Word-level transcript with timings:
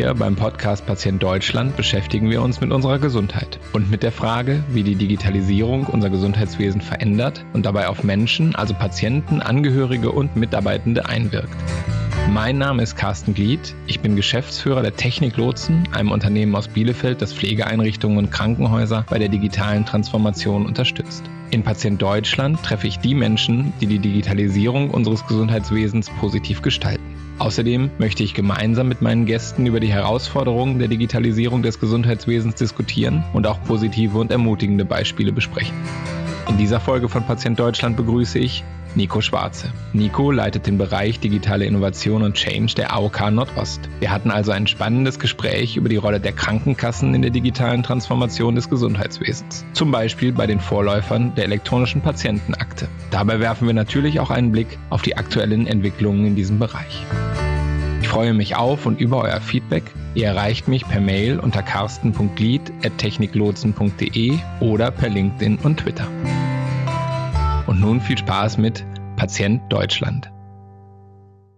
Hier 0.00 0.14
beim 0.14 0.34
Podcast 0.34 0.86
Patient 0.86 1.22
Deutschland 1.22 1.76
beschäftigen 1.76 2.30
wir 2.30 2.40
uns 2.40 2.62
mit 2.62 2.72
unserer 2.72 2.98
Gesundheit 2.98 3.60
und 3.74 3.90
mit 3.90 4.02
der 4.02 4.12
Frage, 4.12 4.64
wie 4.70 4.82
die 4.82 4.94
Digitalisierung 4.94 5.84
unser 5.84 6.08
Gesundheitswesen 6.08 6.80
verändert 6.80 7.44
und 7.52 7.66
dabei 7.66 7.86
auf 7.86 8.02
Menschen, 8.02 8.54
also 8.54 8.72
Patienten, 8.72 9.42
Angehörige 9.42 10.10
und 10.10 10.36
Mitarbeitende 10.36 11.04
einwirkt. 11.04 11.54
Mein 12.30 12.56
Name 12.56 12.82
ist 12.82 12.96
Carsten 12.96 13.34
Glied. 13.34 13.74
Ich 13.86 14.00
bin 14.00 14.16
Geschäftsführer 14.16 14.80
der 14.80 14.96
Technik 14.96 15.36
Lotsen, 15.36 15.86
einem 15.92 16.12
Unternehmen 16.12 16.56
aus 16.56 16.68
Bielefeld, 16.68 17.20
das 17.20 17.34
Pflegeeinrichtungen 17.34 18.16
und 18.16 18.30
Krankenhäuser 18.30 19.04
bei 19.10 19.18
der 19.18 19.28
digitalen 19.28 19.84
Transformation 19.84 20.64
unterstützt. 20.64 21.24
In 21.50 21.62
Patient 21.62 22.00
Deutschland 22.00 22.62
treffe 22.62 22.86
ich 22.86 23.00
die 23.00 23.14
Menschen, 23.14 23.74
die 23.82 23.86
die 23.86 23.98
Digitalisierung 23.98 24.88
unseres 24.88 25.26
Gesundheitswesens 25.26 26.08
positiv 26.08 26.62
gestalten. 26.62 27.09
Außerdem 27.40 27.90
möchte 27.96 28.22
ich 28.22 28.34
gemeinsam 28.34 28.88
mit 28.88 29.00
meinen 29.00 29.24
Gästen 29.24 29.64
über 29.64 29.80
die 29.80 29.90
Herausforderungen 29.90 30.78
der 30.78 30.88
Digitalisierung 30.88 31.62
des 31.62 31.80
Gesundheitswesens 31.80 32.56
diskutieren 32.56 33.24
und 33.32 33.46
auch 33.46 33.64
positive 33.64 34.18
und 34.18 34.30
ermutigende 34.30 34.84
Beispiele 34.84 35.32
besprechen. 35.32 35.74
In 36.50 36.58
dieser 36.58 36.80
Folge 36.80 37.08
von 37.08 37.24
Patient 37.24 37.58
Deutschland 37.58 37.96
begrüße 37.96 38.38
ich 38.38 38.62
Nico 38.96 39.20
Schwarze. 39.20 39.72
Nico 39.92 40.30
leitet 40.30 40.66
den 40.66 40.76
Bereich 40.76 41.20
digitale 41.20 41.64
Innovation 41.64 42.22
und 42.22 42.34
Change 42.34 42.74
der 42.74 42.92
AOK 42.92 43.30
Nordost. 43.30 43.88
Wir 44.00 44.10
hatten 44.10 44.30
also 44.30 44.50
ein 44.50 44.66
spannendes 44.66 45.18
Gespräch 45.18 45.76
über 45.76 45.88
die 45.88 45.96
Rolle 45.96 46.20
der 46.20 46.32
Krankenkassen 46.32 47.14
in 47.14 47.22
der 47.22 47.30
digitalen 47.30 47.82
Transformation 47.82 48.56
des 48.56 48.68
Gesundheitswesens. 48.68 49.64
Zum 49.72 49.92
Beispiel 49.92 50.32
bei 50.32 50.46
den 50.46 50.60
Vorläufern 50.60 51.34
der 51.36 51.44
elektronischen 51.44 52.00
Patientenakte. 52.00 52.88
Dabei 53.10 53.40
werfen 53.40 53.66
wir 53.66 53.74
natürlich 53.74 54.20
auch 54.20 54.30
einen 54.30 54.52
Blick 54.52 54.78
auf 54.90 55.02
die 55.02 55.16
aktuellen 55.16 55.66
Entwicklungen 55.66 56.26
in 56.26 56.36
diesem 56.36 56.58
Bereich. 56.58 57.04
Ich 58.02 58.08
freue 58.08 58.34
mich 58.34 58.56
auf 58.56 58.86
und 58.86 59.00
über 59.00 59.22
euer 59.22 59.40
Feedback. 59.40 59.84
Ihr 60.14 60.26
erreicht 60.26 60.66
mich 60.66 60.88
per 60.88 61.00
Mail 61.00 61.38
unter 61.38 61.62
karsten.glied.techniklotsen.de 61.62 64.38
oder 64.58 64.90
per 64.90 65.10
LinkedIn 65.10 65.58
und 65.62 65.78
Twitter. 65.78 66.08
Und 67.70 67.78
nun 67.78 68.00
viel 68.00 68.18
Spaß 68.18 68.58
mit 68.58 68.84
Patient 69.14 69.62
Deutschland. 69.72 70.28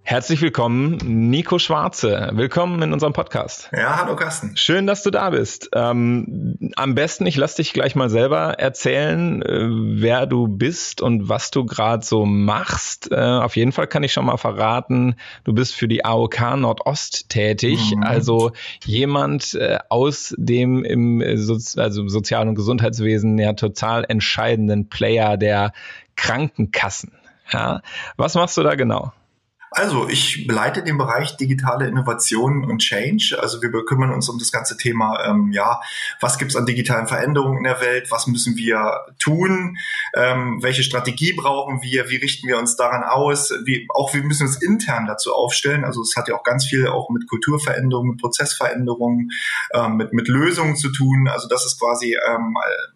Herzlich 0.05 0.42
willkommen, 0.42 0.98
Nico 1.30 1.60
Schwarze. 1.60 2.32
Willkommen 2.34 2.82
in 2.82 2.92
unserem 2.92 3.12
Podcast. 3.12 3.70
Ja, 3.72 3.96
hallo 3.98 4.16
Carsten. 4.16 4.56
Schön, 4.56 4.86
dass 4.86 5.04
du 5.04 5.10
da 5.10 5.30
bist. 5.30 5.70
Ähm, 5.74 6.58
am 6.74 6.94
besten, 6.96 7.24
ich 7.24 7.36
lass 7.36 7.54
dich 7.54 7.72
gleich 7.72 7.94
mal 7.94 8.10
selber 8.10 8.58
erzählen, 8.58 9.41
äh, 9.42 9.69
wer 9.70 10.27
du 10.27 10.48
bist 10.48 11.00
und 11.00 11.28
was 11.28 11.52
du 11.52 11.64
gerade 11.64 12.04
so 12.04 12.26
machst. 12.26 13.12
Äh, 13.12 13.16
auf 13.16 13.54
jeden 13.56 13.70
Fall 13.70 13.86
kann 13.86 14.02
ich 14.02 14.12
schon 14.12 14.26
mal 14.26 14.38
verraten, 14.38 15.14
du 15.44 15.54
bist 15.54 15.74
für 15.74 15.86
die 15.86 16.04
AOK 16.04 16.56
Nordost 16.56 17.28
tätig, 17.28 17.94
mhm. 17.94 18.02
also 18.02 18.50
jemand 18.84 19.54
äh, 19.54 19.78
aus 19.88 20.34
dem 20.36 20.84
im 20.84 21.22
so 21.36 21.54
also 21.80 22.08
Sozial- 22.08 22.48
und 22.48 22.56
Gesundheitswesen 22.56 23.38
ja 23.38 23.52
total 23.52 24.04
entscheidenden 24.08 24.88
Player 24.88 25.36
der 25.36 25.72
Krankenkassen. 26.16 27.12
Ja, 27.50 27.82
was 28.16 28.34
machst 28.34 28.56
du 28.56 28.62
da 28.62 28.74
genau? 28.74 29.12
Also 29.74 30.06
ich 30.06 30.46
leite 30.48 30.82
den 30.82 30.98
Bereich 30.98 31.38
digitale 31.38 31.86
Innovation 31.86 32.64
und 32.64 32.80
Change. 32.80 33.38
Also 33.41 33.62
wir 33.62 33.70
kümmern 33.86 34.12
uns 34.12 34.28
um 34.28 34.38
das 34.38 34.52
ganze 34.52 34.77
Thema, 34.77 35.24
ähm, 35.24 35.50
ja, 35.50 35.80
was 36.20 36.36
gibt 36.36 36.50
es 36.50 36.56
an 36.56 36.66
digitalen 36.66 37.06
Veränderungen 37.06 37.58
in 37.58 37.64
der 37.64 37.80
Welt, 37.80 38.10
was 38.10 38.27
müssen 38.27 38.56
wir 38.56 39.00
tun, 39.19 39.78
ähm, 40.14 40.58
welche 40.62 40.82
Strategie 40.82 41.32
brauchen 41.32 41.82
wir, 41.82 42.10
wie 42.10 42.16
richten 42.16 42.48
wir 42.48 42.58
uns 42.58 42.76
daran 42.76 43.02
aus, 43.02 43.50
wie, 43.64 43.86
auch 43.94 44.12
wir 44.12 44.22
müssen 44.22 44.47
uns 44.47 44.60
intern 44.62 45.06
dazu 45.06 45.32
aufstellen. 45.32 45.84
Also 45.84 46.02
es 46.02 46.16
hat 46.16 46.28
ja 46.28 46.34
auch 46.34 46.44
ganz 46.44 46.66
viel 46.66 46.88
auch 46.88 47.08
mit 47.08 47.26
Kulturveränderungen, 47.26 48.10
mit 48.10 48.20
Prozessveränderungen, 48.20 49.30
ähm, 49.72 49.97
mit, 49.97 50.12
mit 50.12 50.28
Lösungen 50.28 50.76
zu 50.76 50.92
tun. 50.92 51.28
Also 51.28 51.48
das 51.48 51.64
ist 51.64 51.80
quasi 51.80 52.14
ähm, 52.28 52.54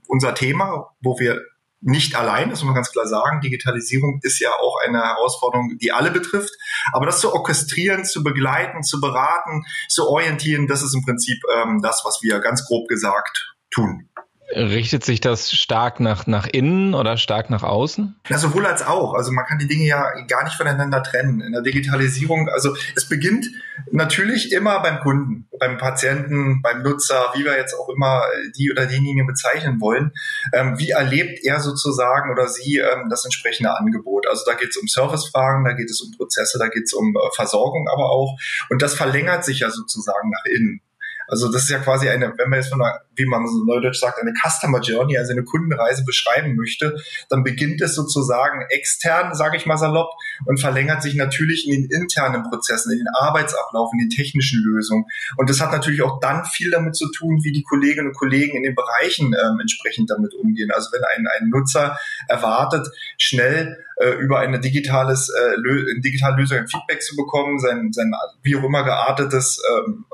unser 0.08 0.34
Thema, 0.34 0.90
wo 1.00 1.18
wir 1.18 1.40
nicht 1.80 2.16
allein, 2.16 2.50
das 2.50 2.60
muss 2.60 2.66
man 2.66 2.74
ganz 2.74 2.90
klar 2.90 3.06
sagen. 3.06 3.40
Digitalisierung 3.40 4.20
ist 4.22 4.40
ja 4.40 4.50
auch 4.50 4.76
eine 4.86 5.02
Herausforderung, 5.02 5.76
die 5.80 5.92
alle 5.92 6.10
betrifft. 6.10 6.52
Aber 6.92 7.06
das 7.06 7.20
zu 7.20 7.32
orchestrieren, 7.32 8.04
zu 8.04 8.22
begleiten, 8.24 8.82
zu 8.82 9.00
beraten, 9.00 9.64
zu 9.88 10.08
orientieren, 10.08 10.66
das 10.66 10.82
ist 10.82 10.94
im 10.94 11.04
Prinzip 11.04 11.38
ähm, 11.54 11.80
das, 11.82 12.02
was 12.04 12.20
wir 12.22 12.40
ganz 12.40 12.66
grob 12.66 12.88
gesagt 12.88 13.54
tun. 13.70 14.08
Richtet 14.56 15.04
sich 15.04 15.20
das 15.20 15.52
stark 15.52 16.00
nach, 16.00 16.26
nach 16.26 16.46
innen 16.46 16.94
oder 16.94 17.18
stark 17.18 17.50
nach 17.50 17.62
außen? 17.62 18.16
Ja, 18.26 18.38
sowohl 18.38 18.64
als 18.64 18.86
auch. 18.86 19.12
Also 19.12 19.30
man 19.30 19.44
kann 19.44 19.58
die 19.58 19.66
Dinge 19.66 19.84
ja 19.84 20.10
gar 20.28 20.44
nicht 20.44 20.56
voneinander 20.56 21.02
trennen. 21.02 21.42
In 21.42 21.52
der 21.52 21.60
Digitalisierung, 21.60 22.48
also 22.48 22.74
es 22.94 23.06
beginnt 23.06 23.46
natürlich 23.90 24.52
immer 24.52 24.80
beim 24.80 25.00
Kunden, 25.00 25.46
beim 25.60 25.76
Patienten, 25.76 26.62
beim 26.62 26.82
Nutzer, 26.82 27.32
wie 27.34 27.44
wir 27.44 27.54
jetzt 27.58 27.74
auch 27.74 27.90
immer 27.90 28.22
die 28.56 28.70
oder 28.72 28.86
diejenigen 28.86 29.26
bezeichnen 29.26 29.78
wollen. 29.78 30.12
Ähm, 30.54 30.78
wie 30.78 30.88
erlebt 30.88 31.40
er 31.44 31.60
sozusagen 31.60 32.30
oder 32.30 32.48
sie 32.48 32.78
ähm, 32.78 33.10
das 33.10 33.26
entsprechende 33.26 33.76
Angebot? 33.76 34.26
Also 34.26 34.44
da 34.46 34.54
geht 34.54 34.70
es 34.70 34.78
um 34.78 34.88
Servicefragen, 34.88 35.66
da 35.66 35.74
geht 35.74 35.90
es 35.90 36.00
um 36.00 36.16
Prozesse, 36.16 36.58
da 36.58 36.68
geht 36.68 36.84
es 36.84 36.94
um 36.94 37.14
äh, 37.14 37.34
Versorgung 37.34 37.88
aber 37.92 38.10
auch. 38.10 38.38
Und 38.70 38.80
das 38.80 38.94
verlängert 38.94 39.44
sich 39.44 39.60
ja 39.60 39.70
sozusagen 39.70 40.30
nach 40.30 40.44
innen. 40.46 40.80
Also 41.28 41.50
das 41.50 41.64
ist 41.64 41.70
ja 41.70 41.78
quasi 41.78 42.08
eine, 42.08 42.32
wenn 42.36 42.50
man 42.50 42.60
jetzt 42.60 42.70
von 42.70 42.80
einer, 42.80 43.00
wie 43.14 43.26
man 43.26 43.46
so 43.46 43.64
neudeutsch 43.64 43.98
sagt, 43.98 44.20
eine 44.20 44.32
Customer 44.32 44.80
Journey, 44.80 45.18
also 45.18 45.32
eine 45.32 45.44
Kundenreise 45.44 46.04
beschreiben 46.04 46.56
möchte, 46.56 46.96
dann 47.28 47.42
beginnt 47.42 47.80
es 47.80 47.94
sozusagen 47.94 48.62
extern, 48.70 49.34
sage 49.34 49.56
ich 49.56 49.66
mal 49.66 49.76
salopp, 49.76 50.10
und 50.44 50.60
verlängert 50.60 51.02
sich 51.02 51.14
natürlich 51.14 51.68
in 51.68 51.82
den 51.82 51.90
internen 51.90 52.42
Prozessen, 52.44 52.92
in 52.92 52.98
den 52.98 53.08
Arbeitsablauf, 53.08 53.90
in 53.92 53.98
den 54.00 54.10
technischen 54.10 54.62
Lösungen. 54.62 55.04
Und 55.36 55.50
das 55.50 55.60
hat 55.60 55.72
natürlich 55.72 56.02
auch 56.02 56.20
dann 56.20 56.44
viel 56.44 56.70
damit 56.70 56.96
zu 56.96 57.10
tun, 57.10 57.40
wie 57.42 57.52
die 57.52 57.62
Kolleginnen 57.62 58.08
und 58.08 58.16
Kollegen 58.16 58.56
in 58.56 58.62
den 58.62 58.74
Bereichen 58.74 59.34
ähm, 59.34 59.60
entsprechend 59.60 60.10
damit 60.10 60.34
umgehen. 60.34 60.70
Also 60.70 60.90
wenn 60.92 61.02
ein, 61.04 61.26
ein 61.26 61.48
Nutzer 61.48 61.98
erwartet, 62.28 62.86
schnell 63.18 63.78
äh, 63.96 64.10
über 64.10 64.40
eine 64.40 64.60
digitales, 64.60 65.30
äh, 65.30 66.00
digitale 66.00 66.36
Lösung 66.36 66.58
ein 66.58 66.68
Feedback 66.68 67.02
zu 67.02 67.16
bekommen, 67.16 67.58
sein, 67.58 67.92
sein 67.92 68.12
wie 68.42 68.56
auch 68.56 68.64
immer 68.64 68.84
geartetes 68.84 69.62
ähm, 69.70 70.04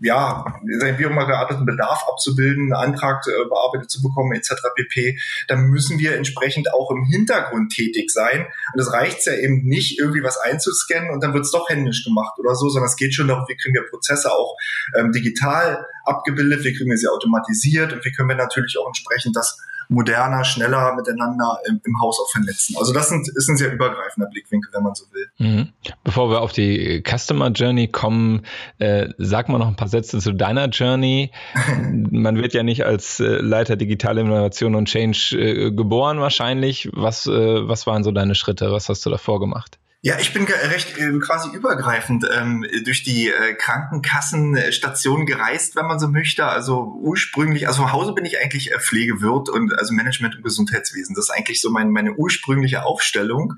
ja, 0.00 0.44
wie 0.64 1.06
auch 1.06 1.10
immer 1.10 1.26
gearteten 1.26 1.66
Bedarf 1.66 2.04
abzubilden, 2.08 2.72
einen 2.72 2.94
Antrag 2.94 3.26
äh, 3.26 3.48
bearbeitet 3.48 3.90
zu 3.90 4.02
bekommen, 4.02 4.32
etc. 4.32 4.54
pp., 4.74 5.18
dann 5.48 5.66
müssen 5.66 5.98
wir 5.98 6.14
entsprechend 6.16 6.72
auch 6.72 6.90
im 6.90 7.04
Hintergrund 7.04 7.72
tätig 7.72 8.10
sein. 8.10 8.46
Und 8.72 8.80
es 8.80 8.92
reicht 8.92 9.26
ja 9.26 9.34
eben 9.34 9.66
nicht, 9.66 9.98
irgendwie 9.98 10.22
was 10.22 10.38
einzuscannen 10.38 11.10
und 11.10 11.22
dann 11.22 11.34
wird 11.34 11.44
es 11.44 11.50
doch 11.50 11.68
händisch 11.68 12.04
gemacht 12.04 12.38
oder 12.38 12.54
so, 12.54 12.68
sondern 12.68 12.88
es 12.88 12.96
geht 12.96 13.14
schon 13.14 13.28
darum, 13.28 13.44
wie 13.48 13.56
kriegen 13.56 13.74
wir 13.74 13.88
Prozesse 13.88 14.30
auch 14.32 14.56
ähm, 14.96 15.12
digital 15.12 15.86
abgebildet, 16.04 16.64
wie 16.64 16.74
kriegen 16.74 16.90
wir 16.90 16.96
sie 16.96 17.08
automatisiert 17.08 17.92
und 17.92 18.04
wie 18.04 18.12
können 18.12 18.28
wir 18.28 18.36
natürlich 18.36 18.78
auch 18.78 18.86
entsprechend 18.86 19.36
das 19.36 19.58
moderner, 19.88 20.44
schneller 20.44 20.94
miteinander 20.94 21.58
im, 21.66 21.80
im 21.84 22.00
Haus 22.00 22.20
auch 22.20 22.30
vernetzen. 22.30 22.76
Also 22.78 22.92
das 22.92 23.08
sind, 23.08 23.26
ist 23.28 23.48
ein 23.48 23.56
sehr 23.56 23.72
übergreifender 23.72 24.28
Blickwinkel, 24.28 24.70
wenn 24.74 24.82
man 24.82 24.94
so 24.94 25.04
will. 25.12 25.26
Mhm. 25.38 25.68
Bevor 26.04 26.30
wir 26.30 26.42
auf 26.42 26.52
die 26.52 27.02
Customer 27.02 27.48
Journey 27.48 27.88
kommen, 27.88 28.42
äh, 28.78 29.08
sag 29.16 29.48
mal 29.48 29.58
noch 29.58 29.68
ein 29.68 29.76
paar 29.76 29.88
Sätze 29.88 30.18
zu 30.18 30.32
deiner 30.32 30.68
Journey. 30.68 31.30
man 32.10 32.36
wird 32.36 32.52
ja 32.52 32.62
nicht 32.62 32.84
als 32.84 33.20
äh, 33.20 33.38
Leiter 33.38 33.76
digitale 33.76 34.20
Innovation 34.20 34.74
und 34.74 34.88
Change 34.88 35.36
äh, 35.38 35.70
geboren 35.70 36.20
wahrscheinlich. 36.20 36.90
Was, 36.92 37.26
äh, 37.26 37.68
was 37.68 37.86
waren 37.86 38.04
so 38.04 38.12
deine 38.12 38.34
Schritte? 38.34 38.70
Was 38.70 38.88
hast 38.88 39.06
du 39.06 39.10
davor 39.10 39.40
gemacht? 39.40 39.78
Ja, 40.00 40.16
ich 40.20 40.32
bin 40.32 40.44
recht 40.44 40.96
äh, 40.96 41.18
quasi 41.18 41.50
übergreifend 41.50 42.24
ähm, 42.32 42.64
durch 42.84 43.02
die 43.02 43.30
äh, 43.30 43.54
Krankenkassenstation 43.54 45.26
gereist, 45.26 45.74
wenn 45.74 45.86
man 45.86 45.98
so 45.98 46.06
möchte. 46.06 46.46
Also 46.46 46.94
ursprünglich, 47.00 47.66
also 47.66 47.82
zu 47.82 47.92
Hause 47.92 48.12
bin 48.12 48.24
ich 48.24 48.40
eigentlich 48.40 48.70
äh, 48.70 48.78
Pflegewirt 48.78 49.48
und 49.48 49.76
also 49.76 49.92
Management 49.92 50.36
und 50.36 50.44
Gesundheitswesen. 50.44 51.16
Das 51.16 51.24
ist 51.24 51.30
eigentlich 51.30 51.60
so 51.60 51.70
mein, 51.70 51.90
meine 51.90 52.14
ursprüngliche 52.14 52.84
Aufstellung. 52.84 53.54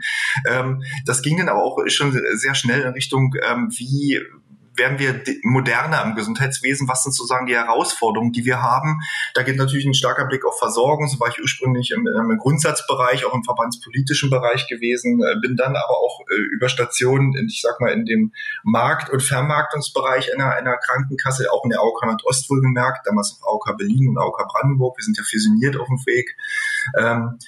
Ähm, 0.49 0.83
das 1.05 1.21
ging 1.21 1.37
dann 1.37 1.51
aber 1.51 1.63
auch 1.63 1.79
schon 1.89 2.19
sehr 2.33 2.55
schnell 2.55 2.81
in 2.83 2.95
Richtung, 2.95 3.35
ähm, 3.47 3.69
wie 3.77 4.21
werden 4.81 4.99
wir 4.99 5.23
moderner 5.43 6.03
im 6.03 6.15
Gesundheitswesen? 6.15 6.89
Was 6.89 7.03
sind 7.05 7.13
sozusagen 7.13 7.47
die 7.47 7.55
Herausforderungen, 7.55 8.33
die 8.33 8.45
wir 8.45 8.63
haben? 8.63 9.01
Da 9.35 9.43
geht 9.43 9.57
natürlich 9.57 9.85
ein 9.85 9.95
starker 9.95 10.25
Blick 10.25 10.45
auf 10.45 10.59
Versorgung. 10.59 11.07
So 11.07 11.21
war 11.21 11.29
ich 11.29 11.41
ursprünglich 11.41 11.93
im, 11.93 12.07
im 12.07 12.39
Grundsatzbereich, 12.39 13.27
auch 13.27 13.35
im 13.35 13.45
verbandspolitischen 13.45 14.31
Bereich 14.31 14.67
gewesen, 14.69 15.23
äh, 15.23 15.37
bin 15.41 15.57
dann 15.57 15.77
aber 15.77 15.99
auch 15.99 16.21
äh, 16.31 16.55
über 16.55 16.69
Stationen, 16.69 17.35
ich 17.47 17.61
sag 17.63 17.81
mal, 17.81 17.93
in 17.93 18.07
dem 18.07 18.33
Markt- 18.65 19.11
und 19.11 19.23
Vermarktungsbereich 19.23 20.33
einer, 20.35 20.55
einer 20.55 20.77
Krankenkasse, 20.79 21.53
auch 21.53 21.65
in 21.65 21.71
der 21.71 21.81
AOK 21.81 22.07
Nordost 22.07 22.49
wohlgemerkt, 22.49 23.07
damals 23.07 23.39
noch 23.39 23.47
AOK 23.47 23.77
Berlin 23.77 24.09
und 24.09 24.19
AOK 24.19 24.49
Brandenburg. 24.49 24.97
Wir 24.99 25.05
sind 25.05 25.19
ja 25.19 25.25
fusioniert 25.25 25.77
auf 25.77 25.87
dem 25.89 25.99
Weg. 26.07 26.37
Ähm, 26.99 27.39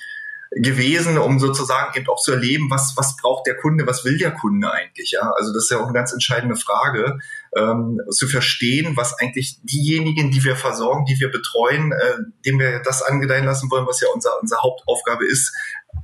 gewesen, 0.57 1.19
um 1.19 1.39
sozusagen 1.39 1.97
eben 1.97 2.09
auch 2.09 2.21
zu 2.21 2.33
erleben, 2.33 2.71
was, 2.71 2.95
was 2.97 3.17
braucht 3.17 3.47
der 3.47 3.57
Kunde, 3.57 3.87
was 3.87 4.05
will 4.05 4.19
der 4.19 4.33
Kunde 4.33 4.71
eigentlich, 4.71 5.13
ja. 5.13 5.31
Also 5.33 5.53
das 5.53 5.65
ist 5.65 5.71
ja 5.71 5.79
auch 5.79 5.85
eine 5.85 5.95
ganz 5.95 6.13
entscheidende 6.13 6.57
Frage, 6.57 7.19
ähm, 7.57 8.01
zu 8.11 8.29
verstehen, 8.29 8.97
was 8.97 9.19
eigentlich 9.19 9.61
diejenigen, 9.63 10.31
die 10.31 10.45
wir 10.45 10.57
versorgen, 10.57 11.07
die 11.07 11.19
wir 11.21 11.31
betreuen, 11.31 11.93
äh, 11.93 12.19
dem 12.45 12.59
wir 12.59 12.81
das 12.81 13.03
angedeihen 13.03 13.47
lassen 13.47 13.71
wollen, 13.71 13.87
was 13.87 14.01
ja 14.01 14.09
unser, 14.13 14.41
unsere 14.41 14.63
Hauptaufgabe 14.63 15.27
ist, 15.27 15.55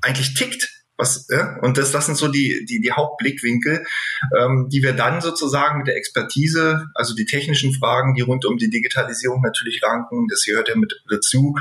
eigentlich 0.01 0.35
tickt 0.35 0.78
Was, 0.99 1.31
äh? 1.31 1.45
Und 1.63 1.79
das, 1.79 1.93
das 1.93 2.07
sind 2.07 2.17
so 2.17 2.27
die, 2.27 2.67
die, 2.69 2.81
die 2.81 2.91
Hauptblickwinkel, 2.91 3.87
ähm, 4.37 4.69
die 4.69 4.83
wir 4.83 4.93
dann 4.93 5.21
sozusagen 5.21 5.79
mit 5.79 5.87
der 5.87 5.97
Expertise, 5.97 6.89
also 6.95 7.15
die 7.15 7.25
technischen 7.25 7.73
Fragen, 7.73 8.15
die 8.15 8.21
rund 8.21 8.45
um 8.45 8.59
die 8.59 8.69
Digitalisierung 8.69 9.41
natürlich 9.41 9.81
ranken, 9.83 10.27
das 10.29 10.45
gehört 10.45 10.69
ja 10.69 10.75
mit 10.75 11.01
dazu, 11.09 11.55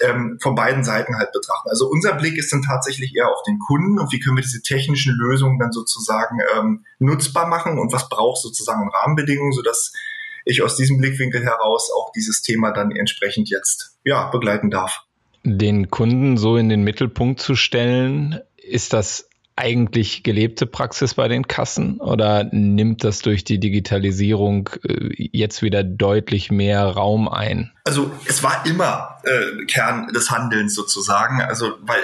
ähm, 0.00 0.38
von 0.42 0.56
beiden 0.56 0.82
Seiten 0.82 1.16
halt 1.16 1.30
betrachten. 1.32 1.68
Also 1.70 1.88
unser 1.88 2.14
Blick 2.14 2.36
ist 2.36 2.52
dann 2.52 2.62
tatsächlich 2.62 3.14
eher 3.14 3.28
auf 3.28 3.42
den 3.46 3.60
Kunden 3.60 4.00
und 4.00 4.12
wie 4.12 4.18
können 4.18 4.36
wir 4.36 4.42
diese 4.42 4.62
technischen 4.62 5.16
Lösungen 5.16 5.60
dann 5.60 5.70
sozusagen 5.70 6.38
ähm, 6.56 6.84
nutzbar 6.98 7.46
machen 7.46 7.78
und 7.78 7.92
was 7.92 8.08
braucht 8.08 8.42
sozusagen 8.42 8.90
Rahmenbedingungen, 8.90 9.52
sodass 9.52 9.92
ich 10.44 10.62
aus 10.62 10.76
diesem 10.76 10.98
Blickwinkel 10.98 11.44
heraus 11.44 11.90
auch 11.94 12.10
dieses 12.12 12.42
Thema 12.42 12.72
dann 12.72 12.90
entsprechend 12.90 13.50
jetzt 13.50 13.98
ja 14.04 14.28
begleiten 14.30 14.70
darf. 14.70 15.04
Den 15.42 15.90
Kunden 15.90 16.36
so 16.36 16.56
in 16.56 16.68
den 16.68 16.82
Mittelpunkt 16.82 17.40
zu 17.40 17.54
stellen, 17.54 18.40
ist 18.70 18.92
das 18.92 19.29
eigentlich 19.60 20.22
gelebte 20.22 20.66
Praxis 20.66 21.14
bei 21.14 21.28
den 21.28 21.46
Kassen 21.46 22.00
oder 22.00 22.44
nimmt 22.44 23.04
das 23.04 23.20
durch 23.20 23.44
die 23.44 23.60
Digitalisierung 23.60 24.70
äh, 24.82 25.28
jetzt 25.32 25.62
wieder 25.62 25.84
deutlich 25.84 26.50
mehr 26.50 26.84
Raum 26.84 27.28
ein? 27.28 27.72
Also 27.84 28.10
es 28.26 28.42
war 28.42 28.64
immer 28.66 29.18
äh, 29.24 29.64
Kern 29.66 30.08
des 30.14 30.30
Handelns 30.30 30.74
sozusagen. 30.74 31.42
Also 31.42 31.74
weil 31.82 32.02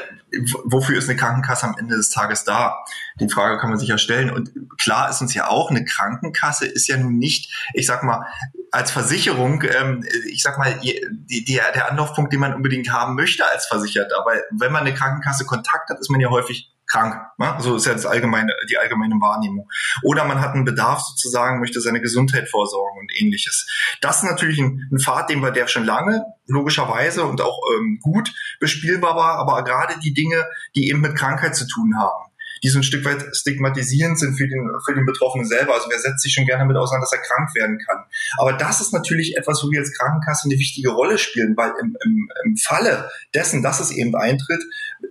wofür 0.65 0.99
ist 0.99 1.09
eine 1.09 1.19
Krankenkasse 1.19 1.67
am 1.67 1.77
Ende 1.79 1.97
des 1.97 2.11
Tages 2.11 2.45
da? 2.45 2.85
Die 3.21 3.29
Frage 3.29 3.59
kann 3.59 3.71
man 3.71 3.79
sich 3.79 3.89
ja 3.89 3.99
stellen. 3.99 4.31
Und 4.31 4.51
klar 4.79 5.09
ist 5.09 5.21
uns 5.21 5.35
ja 5.35 5.49
auch, 5.49 5.71
eine 5.71 5.85
Krankenkasse 5.85 6.67
ist 6.67 6.89
ja 6.89 6.97
nun 6.97 7.19
nicht, 7.19 7.53
ich 7.75 7.87
sag 7.87 8.03
mal, 8.03 8.27
als 8.73 8.91
Versicherung, 8.91 9.63
ähm, 9.63 10.05
ich 10.29 10.43
sag 10.43 10.59
mal, 10.59 10.79
die, 10.83 11.01
die, 11.45 11.55
der 11.55 11.91
Anlaufpunkt, 11.91 12.33
den 12.33 12.41
man 12.41 12.55
unbedingt 12.55 12.93
haben 12.93 13.15
möchte 13.15 13.45
als 13.51 13.67
Versicherter. 13.67 14.19
Aber 14.19 14.33
wenn 14.51 14.73
man 14.73 14.83
eine 14.83 14.95
Krankenkasse 14.95 15.45
Kontakt 15.45 15.89
hat, 15.91 16.01
ist 16.01 16.11
man 16.11 16.21
ja 16.21 16.29
häufig 16.29 16.73
krank. 16.97 17.17
Ne? 17.39 17.57
So 17.59 17.77
ist 17.77 17.87
ja 17.87 17.93
das 17.93 18.07
allgemeine, 18.07 18.53
die 18.71 18.79
allgemeine 18.79 19.15
Wahrnehmung. 19.15 19.69
Oder 20.03 20.25
man 20.25 20.41
hat 20.41 20.55
einen 20.55 20.65
Bedarf 20.65 21.01
sozusagen, 21.01 21.61
möchte 21.61 21.81
seine 21.81 22.01
Gesundheit 22.01 22.49
vorsorgen 22.49 23.01
und 23.01 23.13
ähnliches. 23.21 23.69
Das 24.01 24.19
ist 24.19 24.31
natürlich 24.31 24.59
ein, 24.59 24.89
ein 24.91 24.99
Pfad, 24.99 25.31
den 25.31 25.41
wir 25.41 25.51
der 25.51 25.69
schon 25.69 25.85
lange 25.85 26.25
logischerweise 26.47 27.25
und 27.25 27.41
auch 27.41 27.59
ähm, 27.77 27.99
gut 28.01 28.33
bespielbar 28.61 29.17
war, 29.17 29.39
aber 29.39 29.65
gerade 29.65 29.99
die 30.01 30.15
Dinge, 30.15 30.47
die 30.75 30.89
eben 30.89 31.01
mit 31.01 31.17
Krankheit 31.17 31.57
zu 31.57 31.67
tun 31.67 31.95
haben 31.99 32.26
die 32.63 32.69
so 32.69 32.79
ein 32.79 32.83
Stück 32.83 33.05
weit 33.05 33.25
stigmatisierend 33.35 34.19
sind 34.19 34.37
für 34.37 34.49
den, 34.49 34.71
für 34.85 34.95
den 34.95 35.07
Betroffenen 35.07 35.47
selber. 35.47 35.75
Also 35.75 35.89
wer 35.91 35.99
setzt 35.99 36.23
sich 36.23 36.33
schon 36.33 36.47
gerne 36.47 36.63
damit 36.63 36.77
auseinander, 36.77 37.07
dass 37.11 37.19
er 37.19 37.25
krank 37.27 37.55
werden 37.55 37.79
kann. 37.79 38.05
Aber 38.39 38.53
das 38.53 38.81
ist 38.81 38.93
natürlich 38.93 39.37
etwas, 39.37 39.63
wo 39.63 39.71
wir 39.71 39.81
als 39.81 39.93
Krankenkasse 39.93 40.49
eine 40.49 40.59
wichtige 40.59 40.91
Rolle 40.91 41.19
spielen, 41.19 41.57
weil 41.57 41.73
im, 41.81 41.97
im, 42.05 42.31
im 42.45 42.57
Falle 42.57 43.11
dessen, 43.35 43.63
dass 43.63 43.81
es 43.81 43.91
eben 43.91 44.15
eintritt, 44.15 44.63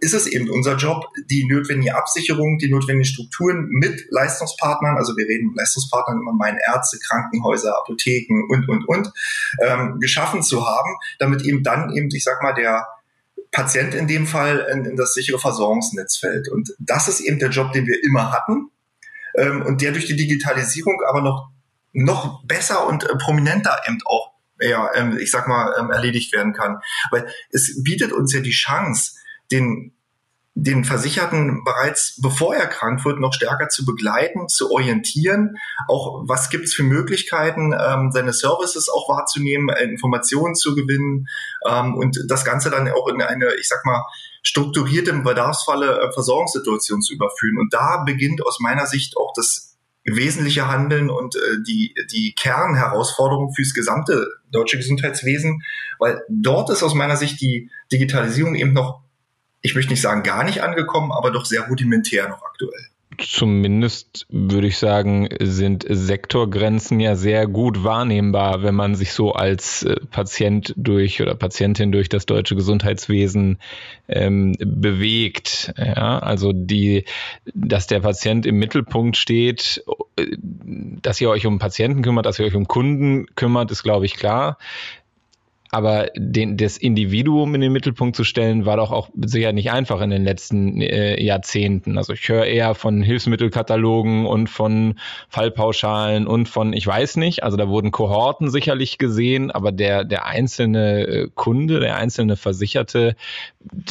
ist 0.02 0.14
es 0.14 0.28
eben 0.28 0.50
unser 0.50 0.76
Job, 0.76 1.06
die 1.30 1.46
notwendige 1.48 1.96
Absicherung, 1.96 2.58
die 2.58 2.70
notwendigen 2.70 3.06
Strukturen 3.06 3.68
mit 3.70 4.08
Leistungspartnern, 4.10 4.98
also 4.98 5.16
wir 5.16 5.28
reden 5.28 5.50
mit 5.50 5.58
Leistungspartnern 5.58 6.20
immer 6.20 6.34
meinen 6.34 6.58
Ärzte, 6.58 6.98
Krankenhäuser, 7.00 7.78
Apotheken 7.78 8.46
und, 8.50 8.68
und, 8.68 8.88
und, 8.88 9.12
ähm, 9.62 10.00
geschaffen 10.00 10.42
zu 10.44 10.68
haben, 10.68 10.96
damit 11.20 11.44
eben 11.44 11.64
dann 11.64 11.92
eben, 11.92 12.10
ich 12.12 12.24
sag 12.24 12.42
mal, 12.42 12.54
der 12.54 12.88
Patient 13.56 13.94
in 13.94 14.06
dem 14.06 14.28
Fall 14.28 14.68
in, 14.70 14.84
in 14.84 14.96
das 14.98 15.14
sichere 15.14 15.40
Versorgungsnetz 15.40 16.18
fällt. 16.18 16.50
Und 16.50 16.74
das 16.78 17.08
ist 17.08 17.22
eben 17.22 17.40
der 17.40 17.50
Job, 17.50 17.72
den 17.72 17.88
wir 17.88 18.04
immer 18.04 18.34
hatten 18.34 18.70
ähm, 19.38 19.62
und 19.62 19.82
der 19.82 19.94
durch 19.94 20.06
die 20.06 20.18
Digitalisierung 20.18 21.02
aber 21.08 21.22
noch, 21.22 21.52
noch 21.94 22.44
besser 22.46 22.86
und 22.86 23.06
äh, 23.06 23.16
prominenter 23.16 23.80
eben 23.88 24.00
auch, 24.06 24.34
ja, 24.60 24.94
ähm, 24.96 25.18
ich 25.18 25.32
sag 25.32 25.48
mal, 25.48 25.74
ähm, 25.80 25.90
erledigt 25.90 26.34
werden 26.34 26.52
kann. 26.52 26.80
Weil 27.12 27.28
es 27.50 27.82
bietet 27.82 28.12
uns 28.12 28.34
ja 28.34 28.42
die 28.42 28.52
Chance, 28.52 29.14
den 29.52 29.95
den 30.58 30.86
Versicherten 30.86 31.66
bereits 31.66 32.20
bevor 32.22 32.56
er 32.56 32.68
krank 32.68 33.04
wird, 33.04 33.20
noch 33.20 33.34
stärker 33.34 33.68
zu 33.68 33.86
begleiten, 33.86 34.48
zu 34.48 34.72
orientieren. 34.72 35.58
Auch 35.90 36.24
was 36.28 36.50
gibt 36.50 36.64
es 36.64 36.74
für 36.74 36.84
Möglichkeiten, 36.84 37.74
ähm, 37.74 38.12
seine 38.14 38.32
Services 38.32 38.88
auch 38.88 39.10
wahrzunehmen, 39.10 39.68
äh, 39.68 39.84
Informationen 39.84 40.56
zu 40.56 40.74
gewinnen 40.74 41.28
ähm, 41.68 41.96
und 41.96 42.18
das 42.30 42.46
Ganze 42.46 42.70
dann 42.70 42.90
auch 42.90 43.10
in 43.10 43.22
eine, 43.22 43.54
ich 43.60 43.68
sag 43.68 43.86
mal, 43.86 44.06
strukturierte 44.44 45.12
Bedarfsfalle 45.12 46.00
äh, 46.00 46.14
Versorgungssituation 46.14 47.02
zu 47.02 47.14
überführen. 47.14 47.58
Und 47.60 47.74
da 47.74 48.04
beginnt 48.06 48.46
aus 48.46 48.62
meiner 48.62 48.86
Sicht 48.86 49.18
auch 49.18 49.34
das 49.36 49.76
wesentliche 50.06 50.70
Handeln 50.70 51.10
und 51.10 51.36
äh, 51.36 51.40
die, 51.68 51.94
die 52.12 52.34
Kernherausforderung 52.34 53.54
fürs 53.54 53.74
gesamte 53.74 54.28
deutsche 54.52 54.78
Gesundheitswesen, 54.78 55.64
weil 56.00 56.22
dort 56.30 56.70
ist 56.70 56.82
aus 56.84 56.94
meiner 56.94 57.18
Sicht 57.18 57.42
die 57.42 57.70
Digitalisierung 57.92 58.56
eben 58.56 58.72
noch 58.72 59.05
ich 59.66 59.74
möchte 59.74 59.92
nicht 59.92 60.02
sagen 60.02 60.22
gar 60.22 60.44
nicht 60.44 60.62
angekommen, 60.62 61.12
aber 61.12 61.32
doch 61.32 61.46
sehr 61.46 61.68
rudimentär 61.68 62.30
noch 62.30 62.44
aktuell. 62.44 62.86
Zumindest 63.18 64.28
würde 64.30 64.68
ich 64.68 64.78
sagen, 64.78 65.30
sind 65.40 65.86
Sektorgrenzen 65.88 67.00
ja 67.00 67.16
sehr 67.16 67.48
gut 67.48 67.84
wahrnehmbar, 67.84 68.62
wenn 68.62 68.76
man 68.76 68.96
sich 68.96 69.14
so 69.14 69.32
als 69.32 69.84
äh, 69.84 69.96
Patient 70.12 70.74
durch 70.76 71.22
oder 71.22 71.34
Patientin 71.34 71.94
durch 71.94 72.10
das 72.10 72.26
deutsche 72.26 72.56
Gesundheitswesen 72.56 73.60
ähm, 74.10 74.56
bewegt. 74.60 75.74
Ja, 75.78 76.20
also 76.20 76.52
die, 76.54 77.06
dass 77.54 77.88
der 77.88 78.02
Patient 78.02 78.46
im 78.46 78.58
Mittelpunkt 78.58 79.16
steht, 79.16 79.84
äh, 80.18 80.26
dass 81.02 81.22
ihr 81.22 81.30
euch 81.30 81.46
um 81.46 81.58
Patienten 81.58 82.02
kümmert, 82.02 82.26
dass 82.26 82.38
ihr 82.38 82.46
euch 82.46 82.56
um 82.56 82.68
Kunden 82.68 83.28
kümmert, 83.36 83.72
ist 83.72 83.84
glaube 83.84 84.06
ich 84.06 84.16
klar. 84.16 84.58
Aber 85.72 86.08
den, 86.16 86.58
das 86.58 86.78
Individuum 86.78 87.56
in 87.56 87.62
den 87.62 87.72
Mittelpunkt 87.72 88.16
zu 88.16 88.24
stellen, 88.24 88.66
war 88.66 88.78
doch 88.78 88.92
auch 88.92 89.10
sicher 89.16 89.52
nicht 89.52 89.72
einfach 89.72 90.00
in 90.02 90.10
den 90.10 90.24
letzten 90.24 90.80
äh, 90.80 91.22
Jahrzehnten. 91.22 91.98
Also 91.98 92.14
ich 92.14 92.30
höre 92.30 92.46
eher 92.46 92.76
von 92.76 93.02
Hilfsmittelkatalogen 93.02 94.26
und 94.26 94.50
von 94.50 95.00
Fallpauschalen 95.30 96.28
und 96.28 96.48
von, 96.48 96.74
ich 96.74 96.86
weiß 96.86 97.18
nicht, 97.18 97.44
also 97.44 97.58
da 97.58 97.68
wurden 97.68 97.92
Kohorten 97.92 98.50
sicherlich 98.50 98.98
gesehen, 98.98 99.52
aber 99.52 99.72
der, 99.72 100.04
der 100.04 100.26
einzelne 100.26 101.08
äh, 101.08 101.30
Kunde, 101.34 101.80
der 101.80 101.98
einzelne 101.98 102.36
Versicherte, 102.36 103.16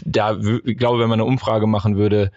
da, 0.04 0.38
ich 0.64 0.78
glaube, 0.78 1.00
wenn 1.00 1.08
man 1.08 1.20
eine 1.20 1.28
Umfrage 1.28 1.66
machen 1.66 1.96
würde, 1.96 2.30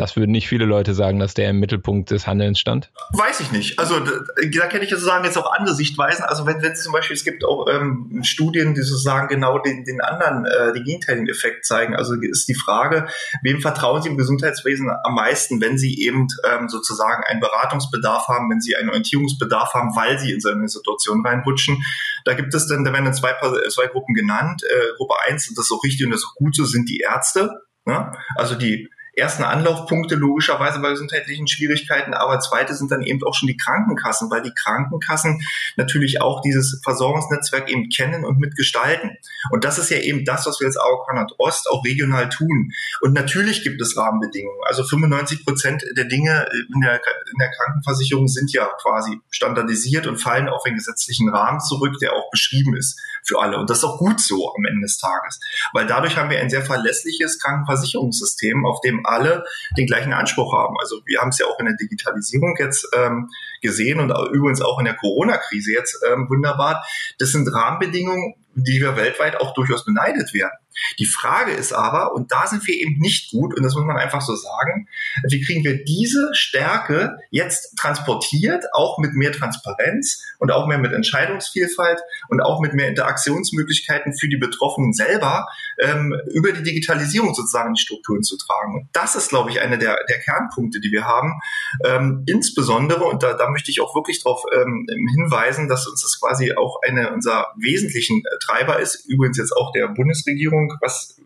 das 0.00 0.16
würden 0.16 0.30
nicht 0.30 0.48
viele 0.48 0.64
Leute 0.64 0.94
sagen, 0.94 1.18
dass 1.18 1.34
der 1.34 1.50
im 1.50 1.60
Mittelpunkt 1.60 2.10
des 2.10 2.26
Handelns 2.26 2.58
stand? 2.58 2.90
Weiß 3.12 3.40
ich 3.40 3.52
nicht. 3.52 3.78
Also 3.78 4.00
da, 4.00 4.12
da 4.50 4.66
kenne 4.66 4.84
ich 4.84 4.90
sozusagen 4.90 5.26
jetzt 5.26 5.36
auch 5.36 5.52
andere 5.52 5.74
Sichtweisen. 5.74 6.24
Also 6.24 6.46
wenn, 6.46 6.62
wenn 6.62 6.74
zum 6.74 6.94
Beispiel, 6.94 7.14
es 7.14 7.22
gibt 7.22 7.44
auch 7.44 7.66
ähm, 7.68 8.20
Studien, 8.22 8.72
die 8.72 8.80
sozusagen 8.80 9.28
genau 9.28 9.58
den, 9.58 9.84
den 9.84 10.00
anderen, 10.00 10.46
äh, 10.46 10.72
den 10.72 10.84
gegenteiligen 10.84 11.28
Effekt 11.28 11.66
zeigen. 11.66 11.94
Also 11.94 12.14
ist 12.14 12.48
die 12.48 12.54
Frage, 12.54 13.08
wem 13.42 13.60
vertrauen 13.60 14.00
Sie 14.00 14.08
im 14.08 14.16
Gesundheitswesen 14.16 14.90
am 15.04 15.14
meisten, 15.14 15.60
wenn 15.60 15.76
Sie 15.76 16.00
eben 16.00 16.28
ähm, 16.50 16.70
sozusagen 16.70 17.22
einen 17.24 17.40
Beratungsbedarf 17.40 18.26
haben, 18.28 18.50
wenn 18.50 18.62
Sie 18.62 18.76
einen 18.76 18.88
Orientierungsbedarf 18.88 19.74
haben, 19.74 19.94
weil 19.94 20.18
Sie 20.18 20.32
in 20.32 20.40
so 20.40 20.48
eine 20.48 20.68
Situation 20.68 21.26
reinrutschen. 21.26 21.76
Da 22.24 22.32
gibt 22.32 22.54
es 22.54 22.66
dann, 22.68 22.84
da 22.84 22.92
werden 22.94 23.04
dann 23.04 23.14
zwei, 23.14 23.34
zwei 23.68 23.86
Gruppen 23.88 24.14
genannt. 24.14 24.62
Äh, 24.64 24.96
Gruppe 24.96 25.16
eins 25.28 25.46
und 25.46 25.58
das 25.58 25.66
ist 25.66 25.72
auch 25.72 25.84
richtig 25.84 26.06
und 26.06 26.12
das 26.12 26.20
ist 26.20 26.26
auch 26.26 26.36
gut 26.36 26.56
so, 26.56 26.64
sind 26.64 26.88
die 26.88 27.00
Ärzte. 27.00 27.50
Ne? 27.84 28.12
Also 28.36 28.54
die 28.54 28.88
ersten 29.14 29.42
Anlaufpunkte 29.42 30.14
logischerweise 30.14 30.80
bei 30.80 30.90
gesundheitlichen 30.90 31.48
Schwierigkeiten, 31.48 32.14
aber 32.14 32.40
zweite 32.40 32.74
sind 32.74 32.90
dann 32.90 33.02
eben 33.02 33.22
auch 33.24 33.34
schon 33.34 33.48
die 33.48 33.56
Krankenkassen, 33.56 34.30
weil 34.30 34.42
die 34.42 34.54
Krankenkassen 34.54 35.42
natürlich 35.76 36.20
auch 36.20 36.40
dieses 36.40 36.80
Versorgungsnetzwerk 36.82 37.70
eben 37.70 37.88
kennen 37.88 38.24
und 38.24 38.38
mitgestalten. 38.38 39.16
Und 39.50 39.64
das 39.64 39.78
ist 39.78 39.90
ja 39.90 39.98
eben 39.98 40.24
das, 40.24 40.46
was 40.46 40.60
wir 40.60 40.66
als 40.66 40.76
AOK 40.76 41.10
Ost 41.38 41.68
auch 41.70 41.84
regional 41.84 42.28
tun. 42.28 42.72
Und 43.00 43.12
natürlich 43.12 43.62
gibt 43.62 43.80
es 43.80 43.96
Rahmenbedingungen. 43.96 44.60
Also 44.66 44.84
95 44.84 45.44
Prozent 45.44 45.84
der 45.96 46.04
Dinge 46.04 46.46
in 46.52 46.80
der, 46.80 46.94
in 46.94 47.38
der 47.38 47.50
Krankenversicherung 47.50 48.28
sind 48.28 48.52
ja 48.52 48.68
quasi 48.80 49.20
standardisiert 49.30 50.06
und 50.06 50.18
fallen 50.18 50.48
auf 50.48 50.62
den 50.62 50.76
gesetzlichen 50.76 51.28
Rahmen 51.30 51.60
zurück, 51.60 51.96
der 52.00 52.12
auch 52.12 52.30
beschrieben 52.30 52.76
ist 52.76 53.00
für 53.24 53.40
alle. 53.40 53.58
Und 53.58 53.70
das 53.70 53.78
ist 53.78 53.84
auch 53.84 53.98
gut 53.98 54.20
so 54.20 54.54
am 54.54 54.64
Ende 54.64 54.82
des 54.82 54.98
Tages, 54.98 55.40
weil 55.72 55.86
dadurch 55.86 56.16
haben 56.16 56.30
wir 56.30 56.38
ein 56.38 56.50
sehr 56.50 56.62
verlässliches 56.62 57.38
Krankenversicherungssystem, 57.38 58.66
auf 58.66 58.80
dem 58.80 59.04
alle 59.06 59.44
den 59.76 59.86
gleichen 59.86 60.12
Anspruch 60.12 60.52
haben. 60.52 60.76
Also 60.80 61.00
wir 61.06 61.20
haben 61.20 61.30
es 61.30 61.38
ja 61.38 61.46
auch 61.46 61.58
in 61.58 61.66
der 61.66 61.76
Digitalisierung 61.76 62.56
jetzt 62.58 62.88
ähm, 62.96 63.28
gesehen 63.60 64.00
und 64.00 64.10
übrigens 64.32 64.62
auch 64.62 64.78
in 64.78 64.84
der 64.84 64.94
Corona-Krise 64.94 65.72
jetzt 65.72 65.98
ähm, 66.10 66.26
wunderbar. 66.28 66.84
Das 67.18 67.30
sind 67.30 67.52
Rahmenbedingungen, 67.52 68.34
die 68.54 68.80
wir 68.80 68.96
weltweit 68.96 69.40
auch 69.40 69.54
durchaus 69.54 69.84
beneidet 69.84 70.34
werden. 70.34 70.56
Die 70.98 71.06
Frage 71.06 71.52
ist 71.52 71.72
aber, 71.72 72.14
und 72.14 72.32
da 72.32 72.46
sind 72.46 72.66
wir 72.66 72.74
eben 72.74 72.98
nicht 72.98 73.30
gut, 73.30 73.54
und 73.56 73.62
das 73.62 73.74
muss 73.74 73.84
man 73.84 73.96
einfach 73.96 74.20
so 74.20 74.34
sagen, 74.34 74.88
wie 75.28 75.40
kriegen 75.40 75.64
wir 75.64 75.84
diese 75.84 76.30
Stärke 76.32 77.18
jetzt 77.30 77.76
transportiert, 77.76 78.64
auch 78.72 78.98
mit 78.98 79.14
mehr 79.14 79.32
Transparenz 79.32 80.22
und 80.38 80.50
auch 80.50 80.66
mehr 80.66 80.78
mit 80.78 80.92
Entscheidungsvielfalt 80.92 82.00
und 82.28 82.40
auch 82.40 82.60
mit 82.60 82.74
mehr 82.74 82.88
Interaktionsmöglichkeiten 82.88 84.16
für 84.16 84.28
die 84.28 84.36
Betroffenen 84.36 84.92
selber 84.92 85.46
ähm, 85.78 86.14
über 86.32 86.52
die 86.52 86.62
Digitalisierung 86.62 87.34
sozusagen 87.34 87.74
die 87.74 87.80
Strukturen 87.80 88.22
zu 88.22 88.36
tragen. 88.36 88.74
Und 88.74 88.88
das 88.92 89.16
ist, 89.16 89.28
glaube 89.28 89.50
ich, 89.50 89.60
einer 89.60 89.76
der, 89.76 89.96
der 90.08 90.18
Kernpunkte, 90.20 90.80
die 90.80 90.92
wir 90.92 91.04
haben. 91.04 91.40
Ähm, 91.84 92.24
insbesondere, 92.26 93.04
und 93.04 93.22
da, 93.22 93.34
da 93.34 93.50
möchte 93.50 93.70
ich 93.70 93.80
auch 93.80 93.94
wirklich 93.94 94.22
darauf 94.22 94.44
ähm, 94.52 94.86
hinweisen, 95.14 95.68
dass 95.68 95.86
uns 95.86 96.02
das 96.02 96.18
quasi 96.20 96.54
auch 96.54 96.80
eine 96.86 97.12
unserer 97.12 97.48
wesentlichen 97.58 98.20
äh, 98.20 98.38
Treiber 98.40 98.80
ist, 98.80 99.06
übrigens 99.06 99.38
jetzt 99.38 99.52
auch 99.52 99.72
der 99.72 99.88
Bundesregierung, 99.88 100.69
was 100.80 101.20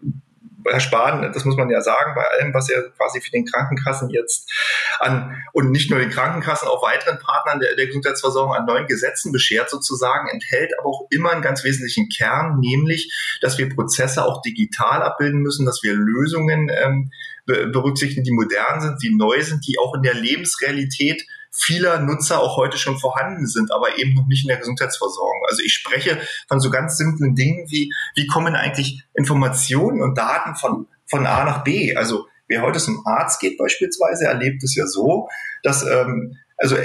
Herr 0.67 0.81
Spahn, 0.81 1.31
das 1.33 1.45
muss 1.45 1.57
man 1.57 1.69
ja 1.69 1.83
sagen, 1.83 2.15
bei 2.15 2.25
allem, 2.27 2.55
was 2.55 2.71
er 2.71 2.91
quasi 2.91 3.21
für 3.21 3.31
den 3.31 3.45
Krankenkassen 3.45 4.09
jetzt 4.11 4.51
an 4.99 5.37
und 5.53 5.71
nicht 5.71 5.91
nur 5.91 5.99
den 5.99 6.11
Krankenkassen, 6.11 6.69
auch 6.69 6.83
weiteren 6.83 7.19
Partnern 7.19 7.61
der, 7.61 7.77
der 7.77 7.87
Gesundheitsversorgung 7.87 8.55
an 8.55 8.65
neuen 8.65 8.87
Gesetzen 8.87 9.33
beschert 9.33 9.69
sozusagen, 9.69 10.29
enthält 10.29 10.73
aber 10.79 10.89
auch 10.89 11.07
immer 11.11 11.33
einen 11.33 11.43
ganz 11.43 11.65
wesentlichen 11.65 12.09
Kern, 12.09 12.61
nämlich, 12.61 13.13
dass 13.41 13.59
wir 13.59 13.69
Prozesse 13.69 14.25
auch 14.25 14.41
digital 14.43 15.03
abbilden 15.03 15.41
müssen, 15.41 15.67
dass 15.67 15.83
wir 15.83 15.95
Lösungen 15.95 16.71
ähm, 16.71 17.11
berücksichtigen, 17.47 18.25
die 18.25 18.33
modern 18.33 18.81
sind, 18.81 19.03
die 19.03 19.15
neu 19.15 19.43
sind, 19.43 19.67
die 19.67 19.79
auch 19.79 19.95
in 19.95 20.03
der 20.03 20.15
Lebensrealität 20.15 21.27
vieler 21.55 22.01
Nutzer 22.01 22.41
auch 22.41 22.57
heute 22.57 22.79
schon 22.79 22.99
vorhanden 22.99 23.47
sind, 23.47 23.73
aber 23.73 23.99
eben 23.99 24.15
noch 24.15 24.27
nicht 24.27 24.45
in 24.45 24.49
der 24.49 24.59
Gesundheitsversorgung. 24.59 25.43
Also 25.49 25.63
ich 25.65 25.73
spreche 25.73 26.21
von 26.49 26.61
so 26.61 26.71
ganz 26.71 26.97
simplen 26.97 27.35
Dingen 27.35 27.67
wie, 27.71 27.93
wie 28.17 28.27
kommen 28.27 28.57
eigentlich 28.57 29.05
Informationen 29.15 30.03
und 30.03 30.19
Daten 30.19 30.57
von, 30.57 30.89
von 31.07 31.27
A 31.27 31.45
nach 31.45 31.65
B? 31.65 31.95
Also 31.95 32.27
wer 32.49 32.63
heute 32.63 32.79
zum 32.79 33.07
Arzt 33.07 33.41
geht 33.41 33.57
beispielsweise, 33.57 34.27
erlebt 34.27 34.63
es 34.63 34.75
ja 34.75 34.87
so, 34.87 35.29
dass 35.63 35.85
ähm, 35.85 36.37
also 36.57 36.77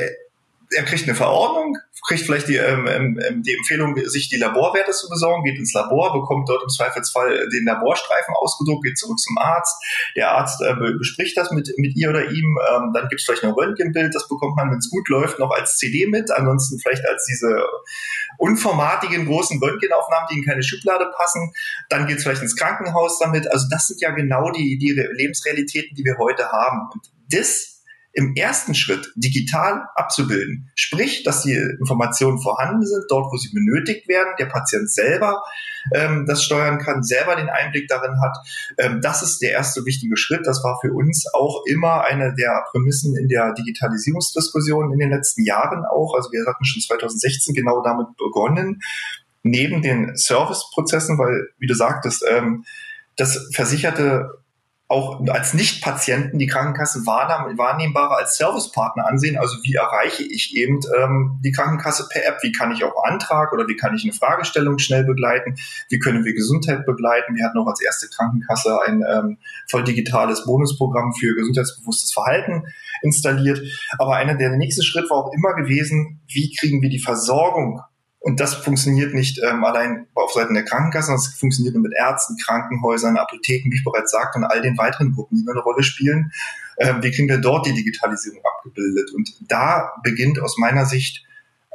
er 0.72 0.84
kriegt 0.84 1.04
eine 1.04 1.16
Verordnung, 1.16 1.78
kriegt 2.08 2.22
vielleicht 2.22 2.48
die, 2.48 2.58
ähm, 2.58 2.88
ähm, 2.88 3.20
ähm, 3.28 3.44
die 3.44 3.54
Empfehlung, 3.54 3.96
sich 4.06 4.30
die 4.30 4.38
Laborwerte 4.38 4.92
zu 4.92 5.10
besorgen, 5.10 5.44
geht 5.44 5.58
ins 5.58 5.74
Labor, 5.74 6.14
bekommt 6.14 6.48
dort 6.48 6.62
im 6.64 6.70
Zweifelsfall 6.70 7.50
den 7.50 7.66
Laborstreifen 7.66 8.34
ausgedruckt, 8.36 8.84
geht 8.84 8.98
zurück 8.98 9.20
zum 9.20 9.38
Arzt. 9.38 9.76
Der 10.16 10.32
Arzt 10.32 10.62
äh, 10.62 10.74
bespricht 10.98 11.38
das 11.38 11.52
mit, 11.52 11.72
mit 11.78 11.96
ihr 11.96 12.10
oder 12.10 12.30
ihm. 12.30 12.58
Ähm, 12.72 12.92
dann 12.94 13.08
gibt 13.10 13.20
es 13.20 13.26
vielleicht 13.26 13.44
ein 13.44 13.52
Röntgenbild, 13.52 14.14
das 14.14 14.28
bekommt 14.28 14.56
man, 14.56 14.70
wenn 14.72 14.78
es 14.78 14.90
gut 14.90 15.10
läuft, 15.10 15.40
noch 15.40 15.52
als 15.52 15.78
CD 15.78 16.06
mit. 16.08 16.32
Ansonsten 16.32 16.80
vielleicht 16.80 17.06
als 17.08 17.26
diese 17.26 17.64
unformatigen 18.38 19.26
großen 19.26 19.62
Röntgenaufnahmen, 19.62 20.30
die 20.32 20.40
in 20.40 20.46
keine 20.46 20.64
Schublade 20.64 21.12
passen. 21.18 21.52
Dann 21.90 22.06
geht 22.06 22.18
es 22.18 22.24
vielleicht 22.24 22.44
ins 22.44 22.56
Krankenhaus 22.56 23.20
damit. 23.20 23.52
Also 23.52 23.68
das 23.70 23.88
sind 23.88 24.02
ja 24.02 24.12
genau 24.12 24.52
die, 24.52 24.78
die 24.78 24.92
Lebensrealitäten, 24.92 25.96
die 25.96 26.06
wir 26.06 26.18
heute 26.18 26.52
haben. 26.52 26.90
Und 26.94 27.12
das 27.32 27.79
im 28.14 28.36
ersten 28.36 28.74
Schritt 28.74 29.12
digital 29.16 29.88
abzubilden. 29.96 30.72
Sprich, 30.76 31.24
dass 31.24 31.44
die 31.44 31.54
Informationen 31.80 32.42
vorhanden 32.42 32.86
sind, 32.86 33.06
dort, 33.10 33.32
wo 33.32 33.38
sie 33.38 33.54
benötigt 33.54 34.08
werden, 34.08 34.34
der 34.40 34.48
Patient 34.48 34.92
selber 34.92 35.44
ähm, 35.94 36.26
das 36.28 36.44
steuern 36.44 36.80
kann, 36.80 37.04
selber 37.04 37.36
den 37.36 37.50
Einblick 37.50 37.88
darin 37.88 38.20
hat. 38.22 38.36
Ähm, 38.78 39.02
das 39.02 39.22
ist 39.22 39.42
der 39.42 39.52
erste 39.52 39.86
wichtige 39.86 40.18
Schritt. 40.18 40.46
Das 40.46 40.64
war 40.64 40.80
für 40.82 40.92
uns 40.92 41.26
auch 41.34 41.64
immer 41.66 42.04
eine 42.04 42.34
der 42.34 42.64
Prämissen 42.72 43.16
in 43.16 43.28
der 43.28 43.54
Digitalisierungsdiskussion 43.54 44.92
in 44.92 45.00
den 45.00 45.12
letzten 45.12 45.44
Jahren 45.44 45.86
auch. 45.86 46.16
Also 46.16 46.32
wir 46.32 46.46
hatten 46.48 46.66
schon 46.66 46.82
2016 46.82 47.54
genau 47.54 47.82
damit 47.84 48.08
begonnen, 48.18 48.82
neben 49.44 49.82
den 49.82 50.16
Serviceprozessen, 50.16 51.18
weil, 51.18 51.50
wie 51.60 51.68
du 51.68 51.76
sagtest, 51.76 52.26
ähm, 52.30 52.66
das 53.16 53.50
Versicherte 53.54 54.30
auch 54.90 55.22
als 55.28 55.54
Nicht-Patienten 55.54 56.40
die 56.40 56.48
Krankenkasse 56.48 57.06
wahrnehmbarer 57.06 58.18
als 58.18 58.38
Servicepartner 58.38 59.06
ansehen. 59.06 59.38
Also 59.38 59.58
wie 59.62 59.76
erreiche 59.76 60.24
ich 60.24 60.58
eben 60.58 60.80
ähm, 60.98 61.40
die 61.44 61.52
Krankenkasse 61.52 62.08
per 62.12 62.26
App? 62.26 62.40
Wie 62.42 62.52
kann 62.52 62.72
ich 62.72 62.84
auch 62.84 63.04
Antrag 63.04 63.54
oder 63.54 63.68
wie 63.68 63.76
kann 63.76 63.94
ich 63.96 64.04
eine 64.04 64.14
Fragestellung 64.14 64.80
schnell 64.80 65.04
begleiten? 65.04 65.56
Wie 65.90 66.00
können 66.00 66.26
wir 66.26 66.34
Gesundheit 66.34 66.88
begleiten? 66.88 67.36
Wir 67.36 67.46
hatten 67.46 67.60
auch 67.60 67.68
als 67.68 67.82
erste 67.82 68.08
Krankenkasse 68.08 68.80
ein 68.88 69.04
ähm, 69.08 69.38
voll 69.70 69.84
digitales 69.84 70.46
Bonusprogramm 70.46 71.14
für 71.14 71.36
gesundheitsbewusstes 71.36 72.12
Verhalten 72.12 72.64
installiert. 73.04 73.62
Aber 74.00 74.16
einer 74.16 74.34
der 74.34 74.58
nächste 74.58 74.82
Schritt 74.82 75.08
war 75.12 75.18
auch 75.18 75.34
immer 75.34 75.54
gewesen, 75.54 76.20
wie 76.28 76.52
kriegen 76.56 76.82
wir 76.82 76.90
die 76.90 77.00
Versorgung 77.00 77.84
und 78.30 78.40
das 78.40 78.54
funktioniert 78.54 79.16
nicht 79.16 79.42
ähm, 79.44 79.64
allein 79.64 80.06
auf 80.14 80.32
Seiten 80.34 80.54
der 80.54 80.64
Krankenkassen, 80.64 81.16
das 81.16 81.30
funktioniert 81.30 81.74
nur 81.74 81.82
mit 81.82 81.94
Ärzten, 81.98 82.38
Krankenhäusern, 82.38 83.18
Apotheken, 83.18 83.72
wie 83.72 83.78
ich 83.78 83.84
bereits 83.84 84.12
sagte, 84.12 84.38
und 84.38 84.44
all 84.44 84.62
den 84.62 84.78
weiteren 84.78 85.16
Gruppen, 85.16 85.36
die 85.36 85.50
eine 85.50 85.60
Rolle 85.62 85.82
spielen. 85.82 86.32
Ähm, 86.78 87.02
wie 87.02 87.10
kriegen 87.10 87.28
wir 87.28 87.40
dort 87.40 87.66
die 87.66 87.74
Digitalisierung 87.74 88.40
abgebildet? 88.46 89.10
Und 89.16 89.32
da 89.50 89.94
beginnt 90.04 90.40
aus 90.40 90.60
meiner 90.60 90.86
Sicht 90.86 91.26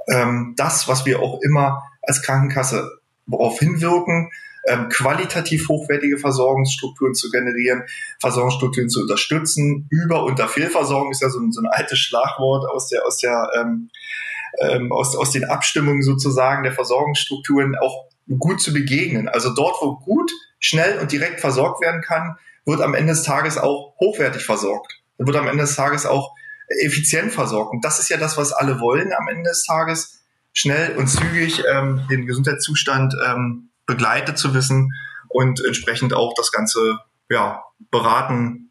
ähm, 0.08 0.54
das, 0.56 0.87
was 0.87 1.04
wir 1.06 1.18
auch 1.18 1.40
immer 1.42 1.82
als 2.02 2.23
Krankenkasse 2.23 3.00
darauf 3.26 3.58
hinwirken, 3.58 4.30
ähm, 4.68 4.88
qualitativ 4.90 5.68
hochwertige 5.68 6.18
Versorgungsstrukturen 6.18 7.14
zu 7.14 7.30
generieren, 7.30 7.82
Versorgungsstrukturen 8.20 8.88
zu 8.90 9.00
unterstützen. 9.00 9.88
Über- 9.90 10.23
und 10.23 10.40
Fehlversorgung 10.40 11.11
ist 11.11 11.20
ja 11.20 11.30
so 11.30 11.40
ein, 11.40 11.50
so 11.50 11.62
ein 11.62 11.66
altes 11.66 11.99
Schlagwort 11.99 12.64
aus 12.70 12.90
der, 12.90 13.04
aus 13.04 13.18
der 13.18 13.50
ähm, 13.58 13.90
ähm, 14.61 14.92
aus, 14.92 15.16
aus 15.16 15.30
den 15.30 15.44
Abstimmungen 15.44 16.02
sozusagen 16.02 16.62
der 16.62 16.73
Versorgungsstrukturen 16.73 17.76
auch 17.76 18.06
gut 18.38 18.61
zu 18.61 18.73
begegnen. 18.73 19.28
Also 19.28 19.54
dort, 19.54 19.76
wo 19.80 19.96
gut, 19.96 20.30
schnell 20.58 20.99
und 20.99 21.12
direkt 21.12 21.40
versorgt 21.40 21.80
werden 21.80 22.00
kann, 22.00 22.37
wird 22.64 22.80
am 22.80 22.94
Ende 22.94 23.12
des 23.12 23.23
Tages 23.23 23.58
auch 23.58 23.94
hochwertig 24.00 24.44
versorgt. 24.44 25.00
Wird 25.18 25.37
am 25.37 25.49
Ende 25.49 25.64
des 25.64 25.76
Tages 25.76 26.06
auch 26.06 26.34
effizient 26.82 27.32
versorgt. 27.32 27.73
Und 27.73 27.84
das 27.84 27.99
ist 27.99 28.08
ja 28.08 28.16
das, 28.16 28.37
was 28.37 28.52
alle 28.52 28.80
wollen 28.80 29.12
am 29.12 29.28
Ende 29.28 29.50
des 29.50 29.64
Tages, 29.64 30.23
schnell 30.52 30.96
und 30.96 31.08
zügig 31.08 31.62
ähm, 31.70 32.02
den 32.08 32.26
Gesundheitszustand 32.26 33.14
ähm, 33.26 33.70
begleitet 33.87 34.38
zu 34.38 34.54
wissen 34.54 34.92
und 35.28 35.62
entsprechend 35.64 36.14
auch 36.14 36.32
das 36.37 36.52
Ganze 36.52 36.99
ja, 37.28 37.64
beraten, 37.90 38.63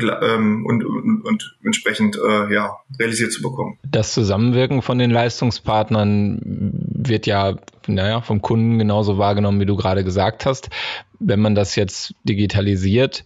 ähm, 0.00 0.66
und, 0.66 0.84
und, 0.84 1.22
und, 1.22 1.56
entsprechend 1.64 2.16
äh, 2.16 2.52
ja, 2.52 2.76
realisiert 2.98 3.32
zu 3.32 3.42
bekommen. 3.42 3.78
Das 3.90 4.12
Zusammenwirken 4.12 4.82
von 4.82 4.98
den 4.98 5.10
Leistungspartnern 5.10 6.40
wird 6.44 7.26
ja 7.26 7.56
naja, 7.88 8.20
vom 8.20 8.42
Kunden 8.42 8.78
genauso 8.78 9.18
wahrgenommen, 9.18 9.60
wie 9.60 9.66
du 9.66 9.76
gerade 9.76 10.04
gesagt 10.04 10.46
hast. 10.46 10.70
Wenn 11.18 11.40
man 11.40 11.54
das 11.54 11.76
jetzt 11.76 12.14
digitalisiert, 12.24 13.24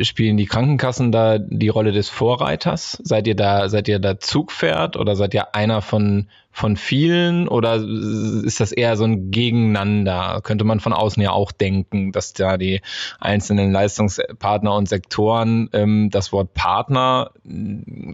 spielen 0.00 0.36
die 0.36 0.46
Krankenkassen 0.46 1.12
da 1.12 1.38
die 1.38 1.68
Rolle 1.68 1.92
des 1.92 2.08
Vorreiters? 2.08 2.98
Seid 3.02 3.26
ihr 3.26 3.34
da, 3.34 3.68
seid 3.68 3.88
ihr 3.88 3.98
da 3.98 4.18
Zugpferd 4.18 4.96
oder 4.96 5.16
seid 5.16 5.34
ihr 5.34 5.54
einer 5.54 5.82
von, 5.82 6.28
von 6.50 6.76
vielen 6.76 7.48
oder 7.48 7.76
ist 7.76 8.60
das 8.60 8.72
eher 8.72 8.96
so 8.96 9.04
ein 9.04 9.30
Gegeneinander? 9.30 10.40
Könnte 10.42 10.64
man 10.64 10.80
von 10.80 10.92
außen 10.92 11.22
ja 11.22 11.32
auch 11.32 11.52
denken, 11.52 12.12
dass 12.12 12.32
da 12.32 12.56
die 12.56 12.80
einzelnen 13.20 13.72
Leistungspartner 13.72 14.74
und 14.74 14.88
Sektoren 14.88 15.68
ähm, 15.72 16.10
das 16.10 16.32
Wort 16.32 16.54
Partner 16.54 17.30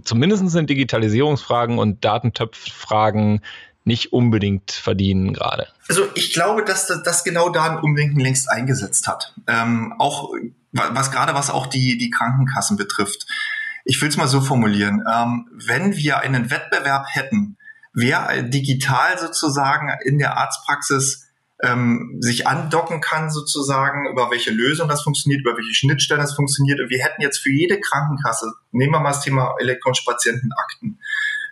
zumindest 0.04 0.54
in 0.54 0.66
Digitalisierungsfragen 0.66 1.78
und 1.78 2.04
Datentöpffragen 2.04 3.40
nicht 3.84 4.12
unbedingt 4.12 4.70
verdienen 4.72 5.32
gerade. 5.32 5.66
Also 5.88 6.02
ich 6.14 6.32
glaube, 6.32 6.64
dass 6.64 6.86
das, 6.86 7.24
genau 7.24 7.48
da 7.48 7.64
ein 7.64 7.78
Umdenken 7.78 8.20
längst 8.20 8.50
eingesetzt 8.50 9.08
hat. 9.08 9.34
Ähm, 9.46 9.94
auch 9.98 10.32
was 10.72 11.10
gerade 11.10 11.34
was 11.34 11.50
auch 11.50 11.66
die, 11.66 11.98
die 11.98 12.10
Krankenkassen 12.10 12.76
betrifft. 12.76 13.26
Ich 13.84 14.00
will 14.00 14.08
es 14.08 14.16
mal 14.16 14.28
so 14.28 14.40
formulieren. 14.40 15.02
Ähm, 15.10 15.48
wenn 15.52 15.96
wir 15.96 16.18
einen 16.20 16.50
Wettbewerb 16.50 17.06
hätten, 17.08 17.56
wer 17.92 18.42
digital 18.42 19.18
sozusagen 19.18 19.90
in 20.04 20.18
der 20.18 20.36
Arztpraxis 20.36 21.30
ähm, 21.62 22.16
sich 22.20 22.46
andocken 22.46 23.00
kann 23.00 23.30
sozusagen, 23.30 24.08
über 24.10 24.30
welche 24.30 24.50
Lösung 24.50 24.88
das 24.88 25.02
funktioniert, 25.02 25.42
über 25.42 25.56
welche 25.56 25.74
Schnittstellen 25.74 26.22
das 26.22 26.34
funktioniert. 26.34 26.80
Und 26.80 26.90
wir 26.90 27.02
hätten 27.02 27.22
jetzt 27.22 27.38
für 27.38 27.50
jede 27.50 27.80
Krankenkasse, 27.80 28.52
nehmen 28.70 28.92
wir 28.92 29.00
mal 29.00 29.10
das 29.10 29.22
Thema 29.22 29.54
elektronische 29.58 30.04
Patientenakten, 30.04 30.98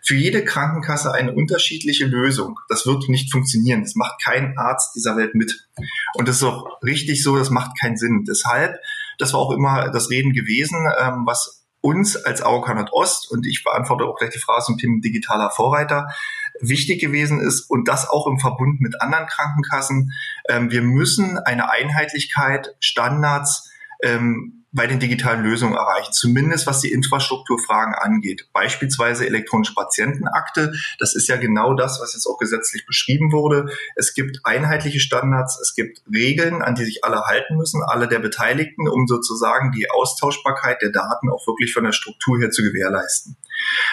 für 0.02 0.14
jede 0.14 0.44
Krankenkasse 0.44 1.12
eine 1.12 1.32
unterschiedliche 1.32 2.06
Lösung. 2.06 2.58
Das 2.68 2.86
wird 2.86 3.08
nicht 3.08 3.30
funktionieren. 3.30 3.82
Das 3.82 3.94
macht 3.94 4.22
kein 4.24 4.56
Arzt 4.56 4.94
dieser 4.94 5.16
Welt 5.16 5.34
mit. 5.34 5.68
Und 6.14 6.28
das 6.28 6.36
ist 6.36 6.44
auch 6.44 6.80
richtig 6.82 7.22
so, 7.22 7.36
das 7.36 7.50
macht 7.50 7.78
keinen 7.78 7.96
Sinn. 7.96 8.24
Deshalb, 8.26 8.76
das 9.18 9.32
war 9.32 9.40
auch 9.40 9.52
immer 9.52 9.90
das 9.90 10.10
Reden 10.10 10.32
gewesen, 10.32 10.90
ähm, 11.00 11.24
was 11.26 11.66
uns 11.80 12.16
als 12.16 12.42
AOK 12.42 12.74
Nordost, 12.74 13.30
und 13.30 13.46
ich 13.46 13.62
beantworte 13.62 14.04
auch 14.04 14.16
gleich 14.16 14.30
die 14.30 14.40
Frage 14.40 14.64
zum 14.64 14.78
Thema 14.78 15.00
digitaler 15.00 15.50
Vorreiter, 15.50 16.08
wichtig 16.60 17.00
gewesen 17.00 17.40
ist 17.40 17.70
und 17.70 17.86
das 17.86 18.08
auch 18.08 18.26
im 18.26 18.38
Verbund 18.38 18.80
mit 18.80 19.00
anderen 19.00 19.26
Krankenkassen. 19.26 20.12
Ähm, 20.48 20.70
wir 20.70 20.82
müssen 20.82 21.38
eine 21.38 21.70
Einheitlichkeit, 21.70 22.74
Standards, 22.80 23.70
ähm, 24.02 24.57
bei 24.70 24.86
den 24.86 24.98
digitalen 24.98 25.42
Lösungen 25.42 25.74
erreichen, 25.74 26.12
zumindest 26.12 26.66
was 26.66 26.80
die 26.80 26.92
Infrastrukturfragen 26.92 27.94
angeht. 27.94 28.48
Beispielsweise 28.52 29.26
elektronische 29.26 29.74
Patientenakte. 29.74 30.72
Das 30.98 31.14
ist 31.14 31.26
ja 31.28 31.36
genau 31.36 31.74
das, 31.74 32.00
was 32.00 32.12
jetzt 32.12 32.26
auch 32.26 32.38
gesetzlich 32.38 32.84
beschrieben 32.86 33.32
wurde. 33.32 33.70
Es 33.96 34.12
gibt 34.12 34.40
einheitliche 34.44 35.00
Standards, 35.00 35.58
es 35.60 35.74
gibt 35.74 36.02
Regeln, 36.12 36.60
an 36.60 36.74
die 36.74 36.84
sich 36.84 37.02
alle 37.02 37.22
halten 37.22 37.56
müssen, 37.56 37.82
alle 37.82 38.08
der 38.08 38.18
Beteiligten, 38.18 38.88
um 38.88 39.06
sozusagen 39.06 39.72
die 39.72 39.90
Austauschbarkeit 39.90 40.82
der 40.82 40.90
Daten 40.90 41.30
auch 41.30 41.46
wirklich 41.46 41.72
von 41.72 41.84
der 41.84 41.92
Struktur 41.92 42.38
her 42.38 42.50
zu 42.50 42.62
gewährleisten. 42.62 43.36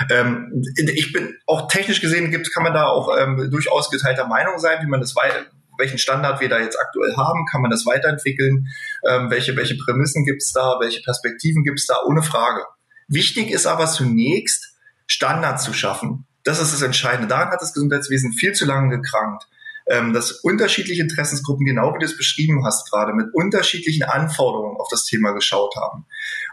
Ähm, 0.09 0.61
ich 0.75 1.13
bin 1.13 1.35
auch 1.45 1.69
technisch 1.69 2.01
gesehen 2.01 2.31
gibt, 2.31 2.53
kann 2.53 2.63
man 2.63 2.73
da 2.73 2.87
auch 2.87 3.15
ähm, 3.17 3.49
durchaus 3.49 3.89
geteilter 3.89 4.27
Meinung 4.27 4.59
sein, 4.59 4.79
wie 4.81 4.89
man 4.89 4.99
das 4.99 5.15
weiter 5.15 5.45
welchen 5.77 5.97
Standard 5.97 6.41
wir 6.41 6.49
da 6.49 6.59
jetzt 6.59 6.79
aktuell 6.79 7.15
haben, 7.15 7.45
kann 7.51 7.61
man 7.61 7.71
das 7.71 7.85
weiterentwickeln, 7.85 8.67
ähm, 9.07 9.29
welche, 9.29 9.55
welche 9.55 9.77
Prämissen 9.77 10.25
gibt's 10.25 10.51
da, 10.53 10.77
welche 10.79 11.01
Perspektiven 11.01 11.63
gibt's 11.63 11.85
da, 11.85 11.95
ohne 12.05 12.23
Frage. 12.23 12.63
Wichtig 13.07 13.51
ist 13.51 13.67
aber 13.67 13.87
zunächst, 13.87 14.75
Standards 15.07 15.63
zu 15.63 15.73
schaffen. 15.73 16.25
Das 16.43 16.61
ist 16.61 16.73
das 16.73 16.81
Entscheidende. 16.81 17.27
Daran 17.27 17.49
hat 17.49 17.61
das 17.61 17.73
Gesundheitswesen 17.73 18.33
viel 18.33 18.53
zu 18.53 18.65
lange 18.65 18.97
gekrankt. 18.97 19.47
Ähm, 19.87 20.13
dass 20.13 20.31
unterschiedliche 20.31 21.03
Interessensgruppen, 21.03 21.65
genau 21.65 21.93
wie 21.93 21.99
du 21.99 22.05
es 22.05 22.17
beschrieben 22.17 22.65
hast 22.65 22.89
gerade, 22.89 23.13
mit 23.13 23.27
unterschiedlichen 23.33 24.03
Anforderungen 24.03 24.77
auf 24.77 24.87
das 24.89 25.05
Thema 25.05 25.31
geschaut 25.31 25.75
haben. 25.75 26.05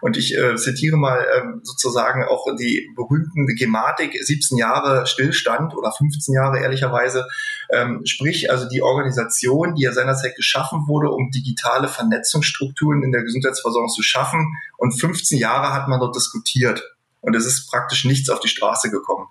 Und 0.02 0.16
ich 0.16 0.36
äh, 0.36 0.56
zitiere 0.56 0.96
mal 0.96 1.26
ähm, 1.36 1.60
sozusagen 1.62 2.24
auch 2.24 2.46
die 2.56 2.90
berühmten 2.94 3.46
Gematik, 3.46 4.18
17 4.20 4.58
Jahre 4.58 5.06
Stillstand 5.06 5.74
oder 5.74 5.92
15 5.92 6.34
Jahre 6.34 6.60
ehrlicherweise, 6.60 7.26
ähm, 7.70 8.02
sprich 8.04 8.50
also 8.50 8.68
die 8.68 8.82
Organisation, 8.82 9.74
die 9.76 9.82
ja 9.82 9.92
seinerzeit 9.92 10.36
geschaffen 10.36 10.86
wurde, 10.86 11.10
um 11.10 11.30
digitale 11.30 11.88
Vernetzungsstrukturen 11.88 13.02
in 13.02 13.12
der 13.12 13.22
Gesundheitsversorgung 13.22 13.88
zu 13.88 14.02
schaffen. 14.02 14.46
Und 14.76 14.92
15 14.98 15.38
Jahre 15.38 15.72
hat 15.72 15.88
man 15.88 16.00
dort 16.00 16.16
diskutiert. 16.16 16.82
Und 17.22 17.36
es 17.36 17.46
ist 17.46 17.70
praktisch 17.70 18.04
nichts 18.04 18.28
auf 18.28 18.40
die 18.40 18.48
Straße 18.48 18.90
gekommen. 18.90 19.28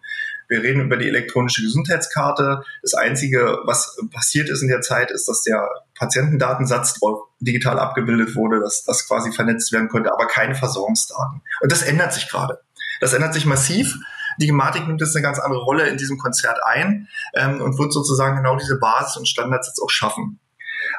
Wir 0.52 0.64
reden 0.64 0.82
über 0.82 0.98
die 0.98 1.08
elektronische 1.08 1.62
Gesundheitskarte. 1.62 2.62
Das 2.82 2.94
Einzige, 2.94 3.60
was 3.64 3.98
passiert 4.12 4.50
ist 4.50 4.62
in 4.62 4.68
der 4.68 4.82
Zeit, 4.82 5.10
ist, 5.10 5.30
dass 5.30 5.44
der 5.44 5.66
Patientendatensatz 5.98 7.00
digital 7.40 7.80
abgebildet 7.80 8.36
wurde, 8.36 8.60
dass 8.60 8.84
das 8.84 9.08
quasi 9.08 9.32
vernetzt 9.32 9.72
werden 9.72 9.88
konnte, 9.88 10.12
aber 10.12 10.28
keine 10.28 10.54
Versorgungsdaten. 10.54 11.42
Und 11.62 11.72
das 11.72 11.84
ändert 11.84 12.12
sich 12.12 12.28
gerade. 12.28 12.60
Das 13.00 13.14
ändert 13.14 13.34
sich 13.34 13.46
massiv. 13.46 13.96
Die 14.42 14.48
Gematik 14.48 14.86
nimmt 14.88 15.00
jetzt 15.00 15.16
eine 15.16 15.24
ganz 15.24 15.40
andere 15.40 15.62
Rolle 15.62 15.88
in 15.88 15.96
diesem 15.96 16.18
Konzert 16.18 16.60
ein 16.66 17.08
ähm, 17.34 17.62
und 17.62 17.80
wird 17.80 17.94
sozusagen 17.94 18.36
genau 18.36 18.58
diese 18.58 18.78
Basis 18.78 19.16
und 19.16 19.30
Standards 19.30 19.70
jetzt 19.70 19.82
auch 19.82 19.90
schaffen. 19.90 20.42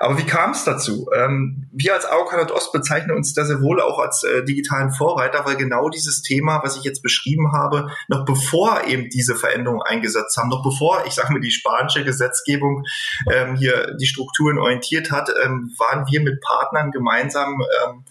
Aber 0.00 0.18
wie 0.18 0.26
kam 0.26 0.52
es 0.52 0.64
dazu? 0.64 1.08
Ähm, 1.14 1.68
wir 1.72 1.94
als 1.94 2.04
AOK 2.04 2.32
Ost 2.52 2.72
bezeichnen 2.72 3.16
uns 3.16 3.34
da 3.34 3.44
sehr 3.44 3.60
wohl 3.60 3.80
auch 3.80 3.98
als 3.98 4.24
äh, 4.24 4.44
digitalen 4.44 4.90
Vorreiter, 4.90 5.44
weil 5.44 5.56
genau 5.56 5.88
dieses 5.88 6.22
Thema, 6.22 6.62
was 6.62 6.76
ich 6.76 6.84
jetzt 6.84 7.02
beschrieben 7.02 7.52
habe, 7.52 7.88
noch 8.08 8.24
bevor 8.24 8.84
eben 8.84 9.08
diese 9.08 9.36
Veränderungen 9.36 9.82
eingesetzt 9.82 10.36
haben, 10.36 10.48
noch 10.48 10.62
bevor, 10.62 11.04
ich 11.06 11.14
sage 11.14 11.32
mal, 11.32 11.40
die 11.40 11.50
spanische 11.50 12.04
Gesetzgebung 12.04 12.84
ähm, 13.32 13.56
hier 13.56 13.94
die 13.96 14.06
Strukturen 14.06 14.58
orientiert 14.58 15.10
hat, 15.10 15.30
ähm, 15.44 15.72
waren 15.78 16.06
wir 16.10 16.20
mit 16.20 16.40
Partnern 16.40 16.90
gemeinsam 16.90 17.62
ähm, 17.84 18.04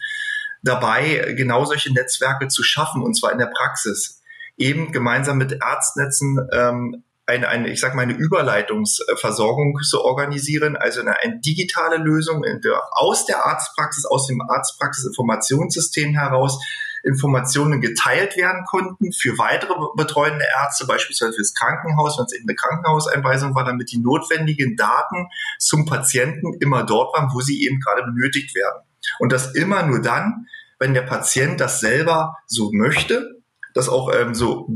dabei, 0.64 1.34
genau 1.36 1.66
solche 1.66 1.94
Netzwerke 1.94 2.48
zu 2.48 2.64
schaffen, 2.64 3.02
und 3.02 3.16
zwar 3.16 3.32
in 3.32 3.40
der 3.40 3.52
Praxis. 3.54 4.22
Eben 4.58 4.92
gemeinsam 4.92 5.38
mit 5.38 5.54
Ärztnetzen 5.54 6.48
ähm, 6.52 7.04
eine, 7.32 7.48
eine, 7.48 7.70
ich 7.70 7.80
sag 7.80 7.96
mal, 7.96 8.02
eine 8.02 8.14
Überleitungsversorgung 8.14 9.80
zu 9.84 10.04
organisieren, 10.04 10.76
also 10.76 11.00
eine, 11.00 11.18
eine 11.20 11.40
digitale 11.40 11.98
Lösung 11.98 12.44
in 12.44 12.60
der, 12.62 12.82
aus 12.92 13.26
der 13.26 13.46
Arztpraxis, 13.46 14.06
aus 14.06 14.28
dem 14.28 14.42
Arztpraxis-Informationssystem 14.42 16.14
heraus 16.14 16.60
Informationen 17.04 17.82
geteilt 17.82 18.38
werden 18.38 18.64
konnten 18.70 19.12
für 19.12 19.38
weitere 19.40 19.74
betreuende 19.96 20.46
Ärzte, 20.62 20.86
beispielsweise 20.86 21.34
fürs 21.34 21.56
Krankenhaus, 21.56 22.20
wenn 22.20 22.26
es 22.26 22.34
eben 22.34 22.48
eine 22.48 22.56
Krankenhauseinweisung 22.56 23.56
war, 23.56 23.64
damit 23.64 23.92
die 23.92 23.98
notwendigen 23.98 24.76
Daten 24.76 25.30
zum 25.58 25.86
Patienten 25.86 26.54
immer 26.60 26.84
dort 26.84 27.16
waren, 27.16 27.32
wo 27.34 27.42
sie 27.42 27.64
eben 27.66 27.80
gerade 27.80 28.04
benötigt 28.04 28.54
werden. 28.54 28.84
Und 29.18 29.32
das 29.32 29.56
immer 29.56 29.84
nur 29.84 30.02
dann, 30.02 30.46
wenn 30.78 30.94
der 30.94 31.02
Patient 31.02 31.60
das 31.60 31.80
selber 31.80 32.36
so 32.46 32.72
möchte 32.72 33.41
das 33.74 33.90
auch 33.90 34.14
ähm, 34.14 34.34
so 34.34 34.68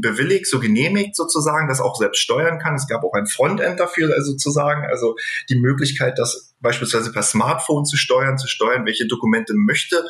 bewilligt, 0.00 0.46
so 0.46 0.60
genehmigt 0.60 1.16
sozusagen, 1.16 1.68
das 1.68 1.80
auch 1.80 1.96
selbst 1.96 2.20
steuern 2.20 2.58
kann. 2.58 2.74
Es 2.74 2.86
gab 2.88 3.04
auch 3.04 3.14
ein 3.14 3.26
Frontend 3.26 3.80
dafür 3.80 4.16
äh, 4.16 4.22
sozusagen, 4.22 4.84
also 4.86 5.16
die 5.48 5.56
Möglichkeit, 5.56 6.18
das 6.18 6.54
beispielsweise 6.60 7.12
per 7.12 7.22
Smartphone 7.22 7.84
zu 7.84 7.96
steuern, 7.96 8.38
zu 8.38 8.48
steuern, 8.48 8.86
welche 8.86 9.06
Dokumente 9.06 9.54
möchte 9.54 10.04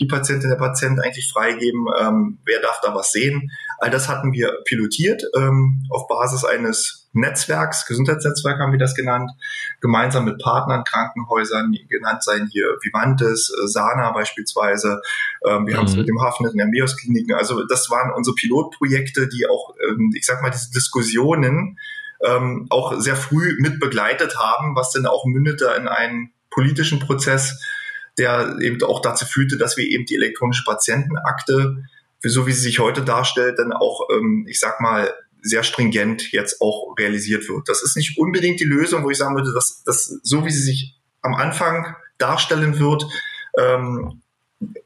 die 0.00 0.06
Patientin, 0.06 0.50
der 0.50 0.56
Patient 0.56 1.00
eigentlich 1.00 1.30
freigeben, 1.30 1.86
ähm, 2.00 2.38
wer 2.44 2.60
darf 2.60 2.80
da 2.82 2.94
was 2.94 3.12
sehen. 3.12 3.50
All 3.78 3.90
das 3.90 4.08
hatten 4.08 4.32
wir 4.32 4.58
pilotiert 4.64 5.22
ähm, 5.36 5.86
auf 5.90 6.08
Basis 6.08 6.44
eines 6.44 7.08
Netzwerks, 7.12 7.86
Gesundheitsnetzwerk 7.86 8.58
haben 8.58 8.72
wir 8.72 8.78
das 8.78 8.94
genannt, 8.94 9.30
gemeinsam 9.82 10.24
mit 10.24 10.38
Partnern, 10.38 10.84
Krankenhäusern, 10.84 11.76
genannt 11.88 12.22
seien 12.22 12.48
hier 12.50 12.78
Vivantes, 12.82 13.50
äh, 13.50 13.66
Sana 13.66 14.12
beispielsweise. 14.12 15.02
Ähm, 15.46 15.66
wir 15.66 15.74
mhm. 15.74 15.78
haben 15.78 15.86
es 15.86 15.96
mit 15.96 16.08
dem 16.08 16.22
Hafnet 16.22 16.52
in 16.52 16.58
der 16.58 16.68
Meos 16.68 16.96
Kliniken. 16.96 17.34
Also 17.34 17.66
das 17.66 17.90
waren 17.90 18.12
unsere 18.14 18.34
Pilotprojekte, 18.34 19.28
die 19.28 19.46
auch, 19.46 19.74
ähm, 19.86 20.12
ich 20.16 20.24
sag 20.24 20.40
mal, 20.40 20.50
diese 20.50 20.70
Diskussionen 20.70 21.78
ähm, 22.24 22.66
auch 22.70 22.98
sehr 23.00 23.16
früh 23.16 23.56
mit 23.58 23.80
begleitet 23.80 24.38
haben, 24.38 24.76
was 24.76 24.92
dann 24.92 25.06
auch 25.06 25.26
mündete 25.26 25.74
in 25.76 25.88
einen 25.88 26.32
politischen 26.50 27.00
Prozess, 27.00 27.60
der 28.18 28.58
eben 28.60 28.80
auch 28.84 29.02
dazu 29.02 29.26
führte, 29.26 29.56
dass 29.56 29.76
wir 29.76 29.84
eben 29.84 30.06
die 30.06 30.14
elektronische 30.14 30.64
Patientenakte, 30.64 31.84
so 32.22 32.46
wie 32.46 32.52
sie 32.52 32.62
sich 32.62 32.78
heute 32.78 33.02
darstellt, 33.02 33.58
dann 33.58 33.72
auch, 33.72 34.08
ähm, 34.12 34.46
ich 34.48 34.60
sag 34.60 34.80
mal, 34.80 35.12
sehr 35.42 35.64
stringent 35.64 36.32
jetzt 36.32 36.60
auch 36.60 36.94
realisiert 36.98 37.48
wird. 37.48 37.68
Das 37.68 37.82
ist 37.82 37.96
nicht 37.96 38.18
unbedingt 38.18 38.60
die 38.60 38.64
Lösung, 38.64 39.04
wo 39.04 39.10
ich 39.10 39.18
sagen 39.18 39.34
würde, 39.34 39.52
dass, 39.52 39.82
dass 39.84 40.06
so 40.22 40.44
wie 40.44 40.50
sie 40.50 40.62
sich 40.62 40.94
am 41.20 41.34
Anfang 41.34 41.96
darstellen 42.18 42.78
wird, 42.78 43.04
ähm, 43.58 44.22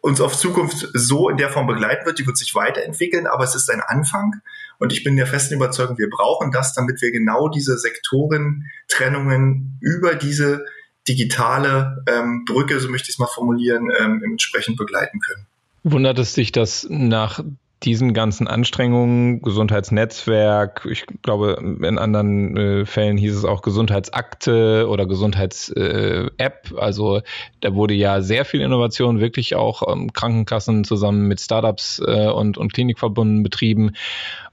uns 0.01 0.21
auf 0.21 0.37
Zukunft 0.37 0.89
so 0.95 1.29
in 1.29 1.37
der 1.37 1.51
Form 1.51 1.67
begleiten 1.67 2.07
wird, 2.07 2.19
die 2.19 2.27
wird 2.27 2.39
sich 2.39 2.55
weiterentwickeln, 2.55 3.27
aber 3.27 3.45
es 3.45 3.55
ist 3.55 3.71
ein 3.71 3.83
Anfang 3.83 4.41
und 4.79 4.93
ich 4.93 5.05
bin 5.05 5.17
der 5.17 5.27
festen 5.27 5.55
Überzeugung, 5.55 5.99
wir 5.99 6.09
brauchen 6.09 6.51
das, 6.51 6.75
damit 6.75 7.03
wir 7.03 7.13
genau 7.13 7.49
diese 7.49 7.79
Sektorentrennungen 7.79 9.79
über 9.81 10.15
diese 10.15 10.65
digitale 11.09 12.03
ähm, 12.09 12.45
Brücke, 12.47 12.81
so 12.81 12.89
möchte 12.89 13.09
ich 13.09 13.15
es 13.15 13.19
mal 13.19 13.27
formulieren, 13.27 13.91
ähm, 13.99 14.23
entsprechend 14.25 14.77
begleiten 14.77 15.21
können. 15.21 15.47
Wundert 15.85 16.19
es 16.19 16.33
dich, 16.33 16.53
dass 16.53 16.87
nach 16.89 17.45
diesen 17.83 18.15
ganzen 18.15 18.49
Anstrengungen, 18.49 19.43
Gesundheitsnetzwerk, 19.43 20.87
ich 20.91 21.05
glaube, 21.23 21.59
in 21.83 21.99
anderen 21.99 22.57
äh, 22.57 22.87
Fällen 22.87 23.19
hieß 23.19 23.37
es 23.37 23.45
auch 23.45 23.61
Gesundheitsakte 23.61 24.89
oder 24.89 25.07
Gesundheits-App. 25.07 26.71
Äh, 26.73 26.79
also 26.79 27.21
da 27.61 27.75
wurde 27.75 27.95
ja 27.95 28.23
sehr 28.23 28.47
viel 28.47 28.63
Innovation 28.63 29.21
wirklich 29.21 29.55
auch 29.57 29.83
ähm, 29.93 30.13
Krankenkassen 30.13 30.85
zusammen 30.85 31.29
mit 31.29 31.41
Startups 31.41 32.01
äh, 32.05 32.29
und, 32.29 32.57
und 32.57 32.73
Klinikverbunden 32.73 33.43
betrieben. 33.43 33.93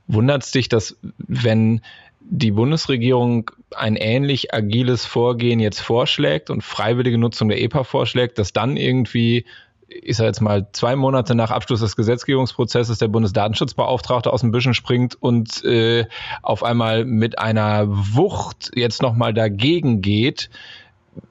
Wundert 0.07 0.43
es 0.43 0.51
dich, 0.51 0.67
dass 0.67 0.97
wenn 1.17 1.81
die 2.19 2.51
Bundesregierung 2.51 3.51
ein 3.75 3.95
ähnlich 3.95 4.53
agiles 4.53 5.05
Vorgehen 5.05 5.59
jetzt 5.59 5.79
vorschlägt 5.79 6.49
und 6.49 6.61
freiwillige 6.61 7.17
Nutzung 7.17 7.49
der 7.49 7.61
EPA 7.61 7.83
vorschlägt, 7.85 8.37
dass 8.37 8.53
dann 8.53 8.75
irgendwie 8.75 9.45
ich 10.01 10.17
sage 10.17 10.27
jetzt 10.27 10.41
mal, 10.41 10.67
zwei 10.71 10.95
Monate 10.95 11.35
nach 11.35 11.51
Abschluss 11.51 11.81
des 11.81 11.95
Gesetzgebungsprozesses 11.95 12.97
der 12.97 13.07
Bundesdatenschutzbeauftragte 13.07 14.31
aus 14.31 14.41
dem 14.41 14.51
Büschen 14.51 14.73
springt 14.73 15.15
und 15.21 15.63
äh, 15.63 16.05
auf 16.41 16.63
einmal 16.63 17.05
mit 17.05 17.39
einer 17.39 17.85
Wucht 17.87 18.71
jetzt 18.75 19.01
nochmal 19.01 19.33
dagegen 19.33 20.01
geht, 20.01 20.49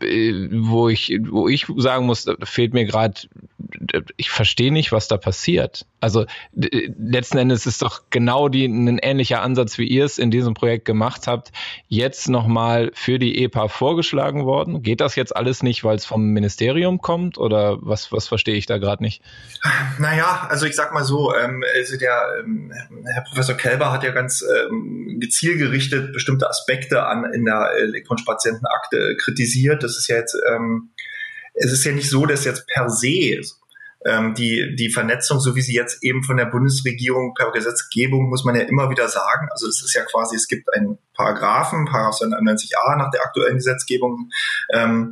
wo 0.00 0.88
ich, 0.88 1.18
wo 1.28 1.48
ich 1.48 1.66
sagen 1.76 2.06
muss, 2.06 2.26
fehlt 2.44 2.74
mir 2.74 2.84
gerade, 2.84 3.20
ich 4.16 4.30
verstehe 4.30 4.72
nicht, 4.72 4.92
was 4.92 5.08
da 5.08 5.16
passiert. 5.16 5.86
Also 6.00 6.26
letzten 6.52 7.38
Endes 7.38 7.66
ist 7.66 7.82
doch 7.82 8.02
genau 8.10 8.48
die, 8.48 8.66
ein 8.66 8.98
ähnlicher 8.98 9.42
Ansatz, 9.42 9.78
wie 9.78 9.86
ihr 9.86 10.04
es 10.04 10.18
in 10.18 10.30
diesem 10.30 10.54
Projekt 10.54 10.84
gemacht 10.84 11.26
habt, 11.26 11.52
jetzt 11.88 12.28
nochmal 12.28 12.90
für 12.94 13.18
die 13.18 13.42
EPA 13.44 13.68
vorgeschlagen 13.68 14.44
worden. 14.44 14.82
Geht 14.82 15.00
das 15.00 15.16
jetzt 15.16 15.34
alles 15.34 15.62
nicht, 15.62 15.84
weil 15.84 15.96
es 15.96 16.04
vom 16.04 16.30
Ministerium 16.30 17.00
kommt 17.00 17.38
oder 17.38 17.78
was, 17.80 18.12
was 18.12 18.28
verstehe 18.28 18.54
ich 18.54 18.66
da 18.66 18.78
gerade 18.78 19.02
nicht? 19.02 19.22
Naja, 19.98 20.46
also 20.48 20.66
ich 20.66 20.74
sag 20.74 20.92
mal 20.92 21.04
so, 21.04 21.34
ähm, 21.34 21.64
also 21.76 21.96
der 21.96 22.20
ähm, 22.40 22.72
Herr 23.04 23.22
Professor 23.22 23.56
Kelber 23.56 23.92
hat 23.92 24.02
ja 24.02 24.10
ganz 24.10 24.42
ähm, 24.42 25.18
gezielgerichtet 25.20 26.12
bestimmte 26.12 26.48
Aspekte 26.48 27.04
an 27.04 27.24
in 27.32 27.44
der 27.44 27.70
elektronischen 27.78 28.26
Patientenakte 28.26 29.16
kritisiert. 29.72 29.82
Das 29.82 29.98
ist 29.98 30.08
ja 30.08 30.16
jetzt 30.16 30.36
ähm, 30.50 30.90
es 31.54 31.72
ist 31.72 31.84
ja 31.84 31.92
nicht 31.92 32.08
so, 32.08 32.26
dass 32.26 32.44
jetzt 32.44 32.66
per 32.66 32.88
se 32.88 33.40
ähm, 34.04 34.34
die, 34.34 34.74
die 34.76 34.90
Vernetzung, 34.90 35.38
so 35.38 35.54
wie 35.54 35.60
sie 35.60 35.74
jetzt 35.74 36.02
eben 36.02 36.24
von 36.24 36.36
der 36.36 36.46
Bundesregierung 36.46 37.34
per 37.34 37.52
Gesetzgebung, 37.52 38.28
muss 38.28 38.44
man 38.44 38.56
ja 38.56 38.62
immer 38.62 38.90
wieder 38.90 39.08
sagen. 39.08 39.48
Also 39.50 39.68
es 39.68 39.82
ist 39.82 39.94
ja 39.94 40.02
quasi, 40.02 40.34
es 40.34 40.48
gibt 40.48 40.74
einen 40.74 40.98
Paragraphen, 41.14 41.84
Paragraph 41.84 42.20
92a 42.20 42.96
nach 42.96 43.10
der 43.10 43.22
aktuellen 43.22 43.56
Gesetzgebung, 43.56 44.30
ähm, 44.72 45.10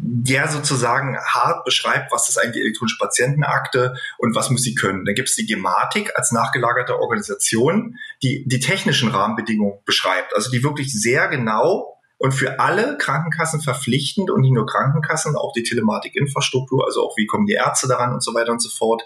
der 0.00 0.46
sozusagen 0.48 1.18
hart 1.18 1.64
beschreibt, 1.64 2.12
was 2.12 2.28
ist 2.28 2.38
eigentlich 2.38 2.54
die 2.54 2.60
elektronische 2.60 2.98
Patientenakte 2.98 3.96
und 4.18 4.34
was 4.34 4.48
muss 4.48 4.62
sie 4.62 4.76
können. 4.76 5.04
Dann 5.04 5.16
gibt 5.16 5.28
es 5.28 5.34
die 5.34 5.46
Gematik 5.46 6.12
als 6.16 6.30
nachgelagerte 6.30 6.98
Organisation, 7.00 7.96
die 8.22 8.44
die 8.46 8.60
technischen 8.60 9.10
Rahmenbedingungen 9.10 9.80
beschreibt, 9.84 10.34
also 10.34 10.50
die 10.50 10.62
wirklich 10.62 10.92
sehr 10.92 11.26
genau 11.28 11.97
und 12.18 12.32
für 12.32 12.58
alle 12.60 12.98
Krankenkassen 12.98 13.60
verpflichtend 13.60 14.30
und 14.30 14.40
nicht 14.40 14.52
nur 14.52 14.66
Krankenkassen, 14.66 15.36
auch 15.36 15.52
die 15.52 15.62
Telematikinfrastruktur, 15.62 16.84
also 16.84 17.06
auch 17.06 17.16
wie 17.16 17.26
kommen 17.26 17.46
die 17.46 17.54
Ärzte 17.54 17.88
daran 17.88 18.12
und 18.12 18.22
so 18.22 18.34
weiter 18.34 18.52
und 18.52 18.60
so 18.60 18.68
fort, 18.68 19.02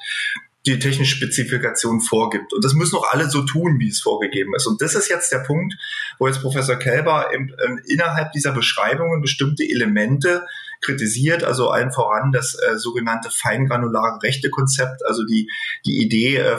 die 0.65 0.79
technische 0.79 1.17
Spezifikation 1.17 2.01
vorgibt. 2.01 2.53
Und 2.53 2.65
das 2.65 2.75
müssen 2.75 2.97
auch 2.97 3.13
alle 3.13 3.29
so 3.29 3.43
tun, 3.43 3.81
wie 3.81 3.89
es 3.89 4.01
vorgegeben 4.01 4.55
ist. 4.55 4.67
Und 4.67 4.81
das 4.81 4.95
ist 4.95 5.09
jetzt 5.09 5.33
der 5.33 5.41
Punkt, 5.41 5.75
wo 6.19 6.29
jetzt 6.29 6.41
Professor 6.41 6.77
Kelber 6.77 7.33
im, 7.35 7.49
äh, 7.49 7.93
innerhalb 7.93 8.33
dieser 8.33 8.53
Beschreibungen 8.53 9.21
bestimmte 9.21 9.65
Elemente 9.65 10.47
kritisiert, 10.81 11.43
also 11.43 11.71
allen 11.71 11.93
voran 11.93 12.33
das 12.33 12.55
äh, 12.55 12.79
sogenannte 12.79 13.31
feingranulare 13.31 14.23
Rechtekonzept, 14.23 15.05
also 15.05 15.25
die, 15.25 15.51
die 15.85 16.01
Idee 16.01 16.37
äh, 16.37 16.59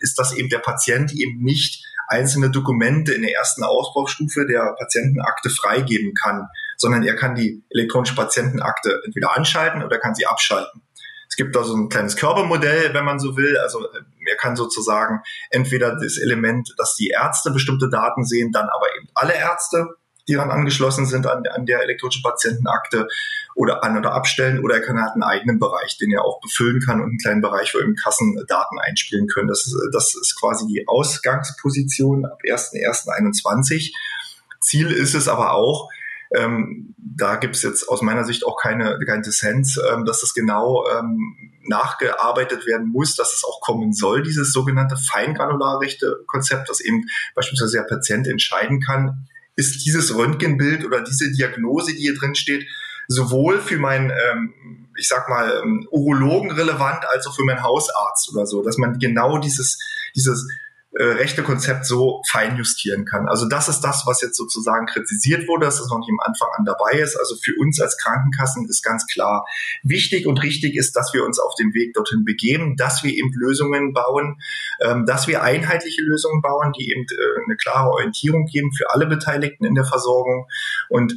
ist, 0.00 0.18
dass 0.18 0.32
eben 0.32 0.48
der 0.48 0.58
Patient 0.58 1.12
eben 1.12 1.42
nicht 1.42 1.84
einzelne 2.14 2.50
Dokumente 2.50 3.12
in 3.12 3.22
der 3.22 3.34
ersten 3.34 3.64
Ausbaustufe 3.64 4.46
der 4.46 4.74
Patientenakte 4.78 5.50
freigeben 5.50 6.14
kann, 6.14 6.48
sondern 6.76 7.02
er 7.02 7.16
kann 7.16 7.34
die 7.34 7.62
elektronische 7.70 8.14
Patientenakte 8.14 9.02
entweder 9.04 9.36
anschalten 9.36 9.82
oder 9.82 9.98
kann 9.98 10.14
sie 10.14 10.26
abschalten. 10.26 10.82
Es 11.28 11.36
gibt 11.36 11.56
da 11.56 11.64
so 11.64 11.74
ein 11.74 11.88
kleines 11.88 12.16
Körpermodell, 12.16 12.94
wenn 12.94 13.04
man 13.04 13.18
so 13.18 13.36
will. 13.36 13.58
Also 13.58 13.84
er 13.90 14.36
kann 14.36 14.54
sozusagen 14.54 15.20
entweder 15.50 15.96
das 15.96 16.16
Element, 16.18 16.72
dass 16.78 16.94
die 16.94 17.08
Ärzte 17.08 17.50
bestimmte 17.50 17.88
Daten 17.90 18.24
sehen, 18.24 18.52
dann 18.52 18.68
aber 18.68 18.86
eben 18.96 19.08
alle 19.14 19.34
Ärzte, 19.34 19.96
die 20.28 20.34
daran 20.34 20.50
angeschlossen 20.50 21.06
sind 21.06 21.26
an, 21.26 21.46
an 21.46 21.66
der 21.66 21.82
elektronischen 21.82 22.22
Patientenakte 22.22 23.06
oder 23.54 23.84
an- 23.84 23.98
oder 23.98 24.12
abstellen 24.12 24.62
oder 24.62 24.76
er 24.76 24.80
kann 24.80 25.00
halt 25.00 25.12
einen 25.12 25.22
eigenen 25.22 25.58
Bereich, 25.58 25.96
den 25.98 26.10
er 26.12 26.24
auch 26.24 26.40
befüllen 26.40 26.80
kann 26.80 27.00
und 27.00 27.08
einen 27.08 27.18
kleinen 27.18 27.42
Bereich, 27.42 27.74
wo 27.74 27.78
eben 27.78 27.94
Kassendaten 27.94 28.78
einspielen 28.78 29.28
können. 29.28 29.48
Das 29.48 29.66
ist, 29.66 29.76
das 29.92 30.14
ist 30.14 30.38
quasi 30.38 30.66
die 30.66 30.86
Ausgangsposition 30.88 32.24
ab 32.24 32.40
1.1.21. 32.44 33.92
Ziel 34.60 34.90
ist 34.90 35.14
es 35.14 35.28
aber 35.28 35.52
auch, 35.52 35.90
ähm, 36.34 36.94
da 36.98 37.36
gibt 37.36 37.54
es 37.54 37.62
jetzt 37.62 37.88
aus 37.88 38.02
meiner 38.02 38.24
Sicht 38.24 38.44
auch 38.44 38.60
keine, 38.60 38.98
kein 39.06 39.22
Dissens, 39.22 39.78
ähm, 39.92 40.04
dass 40.04 40.20
das 40.20 40.34
genau 40.34 40.84
ähm, 40.88 41.52
nachgearbeitet 41.66 42.66
werden 42.66 42.88
muss, 42.88 43.14
dass 43.14 43.34
es 43.34 43.44
auch 43.44 43.60
kommen 43.60 43.92
soll, 43.92 44.22
dieses 44.22 44.52
sogenannte 44.52 44.96
Feingranularrechte-Konzept, 44.96 46.68
dass 46.68 46.80
eben 46.80 47.04
beispielsweise 47.34 47.78
der 47.78 47.84
Patient 47.84 48.26
entscheiden 48.26 48.80
kann, 48.80 49.28
ist 49.56 49.84
dieses 49.84 50.16
Röntgenbild 50.16 50.84
oder 50.84 51.02
diese 51.02 51.30
Diagnose, 51.30 51.92
die 51.92 52.02
hier 52.02 52.16
drin 52.16 52.34
steht, 52.34 52.66
sowohl 53.08 53.60
für 53.60 53.78
meinen, 53.78 54.10
ähm, 54.10 54.88
ich 54.98 55.08
sag 55.08 55.28
mal, 55.28 55.60
ähm, 55.62 55.86
Urologen 55.90 56.50
relevant 56.50 57.04
als 57.12 57.26
auch 57.26 57.36
für 57.36 57.44
meinen 57.44 57.62
Hausarzt 57.62 58.32
oder 58.32 58.46
so, 58.46 58.62
dass 58.62 58.78
man 58.78 58.98
genau 58.98 59.38
dieses, 59.38 59.78
dieses 60.14 60.48
äh, 60.96 61.04
rechte 61.04 61.42
Konzept 61.42 61.86
so 61.86 62.22
fein 62.28 62.56
justieren 62.56 63.04
kann. 63.04 63.28
Also 63.28 63.48
das 63.48 63.68
ist 63.68 63.80
das, 63.80 64.04
was 64.06 64.22
jetzt 64.22 64.36
sozusagen 64.36 64.86
kritisiert 64.86 65.48
wurde, 65.48 65.66
dass 65.66 65.78
das 65.78 65.88
noch 65.88 65.98
nicht 65.98 66.10
am 66.10 66.20
Anfang 66.20 66.48
an 66.56 66.64
dabei 66.64 66.98
ist. 66.98 67.16
Also 67.16 67.34
für 67.42 67.52
uns 67.58 67.80
als 67.80 67.96
Krankenkassen 67.98 68.68
ist 68.68 68.82
ganz 68.82 69.06
klar 69.06 69.44
wichtig 69.82 70.26
und 70.26 70.42
richtig 70.42 70.76
ist, 70.76 70.94
dass 70.94 71.12
wir 71.12 71.24
uns 71.24 71.40
auf 71.40 71.54
den 71.56 71.74
Weg 71.74 71.94
dorthin 71.94 72.24
begeben, 72.24 72.76
dass 72.76 73.02
wir 73.02 73.12
eben 73.12 73.32
Lösungen 73.32 73.92
bauen, 73.92 74.40
ähm, 74.80 75.04
dass 75.04 75.26
wir 75.26 75.42
einheitliche 75.42 76.02
Lösungen 76.02 76.42
bauen, 76.42 76.72
die 76.78 76.90
eben 76.90 77.02
äh, 77.02 77.44
eine 77.44 77.56
klare 77.56 77.90
Orientierung 77.90 78.46
geben 78.46 78.72
für 78.72 78.90
alle 78.90 79.06
Beteiligten 79.06 79.64
in 79.64 79.74
der 79.74 79.84
Versorgung 79.84 80.46
und 80.88 81.14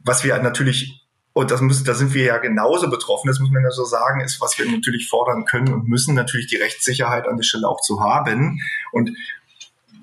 was 0.00 0.24
wir 0.24 0.38
natürlich 0.38 1.07
und 1.38 1.50
das 1.52 1.60
müssen, 1.60 1.84
da 1.84 1.94
sind 1.94 2.14
wir 2.14 2.24
ja 2.24 2.38
genauso 2.38 2.90
betroffen, 2.90 3.28
das 3.28 3.38
muss 3.38 3.52
man 3.52 3.62
ja 3.62 3.70
so 3.70 3.84
sagen, 3.84 4.22
ist, 4.22 4.40
was 4.40 4.58
wir 4.58 4.68
natürlich 4.68 5.08
fordern 5.08 5.44
können 5.44 5.72
und 5.72 5.86
müssen, 5.86 6.16
natürlich 6.16 6.48
die 6.48 6.56
Rechtssicherheit 6.56 7.28
an 7.28 7.36
der 7.36 7.44
Stelle 7.44 7.68
auch 7.68 7.80
zu 7.80 8.00
haben. 8.00 8.58
Und 8.90 9.16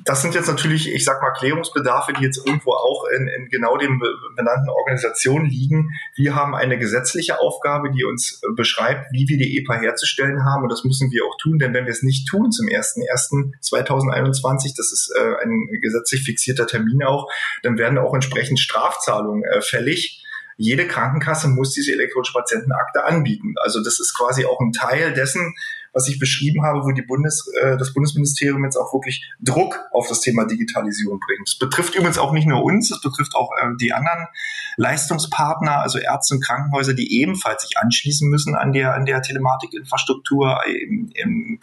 das 0.06 0.22
sind 0.22 0.34
jetzt 0.34 0.48
natürlich, 0.48 0.94
ich 0.94 1.04
sag 1.04 1.22
mal, 1.22 1.32
Klärungsbedarfe, 1.32 2.14
die 2.14 2.24
jetzt 2.24 2.38
irgendwo 2.38 2.72
auch 2.72 3.04
in, 3.18 3.28
in 3.28 3.50
genau 3.50 3.76
den 3.76 4.02
benannten 4.38 4.70
Organisationen 4.70 5.48
liegen. 5.48 5.90
Wir 6.16 6.36
haben 6.36 6.56
eine 6.56 6.80
gesetzliche 6.80 7.42
Aufgabe, 7.42 7.92
die 7.92 8.06
uns 8.06 8.40
beschreibt, 8.56 9.12
wie 9.12 9.28
wir 9.28 9.38
die 9.38 9.58
EPA 9.58 9.82
herzustellen 9.82 10.46
haben. 10.46 10.64
Und 10.64 10.72
das 10.72 10.86
müssen 10.86 11.12
wir 11.12 11.26
auch 11.26 11.36
tun, 11.42 11.60
denn 11.60 11.74
wenn 11.74 11.84
wir 11.84 11.92
es 11.92 12.02
nicht 12.02 12.30
tun 12.30 12.54
zum 12.54 12.68
01.01.2021, 12.68 14.74
das 14.78 14.94
ist 14.94 15.14
äh, 15.14 15.36
ein 15.44 15.68
gesetzlich 15.82 16.24
fixierter 16.24 16.66
Termin 16.66 17.04
auch, 17.04 17.30
dann 17.62 17.78
werden 17.78 17.98
auch 17.98 18.14
entsprechend 18.14 18.62
Strafzahlungen 18.62 19.44
äh, 19.44 19.60
fällig 19.60 20.22
jede 20.58 20.88
Krankenkasse 20.88 21.48
muss 21.50 21.72
diese 21.72 21.92
elektronische 21.92 22.34
Patientenakte 22.34 23.04
anbieten. 23.04 23.56
Also 23.62 23.84
das 23.84 24.00
ist 24.00 24.18
quasi 24.18 24.46
auch 24.46 24.60
ein 24.62 24.72
Teil 24.72 25.14
dessen, 25.14 25.56
was 25.96 26.10
ich 26.10 26.20
beschrieben 26.20 26.64
habe, 26.64 26.84
wo 26.84 26.92
die 26.92 27.02
Bundes, 27.02 27.50
äh, 27.62 27.78
das 27.78 27.94
Bundesministerium 27.94 28.64
jetzt 28.66 28.76
auch 28.76 28.94
wirklich 28.94 29.26
Druck 29.40 29.80
auf 29.92 30.10
das 30.10 30.20
Thema 30.20 30.46
Digitalisierung 30.46 31.20
bringt. 31.20 31.48
Das 31.48 31.58
betrifft 31.58 31.96
übrigens 31.96 32.18
auch 32.18 32.34
nicht 32.34 32.48
nur 32.48 32.64
uns, 32.64 32.90
das 32.90 33.00
betrifft 33.00 33.34
auch 33.34 33.50
äh, 33.58 33.70
die 33.80 33.94
anderen 33.94 34.28
Leistungspartner, 34.76 35.82
also 35.82 35.98
Ärzte 35.98 36.36
und 36.36 36.44
Krankenhäuser, 36.44 36.94
die 36.94 37.22
ebenfalls 37.22 37.64
sich 37.64 37.78
anschließen 37.78 38.30
müssen 38.30 38.56
an 38.56 38.74
der, 38.74 38.94
an 38.94 39.06
der 39.06 39.22
Telematikinfrastruktur. 39.22 40.60
Im 40.66 41.60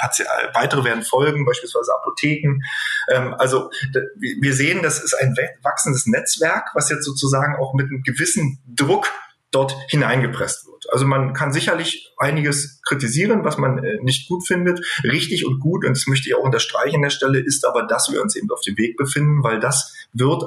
weitere 0.55 0.85
werden 0.85 1.03
folgen, 1.03 1.45
beispielsweise 1.45 1.93
Apotheken. 1.95 2.63
Ähm, 3.13 3.35
also 3.35 3.71
wir 4.19 4.55
sehen, 4.55 4.83
das 4.83 5.03
ist 5.03 5.13
ein 5.13 5.37
wachsendes 5.63 6.07
Netzwerk, 6.07 6.71
was 6.75 6.89
jetzt 6.89 7.05
sozusagen 7.05 7.57
auch 7.57 7.75
mit 7.75 7.89
einem 7.89 8.03
gewissen 8.03 8.61
Druck 8.67 9.11
dort 9.51 9.77
hineingepresst 9.89 10.67
wird. 10.67 10.72
Also 10.93 11.07
man 11.07 11.33
kann 11.33 11.53
sicherlich 11.53 12.13
einiges 12.19 12.83
kritisieren, 12.83 13.45
was 13.45 13.57
man 13.57 13.83
äh, 13.83 13.99
nicht 14.03 14.29
gut 14.29 14.47
findet. 14.47 14.85
Richtig 15.03 15.47
und 15.47 15.59
gut, 15.59 15.87
und 15.87 15.97
das 15.97 16.07
möchte 16.07 16.29
ich 16.29 16.35
auch 16.35 16.45
unterstreichen 16.45 16.97
an 16.97 17.03
der 17.03 17.11
Stelle, 17.11 17.41
ist 17.41 17.67
aber, 17.67 17.87
dass 17.87 18.13
wir 18.13 18.21
uns 18.21 18.37
eben 18.37 18.51
auf 18.51 18.61
dem 18.61 18.77
Weg 18.77 18.99
befinden, 18.99 19.43
weil 19.43 19.59
das 19.59 19.95
wird 20.13 20.45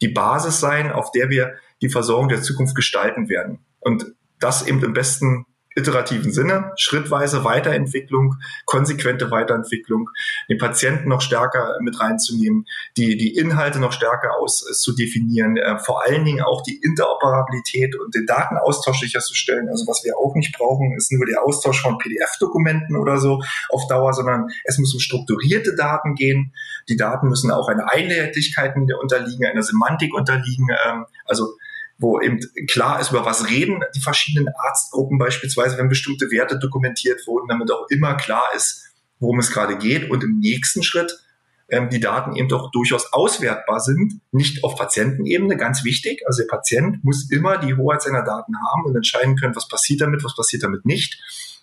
die 0.00 0.08
Basis 0.08 0.60
sein, 0.60 0.92
auf 0.92 1.10
der 1.10 1.30
wir 1.30 1.54
die 1.82 1.88
Versorgung 1.88 2.28
der 2.28 2.42
Zukunft 2.42 2.76
gestalten 2.76 3.28
werden. 3.28 3.58
Und 3.80 4.14
das 4.38 4.66
eben 4.66 4.82
im 4.84 4.92
besten 4.92 5.46
iterativen 5.78 6.32
Sinne, 6.32 6.72
schrittweise 6.76 7.44
Weiterentwicklung, 7.44 8.36
konsequente 8.66 9.30
Weiterentwicklung, 9.30 10.10
den 10.48 10.58
Patienten 10.58 11.08
noch 11.08 11.20
stärker 11.20 11.76
mit 11.80 12.00
reinzunehmen, 12.00 12.66
die, 12.96 13.16
die 13.16 13.36
Inhalte 13.36 13.78
noch 13.78 13.92
stärker 13.92 14.36
aus 14.38 14.68
äh, 14.68 14.72
zu 14.72 14.94
definieren, 14.94 15.56
äh, 15.56 15.78
vor 15.78 16.04
allen 16.04 16.24
Dingen 16.24 16.42
auch 16.42 16.62
die 16.62 16.76
Interoperabilität 16.76 17.96
und 17.96 18.14
den 18.14 18.26
Datenaustausch 18.26 19.00
sicherzustellen. 19.00 19.68
Also 19.68 19.86
was 19.86 20.04
wir 20.04 20.18
auch 20.18 20.34
nicht 20.34 20.56
brauchen, 20.56 20.94
ist 20.96 21.12
nur 21.12 21.26
der 21.26 21.42
Austausch 21.42 21.80
von 21.80 21.98
PDF-Dokumenten 21.98 22.96
oder 22.96 23.18
so 23.18 23.40
auf 23.70 23.86
Dauer, 23.86 24.12
sondern 24.12 24.48
es 24.64 24.78
muss 24.78 24.92
um 24.94 25.00
strukturierte 25.00 25.76
Daten 25.76 26.14
gehen. 26.14 26.52
Die 26.88 26.96
Daten 26.96 27.28
müssen 27.28 27.50
auch 27.50 27.68
einer 27.68 27.90
Einheitlichkeit 27.90 28.74
unterliegen, 28.76 29.46
einer 29.46 29.62
Semantik 29.62 30.14
unterliegen. 30.14 30.68
Ähm, 30.86 31.06
also 31.24 31.54
wo 31.98 32.20
eben 32.20 32.38
klar 32.68 33.00
ist, 33.00 33.10
über 33.10 33.24
was 33.24 33.48
reden 33.48 33.82
die 33.94 34.00
verschiedenen 34.00 34.48
Arztgruppen 34.56 35.18
beispielsweise, 35.18 35.76
wenn 35.78 35.88
bestimmte 35.88 36.30
Werte 36.30 36.58
dokumentiert 36.58 37.26
wurden, 37.26 37.48
damit 37.48 37.70
auch 37.72 37.86
immer 37.90 38.14
klar 38.14 38.46
ist, 38.54 38.84
worum 39.18 39.40
es 39.40 39.50
gerade 39.50 39.76
geht 39.76 40.08
und 40.10 40.22
im 40.22 40.38
nächsten 40.38 40.82
Schritt 40.84 41.18
ähm, 41.68 41.90
die 41.90 42.00
Daten 42.00 42.36
eben 42.36 42.48
doch 42.48 42.70
durchaus 42.70 43.12
auswertbar 43.12 43.80
sind, 43.80 44.20
nicht 44.30 44.64
auf 44.64 44.76
Patientenebene, 44.76 45.56
ganz 45.56 45.84
wichtig. 45.84 46.22
Also 46.26 46.42
der 46.42 46.48
Patient 46.48 47.04
muss 47.04 47.30
immer 47.30 47.58
die 47.58 47.74
Hoheit 47.74 48.02
seiner 48.02 48.24
Daten 48.24 48.54
haben 48.56 48.84
und 48.84 48.96
entscheiden 48.96 49.36
können, 49.36 49.56
was 49.56 49.68
passiert 49.68 50.00
damit, 50.00 50.24
was 50.24 50.36
passiert 50.36 50.62
damit 50.62 50.86
nicht. 50.86 51.20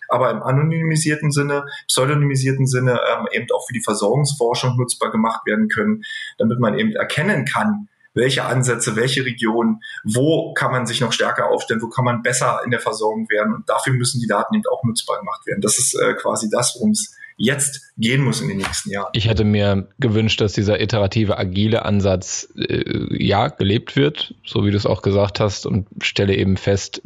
Aber 0.08 0.30
im 0.30 0.42
anonymisierten 0.42 1.32
Sinne, 1.32 1.64
pseudonymisierten 1.88 2.66
Sinne 2.66 3.00
ähm, 3.10 3.26
eben 3.32 3.46
auch 3.52 3.66
für 3.66 3.72
die 3.72 3.82
Versorgungsforschung 3.82 4.76
nutzbar 4.76 5.10
gemacht 5.10 5.44
werden 5.46 5.68
können, 5.68 6.02
damit 6.38 6.60
man 6.60 6.78
eben 6.78 6.92
erkennen 6.92 7.44
kann, 7.44 7.88
welche 8.16 8.44
Ansätze, 8.44 8.96
welche 8.96 9.24
Regionen, 9.24 9.82
wo 10.04 10.52
kann 10.54 10.72
man 10.72 10.86
sich 10.86 11.00
noch 11.00 11.12
stärker 11.12 11.50
aufstellen, 11.50 11.82
wo 11.82 11.88
kann 11.88 12.04
man 12.04 12.22
besser 12.22 12.60
in 12.64 12.70
der 12.70 12.80
Versorgung 12.80 13.28
werden. 13.28 13.54
Und 13.54 13.68
dafür 13.68 13.92
müssen 13.92 14.20
die 14.20 14.26
Daten 14.26 14.54
eben 14.54 14.64
auch 14.72 14.82
nutzbar 14.82 15.18
gemacht 15.18 15.46
werden. 15.46 15.60
Das 15.60 15.78
ist 15.78 15.94
äh, 15.94 16.14
quasi 16.14 16.48
das, 16.50 16.74
worum 16.76 16.90
es 16.90 17.14
jetzt 17.36 17.92
gehen 17.98 18.22
muss 18.22 18.40
in 18.40 18.48
den 18.48 18.56
nächsten 18.56 18.90
Jahren. 18.90 19.10
Ich 19.12 19.28
hätte 19.28 19.44
mir 19.44 19.88
gewünscht, 19.98 20.40
dass 20.40 20.54
dieser 20.54 20.80
iterative, 20.80 21.38
agile 21.38 21.84
Ansatz 21.84 22.48
äh, 22.56 23.22
ja 23.22 23.48
gelebt 23.48 23.94
wird, 23.94 24.34
so 24.44 24.64
wie 24.64 24.70
du 24.70 24.76
es 24.76 24.86
auch 24.86 25.02
gesagt 25.02 25.38
hast, 25.38 25.66
und 25.66 25.86
stelle 26.00 26.34
eben 26.34 26.56
fest, 26.56 27.02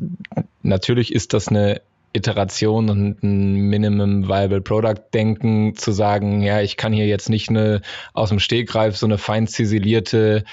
natürlich 0.63 1.13
ist 1.13 1.33
das 1.33 1.49
eine 1.49 1.83
Iteration 2.13 2.91
und 2.91 3.23
ein 3.23 3.55
Minimum 3.69 4.29
Viable 4.29 4.61
Product 4.61 5.01
Denken 5.15 5.77
zu 5.77 5.93
sagen, 5.93 6.43
ja, 6.43 6.61
ich 6.61 6.77
kann 6.77 6.93
hier 6.93 7.07
jetzt 7.07 7.29
nicht 7.29 7.49
eine 7.49 7.83
aus 8.15 8.31
dem 8.31 8.41
Stegreif 8.41 8.97
so 8.97 9.07
eine 9.07 9.17
fein 9.17 9.47
ziselierte 9.47 10.45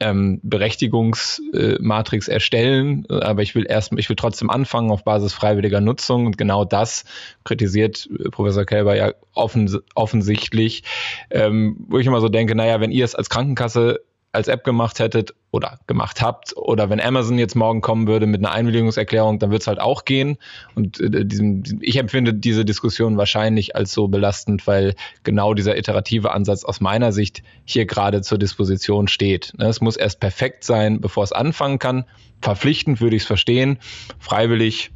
ähm, 0.00 0.40
Berechtigungsmatrix 0.42 2.28
äh, 2.28 2.32
erstellen, 2.32 3.06
aber 3.08 3.42
ich 3.42 3.54
will 3.54 3.66
erst, 3.68 3.92
ich 3.96 4.08
will 4.08 4.16
trotzdem 4.16 4.50
anfangen 4.50 4.90
auf 4.90 5.04
Basis 5.04 5.32
freiwilliger 5.32 5.80
Nutzung 5.80 6.26
und 6.26 6.38
genau 6.38 6.64
das 6.64 7.04
kritisiert 7.44 8.08
äh, 8.18 8.30
Professor 8.30 8.64
Kelber 8.64 8.96
ja 8.96 9.12
offen, 9.34 9.78
offensichtlich, 9.94 10.84
ähm, 11.30 11.76
wo 11.88 11.98
ich 11.98 12.06
immer 12.06 12.20
so 12.20 12.28
denke, 12.28 12.54
naja, 12.54 12.80
wenn 12.80 12.92
ihr 12.92 13.04
es 13.04 13.14
als 13.14 13.28
Krankenkasse 13.30 14.00
als 14.38 14.48
App 14.48 14.64
gemacht 14.64 15.00
hättet 15.00 15.34
oder 15.50 15.80
gemacht 15.86 16.22
habt 16.22 16.56
oder 16.56 16.90
wenn 16.90 17.00
Amazon 17.00 17.38
jetzt 17.38 17.56
morgen 17.56 17.80
kommen 17.80 18.06
würde 18.06 18.26
mit 18.26 18.40
einer 18.40 18.52
Einwilligungserklärung, 18.52 19.38
dann 19.38 19.50
wird 19.50 19.62
es 19.62 19.66
halt 19.66 19.80
auch 19.80 20.04
gehen. 20.04 20.38
Und 20.74 21.00
äh, 21.00 21.24
diesem, 21.24 21.64
ich 21.80 21.96
empfinde 21.96 22.32
diese 22.32 22.64
Diskussion 22.64 23.16
wahrscheinlich 23.16 23.74
als 23.74 23.92
so 23.92 24.08
belastend, 24.08 24.66
weil 24.66 24.94
genau 25.24 25.54
dieser 25.54 25.76
iterative 25.76 26.30
Ansatz 26.32 26.64
aus 26.64 26.80
meiner 26.80 27.12
Sicht 27.12 27.42
hier 27.64 27.84
gerade 27.84 28.22
zur 28.22 28.38
Disposition 28.38 29.08
steht. 29.08 29.52
Ne, 29.58 29.66
es 29.66 29.80
muss 29.80 29.96
erst 29.96 30.20
perfekt 30.20 30.64
sein, 30.64 31.00
bevor 31.00 31.24
es 31.24 31.32
anfangen 31.32 31.78
kann. 31.78 32.04
Verpflichtend 32.40 33.00
würde 33.00 33.16
ich 33.16 33.22
es 33.22 33.26
verstehen, 33.26 33.78
freiwillig 34.20 34.92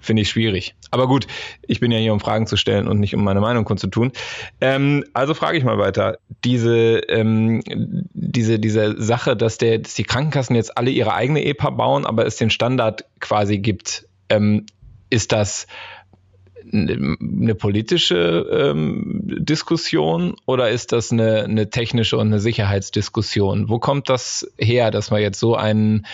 finde 0.00 0.22
ich 0.22 0.30
schwierig. 0.30 0.74
Aber 0.90 1.06
gut, 1.06 1.26
ich 1.66 1.80
bin 1.80 1.92
ja 1.92 1.98
hier, 1.98 2.12
um 2.12 2.20
Fragen 2.20 2.46
zu 2.46 2.56
stellen 2.56 2.88
und 2.88 2.98
nicht 2.98 3.14
um 3.14 3.22
meine 3.22 3.40
Meinung 3.40 3.64
kundzutun. 3.64 4.12
Ähm, 4.60 5.04
also 5.12 5.34
frage 5.34 5.58
ich 5.58 5.64
mal 5.64 5.78
weiter. 5.78 6.18
Diese, 6.44 6.98
ähm, 7.08 7.62
diese, 8.12 8.58
diese 8.58 9.00
Sache, 9.00 9.36
dass, 9.36 9.58
der, 9.58 9.78
dass 9.78 9.94
die 9.94 10.04
Krankenkassen 10.04 10.56
jetzt 10.56 10.76
alle 10.76 10.90
ihre 10.90 11.14
eigene 11.14 11.44
EPA 11.44 11.70
bauen, 11.70 12.06
aber 12.06 12.26
es 12.26 12.36
den 12.36 12.50
Standard 12.50 13.04
quasi 13.20 13.58
gibt, 13.58 14.06
ähm, 14.28 14.66
ist 15.10 15.32
das 15.32 15.66
eine 16.72 17.54
politische 17.54 18.46
ähm, 18.50 19.20
Diskussion 19.24 20.36
oder 20.46 20.70
ist 20.70 20.92
das 20.92 21.10
eine, 21.10 21.44
eine 21.44 21.70
technische 21.70 22.16
und 22.16 22.28
eine 22.28 22.40
Sicherheitsdiskussion? 22.40 23.68
Wo 23.68 23.78
kommt 23.78 24.08
das 24.08 24.46
her, 24.58 24.90
dass 24.90 25.10
man 25.10 25.20
jetzt 25.20 25.40
so 25.40 25.56
einen, 25.56 26.06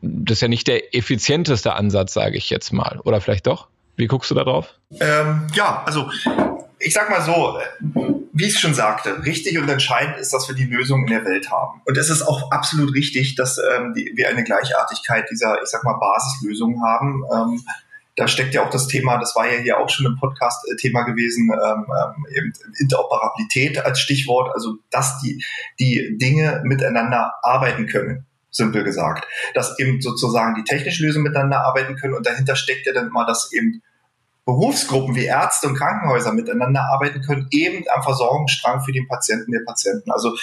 das 0.00 0.38
ist 0.38 0.42
ja 0.42 0.48
nicht 0.48 0.68
der 0.68 0.94
effizienteste 0.94 1.74
Ansatz, 1.74 2.12
sage 2.12 2.36
ich 2.36 2.50
jetzt 2.50 2.72
mal, 2.72 3.00
oder 3.04 3.20
vielleicht 3.20 3.46
doch? 3.46 3.68
Wie 3.96 4.06
guckst 4.06 4.30
du 4.30 4.34
da 4.34 4.44
drauf? 4.44 4.74
Ähm, 5.00 5.46
ja, 5.54 5.82
also 5.86 6.10
ich 6.78 6.92
sag 6.92 7.08
mal 7.08 7.22
so, 7.22 7.58
wie 8.32 8.44
ich 8.44 8.58
schon 8.58 8.74
sagte, 8.74 9.24
richtig 9.24 9.58
und 9.58 9.68
entscheidend 9.68 10.18
ist, 10.18 10.34
dass 10.34 10.48
wir 10.48 10.54
die 10.54 10.64
Lösung 10.64 11.02
in 11.04 11.10
der 11.10 11.24
Welt 11.24 11.50
haben. 11.50 11.80
Und 11.86 11.96
es 11.96 12.10
ist 12.10 12.22
auch 12.22 12.50
absolut 12.50 12.92
richtig, 12.94 13.36
dass 13.36 13.58
ähm, 13.58 13.94
die, 13.94 14.12
wir 14.16 14.28
eine 14.28 14.44
Gleichartigkeit 14.44 15.30
dieser, 15.30 15.62
ich 15.62 15.68
sag 15.68 15.84
mal, 15.84 15.94
Basislösungen 15.94 16.82
haben. 16.82 17.24
Ähm, 17.32 17.62
da 18.16 18.28
steckt 18.28 18.54
ja 18.54 18.64
auch 18.64 18.70
das 18.70 18.86
Thema, 18.86 19.18
das 19.18 19.34
war 19.34 19.50
ja 19.50 19.58
hier 19.58 19.78
auch 19.78 19.88
schon 19.88 20.06
im 20.06 20.16
Podcast 20.16 20.64
äh, 20.70 20.76
Thema 20.76 21.02
gewesen, 21.02 21.50
ähm, 21.52 21.86
ähm, 21.86 22.26
eben 22.34 22.52
Interoperabilität 22.78 23.84
als 23.84 23.98
Stichwort, 23.98 24.54
also 24.54 24.76
dass 24.90 25.18
die, 25.20 25.44
die 25.80 26.16
Dinge 26.18 26.62
miteinander 26.64 27.32
arbeiten 27.42 27.86
können 27.86 28.26
simpel 28.50 28.84
gesagt. 28.84 29.26
Dass 29.54 29.78
eben 29.78 30.00
sozusagen 30.00 30.54
die 30.54 30.64
technische 30.64 31.04
Lösung 31.04 31.24
miteinander 31.24 31.64
arbeiten 31.64 31.96
können 31.96 32.14
und 32.14 32.24
dahinter 32.24 32.54
steckt 32.54 32.86
ja 32.86 32.92
dann 32.92 33.08
immer, 33.08 33.26
dass 33.26 33.52
eben 33.52 33.82
Berufsgruppen 34.44 35.16
wie 35.16 35.24
Ärzte 35.24 35.68
und 35.68 35.74
Krankenhäuser 35.74 36.32
miteinander 36.32 36.82
arbeiten 36.92 37.22
können, 37.22 37.48
eben 37.50 37.84
am 37.92 38.02
Versorgungsstrang 38.02 38.82
für 38.82 38.92
den 38.92 39.08
Patienten 39.08 39.50
der 39.50 39.62
Patienten. 39.66 40.10
Also 40.10 40.36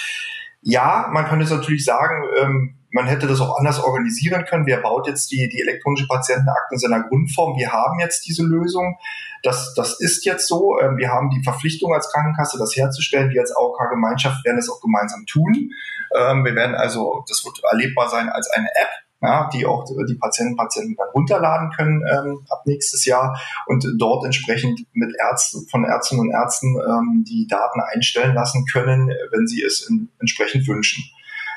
ja, 0.60 1.08
man 1.12 1.26
könnte 1.26 1.44
es 1.44 1.50
natürlich 1.50 1.84
sagen, 1.84 2.22
ähm, 2.40 2.74
man 2.92 3.06
hätte 3.06 3.26
das 3.26 3.40
auch 3.40 3.58
anders 3.58 3.82
organisieren 3.82 4.44
können. 4.44 4.66
Wer 4.66 4.78
baut 4.78 5.06
jetzt 5.06 5.30
die, 5.30 5.48
die 5.48 5.60
elektronische 5.60 6.06
Patientenakte 6.06 6.74
in 6.74 6.78
seiner 6.78 7.02
Grundform? 7.02 7.56
Wir 7.56 7.72
haben 7.72 7.98
jetzt 7.98 8.26
diese 8.26 8.44
Lösung. 8.44 8.98
Das, 9.42 9.74
das 9.74 9.98
ist 9.98 10.24
jetzt 10.24 10.46
so. 10.46 10.78
Ähm, 10.78 10.98
wir 10.98 11.10
haben 11.10 11.30
die 11.30 11.42
Verpflichtung 11.42 11.92
als 11.94 12.12
Krankenkasse, 12.12 12.58
das 12.58 12.76
herzustellen. 12.76 13.30
Wir 13.30 13.40
als 13.40 13.56
AOK-Gemeinschaft 13.56 14.44
werden 14.44 14.58
es 14.58 14.70
auch 14.70 14.80
gemeinsam 14.80 15.24
tun. 15.26 15.70
Ähm, 16.14 16.44
wir 16.44 16.54
werden 16.54 16.74
also, 16.74 17.24
das 17.28 17.44
wird 17.44 17.60
erlebbar 17.70 18.08
sein 18.08 18.28
als 18.28 18.48
eine 18.50 18.68
App 18.68 18.90
ja, 19.22 19.48
die 19.52 19.64
auch 19.66 19.84
die 19.84 20.16
Patienten 20.16 20.56
Patienten 20.56 20.96
dann 20.96 21.08
runterladen 21.14 21.70
können 21.70 22.02
ähm, 22.10 22.44
ab 22.48 22.62
nächstes 22.66 23.04
Jahr 23.04 23.40
und 23.66 23.86
dort 23.96 24.24
entsprechend 24.24 24.80
mit 24.94 25.14
Ärzten 25.16 25.66
von 25.68 25.84
Ärztinnen 25.84 26.26
und 26.26 26.32
Ärzten 26.32 26.76
ähm, 26.76 27.24
die 27.26 27.46
Daten 27.46 27.80
einstellen 27.80 28.34
lassen 28.34 28.66
können, 28.66 29.08
wenn 29.30 29.46
sie 29.46 29.62
es 29.62 29.88
in, 29.88 30.08
entsprechend 30.18 30.66
wünschen. 30.66 31.04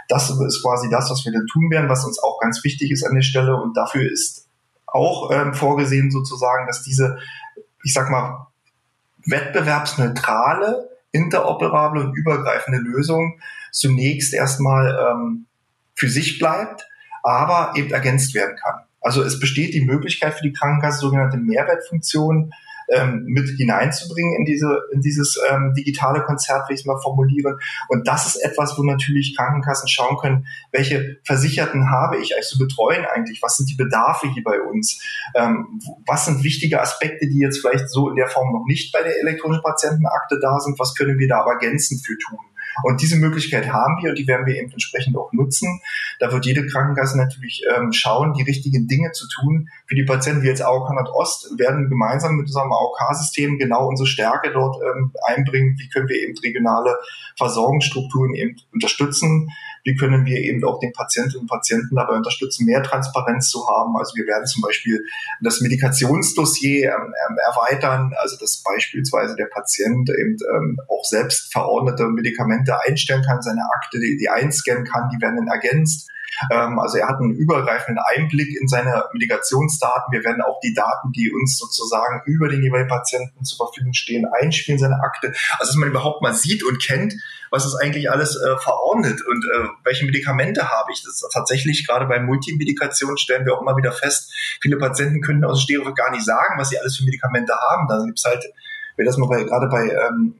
Das 0.08 0.30
ist 0.30 0.64
quasi 0.64 0.90
das, 0.90 1.10
was 1.10 1.26
wir 1.26 1.32
dann 1.32 1.48
tun 1.48 1.70
werden, 1.72 1.90
was 1.90 2.06
uns 2.06 2.22
auch 2.22 2.40
ganz 2.40 2.64
wichtig 2.64 2.92
ist 2.92 3.04
an 3.04 3.16
der 3.16 3.22
Stelle 3.22 3.56
und 3.56 3.76
dafür 3.76 4.10
ist 4.12 4.48
auch 4.86 5.32
ähm, 5.32 5.54
vorgesehen 5.54 6.12
sozusagen, 6.12 6.68
dass 6.68 6.84
diese, 6.84 7.18
ich 7.84 7.94
sag 7.94 8.10
mal, 8.10 8.48
wettbewerbsneutrale, 9.26 10.90
interoperable 11.12 12.02
und 12.02 12.16
übergreifende 12.16 12.80
Lösung 12.80 13.40
zunächst 13.72 14.34
erstmal 14.34 14.98
ähm, 15.12 15.46
für 15.96 16.10
sich 16.10 16.40
bleibt 16.40 16.88
aber 17.26 17.74
eben 17.76 17.92
ergänzt 17.92 18.36
werden 18.36 18.56
kann. 18.56 18.82
Also 19.02 19.24
es 19.24 19.40
besteht 19.40 19.74
die 19.74 19.84
Möglichkeit 19.84 20.36
für 20.36 20.44
die 20.44 20.54
Krankenkasse, 20.54 21.00
sogenannte 21.00 21.38
Mehrwertfunktionen 21.38 22.54
ähm, 22.90 23.24
mit 23.26 23.50
hineinzubringen 23.50 24.36
in 24.38 24.46
diese 24.46 24.82
in 24.92 25.02
dieses 25.02 25.40
ähm, 25.50 25.74
digitale 25.76 26.24
Konzert, 26.24 26.70
wie 26.70 26.74
ich 26.74 26.82
es 26.82 26.86
mal 26.86 27.00
formuliere. 27.02 27.58
Und 27.90 28.08
das 28.08 28.28
ist 28.28 28.36
etwas, 28.38 28.78
wo 28.78 28.84
natürlich 28.84 29.36
Krankenkassen 29.36 29.88
schauen 29.88 30.18
können, 30.18 30.48
welche 30.72 31.18
Versicherten 31.24 31.90
habe 31.90 32.18
ich 32.18 32.34
eigentlich 32.34 32.48
zu 32.48 32.58
betreuen 32.58 33.06
eigentlich? 33.06 33.42
Was 33.42 33.58
sind 33.58 33.70
die 33.70 33.76
Bedarfe 33.76 34.28
hier 34.32 34.44
bei 34.44 34.60
uns? 34.62 35.02
Ähm, 35.36 35.80
was 36.06 36.26
sind 36.26 36.44
wichtige 36.44 36.82
Aspekte, 36.82 37.28
die 37.28 37.40
jetzt 37.40 37.60
vielleicht 37.60 37.90
so 37.90 38.10
in 38.10 38.16
der 38.16 38.28
Form 38.28 38.52
noch 38.52 38.66
nicht 38.66 38.92
bei 38.92 39.02
der 39.04 39.20
elektronischen 39.20 39.64
Patientenakte 39.64 40.40
da 40.42 40.60
sind? 40.60 40.80
Was 40.80 40.96
können 40.96 41.18
wir 41.20 41.28
da 41.28 41.42
aber 41.42 41.54
ergänzend 41.54 42.06
für 42.06 42.18
tun? 42.18 42.40
Und 42.84 43.02
diese 43.02 43.16
Möglichkeit 43.18 43.72
haben 43.72 44.02
wir 44.02 44.10
und 44.10 44.20
die 44.20 44.28
werden 44.28 44.46
wir 44.46 44.56
eben 44.56 44.72
entsprechend 44.72 45.18
auch 45.18 45.32
nutzen. 45.34 45.82
Da 46.20 46.32
wird 46.32 46.46
jede 46.46 46.66
Krankenkasse 46.68 47.18
natürlich 47.18 47.64
ähm, 47.76 47.92
schauen, 47.92 48.34
die 48.34 48.44
richtigen 48.44 48.88
Dinge 48.88 49.12
zu 49.12 49.28
tun. 49.28 49.70
Für 49.88 49.96
die 49.96 50.04
Patienten, 50.04 50.44
wir 50.44 50.52
als 50.52 50.62
AOK 50.62 50.94
Nordost 50.94 51.58
werden 51.58 51.90
gemeinsam 51.90 52.36
mit 52.36 52.48
unserem 52.48 52.72
AOK-System 52.72 53.58
genau 53.58 53.88
unsere 53.88 54.08
Stärke 54.08 54.52
dort 54.52 54.78
ähm, 54.82 55.12
einbringen. 55.26 55.76
Wie 55.78 55.90
können 55.90 56.10
wir 56.10 56.22
eben 56.22 56.38
regionale 56.38 56.96
Versorgungsstrukturen 57.38 58.34
eben 58.34 58.56
unterstützen? 58.74 59.50
Wie 59.86 59.96
können 59.96 60.26
wir 60.26 60.40
eben 60.40 60.64
auch 60.66 60.80
den 60.80 60.92
Patientinnen 60.94 61.42
und 61.42 61.48
Patienten 61.48 61.96
dabei 61.96 62.16
unterstützen, 62.16 62.66
mehr 62.66 62.82
Transparenz 62.82 63.50
zu 63.50 63.68
haben? 63.68 63.96
Also 63.98 64.16
wir 64.16 64.26
werden 64.26 64.48
zum 64.48 64.64
Beispiel 64.64 65.06
das 65.42 65.62
Medikationsdossier 65.62 66.90
ähm, 66.90 67.14
ähm 67.14 67.38
erweitern, 67.46 68.12
also 68.18 68.36
dass 68.38 68.64
beispielsweise 68.64 69.36
der 69.36 69.46
Patient 69.46 70.10
eben 70.10 70.38
ähm, 70.56 70.80
auch 70.90 71.06
selbst 71.06 71.52
verordnete 71.52 72.08
Medikamente 72.08 72.82
einstellen 72.82 73.24
kann, 73.24 73.44
seine 73.44 73.62
Akte, 73.76 74.00
die, 74.00 74.18
die 74.18 74.28
einscannen 74.28 74.86
kann, 74.86 75.10
die 75.14 75.22
werden 75.22 75.38
dann 75.38 75.48
ergänzt. 75.48 76.10
Ähm, 76.52 76.80
also 76.80 76.98
er 76.98 77.08
hat 77.08 77.20
einen 77.20 77.32
übergreifenden 77.32 78.04
Einblick 78.16 78.56
in 78.60 78.68
seine 78.68 79.06
Medikationsdaten. 79.14 80.12
Wir 80.12 80.24
werden 80.24 80.42
auch 80.42 80.60
die 80.62 80.74
Daten, 80.74 81.12
die 81.12 81.32
uns 81.32 81.58
sozusagen 81.58 82.22
über 82.26 82.50
den 82.50 82.62
jeweiligen 82.62 82.90
Patienten 82.90 83.44
zur 83.44 83.68
Verfügung 83.68 83.94
stehen, 83.94 84.26
einspielen, 84.26 84.80
seine 84.80 85.00
Akte. 85.02 85.34
Also 85.60 85.72
dass 85.72 85.76
man 85.76 85.90
überhaupt 85.90 86.22
mal 86.22 86.34
sieht 86.34 86.64
und 86.64 86.82
kennt, 86.84 87.16
was 87.52 87.66
ist 87.66 87.76
eigentlich 87.76 88.12
alles 88.12 88.36
äh, 88.36 88.58
verordnet 88.58 89.22
und 89.26 89.46
äh, 89.46 89.68
welche 89.84 90.06
Medikamente 90.06 90.70
habe 90.70 90.92
ich. 90.92 91.04
Das 91.04 91.14
ist 91.14 91.30
tatsächlich 91.32 91.88
gerade 91.88 92.06
bei 92.06 92.20
Multimedikation 92.20 93.18
stellen 93.18 93.46
wir 93.46 93.54
auch 93.54 93.62
immer 93.62 93.78
wieder 93.78 93.92
fest, 93.92 94.34
viele 94.62 94.78
Patienten 94.78 95.22
können 95.22 95.44
aus 95.44 95.60
dem 95.60 95.76
Stereo 95.76 95.94
gar 95.94 96.12
nicht 96.12 96.26
sagen, 96.26 96.56
was 96.58 96.70
sie 96.70 96.80
alles 96.80 96.98
für 96.98 97.06
Medikamente 97.06 97.54
haben. 97.54 97.88
Da 97.88 98.04
gibt 98.06 98.20
es 98.20 98.26
halt, 98.26 98.44
wer 98.98 99.06
das 99.06 99.18
mal 99.18 99.28
bei, 99.28 99.44
gerade 99.44 99.68
bei 99.68 99.90
ähm, 99.90 100.36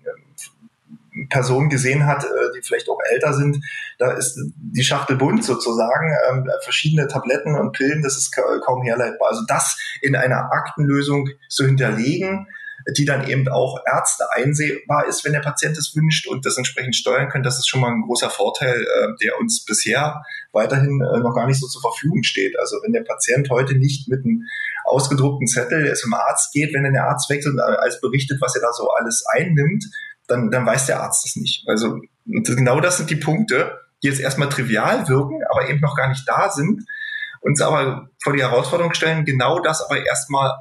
Personen 1.30 1.70
gesehen 1.70 2.06
hat, 2.06 2.24
äh, 2.24 2.28
die 2.56 2.62
vielleicht 2.62 2.90
auch 2.90 3.00
älter 3.12 3.34
sind, 3.34 3.64
da 3.98 4.12
ist 4.12 4.40
die 4.56 4.84
Schachtel 4.84 5.16
bunt 5.16 5.44
sozusagen, 5.44 6.16
ähm, 6.30 6.50
verschiedene 6.64 7.08
Tabletten 7.08 7.56
und 7.56 7.72
Pillen, 7.72 8.02
das 8.02 8.18
ist 8.18 8.36
kaum 8.66 8.84
herleitbar. 8.84 9.30
Also 9.30 9.44
das 9.48 9.78
in 10.02 10.16
einer 10.16 10.52
Aktenlösung 10.52 11.30
zu 11.50 11.66
hinterlegen, 11.66 12.48
die 12.98 13.06
dann 13.06 13.28
eben 13.28 13.48
auch 13.48 13.80
Ärzte 13.86 14.26
einsehbar 14.32 15.08
ist, 15.08 15.26
wenn 15.26 15.34
der 15.34 15.40
Patient 15.40 15.78
es 15.78 15.96
wünscht 15.96 16.28
und 16.28 16.46
das 16.46 16.58
entsprechend 16.58 16.96
steuern 16.96 17.30
können. 17.30 17.44
Das 17.44 17.58
ist 17.58 17.68
schon 17.68 17.82
mal 17.82 17.92
ein 17.92 18.04
großer 18.04 18.30
Vorteil, 18.30 18.82
äh, 18.82 19.08
der 19.24 19.40
uns 19.40 19.66
bisher 19.66 20.22
weiterhin 20.52 21.02
äh, 21.02 21.20
noch 21.20 21.34
gar 21.34 21.48
nicht 21.48 21.60
so 21.60 21.68
zur 21.68 21.82
Verfügung 21.82 22.24
steht. 22.24 22.58
Also 22.60 22.78
wenn 22.84 22.94
der 22.94 23.04
Patient 23.04 23.50
heute 23.50 23.76
nicht 23.76 24.08
mit 24.08 24.24
einem 24.24 24.44
ausgedruckten 24.86 25.48
Zettel 25.48 25.92
zum 25.96 26.14
Arzt 26.14 26.54
geht, 26.54 26.74
wenn 26.74 26.86
er 26.86 26.92
den 26.92 27.00
Arzt 27.00 27.30
wechselt, 27.30 27.60
als 27.60 28.00
berichtet, 28.02 28.40
was 28.40 28.56
er 28.56 28.62
da 28.62 28.72
so 28.72 28.92
alles 28.92 29.26
einnimmt, 29.34 29.86
dann, 30.28 30.52
dann 30.52 30.66
weiß 30.66 30.88
der 30.88 31.02
Arzt 31.02 31.26
das 31.26 31.36
nicht. 31.36 31.68
Also 31.68 32.00
genau 32.26 32.80
das 32.80 32.98
sind 32.98 33.10
die 33.10 33.16
Punkte, 33.16 33.80
die 34.02 34.08
jetzt 34.08 34.20
erstmal 34.20 34.50
trivial 34.50 35.08
wirken, 35.08 35.42
aber 35.50 35.70
eben 35.70 35.80
noch 35.80 35.96
gar 35.96 36.10
nicht 36.10 36.28
da 36.28 36.52
sind, 36.52 36.84
uns 37.42 37.62
aber 37.62 38.10
vor 38.22 38.34
die 38.34 38.42
Herausforderung 38.42 38.94
stellen, 38.94 39.26
genau 39.26 39.60
das 39.60 39.82
aber 39.82 40.04
erstmal 40.06 40.52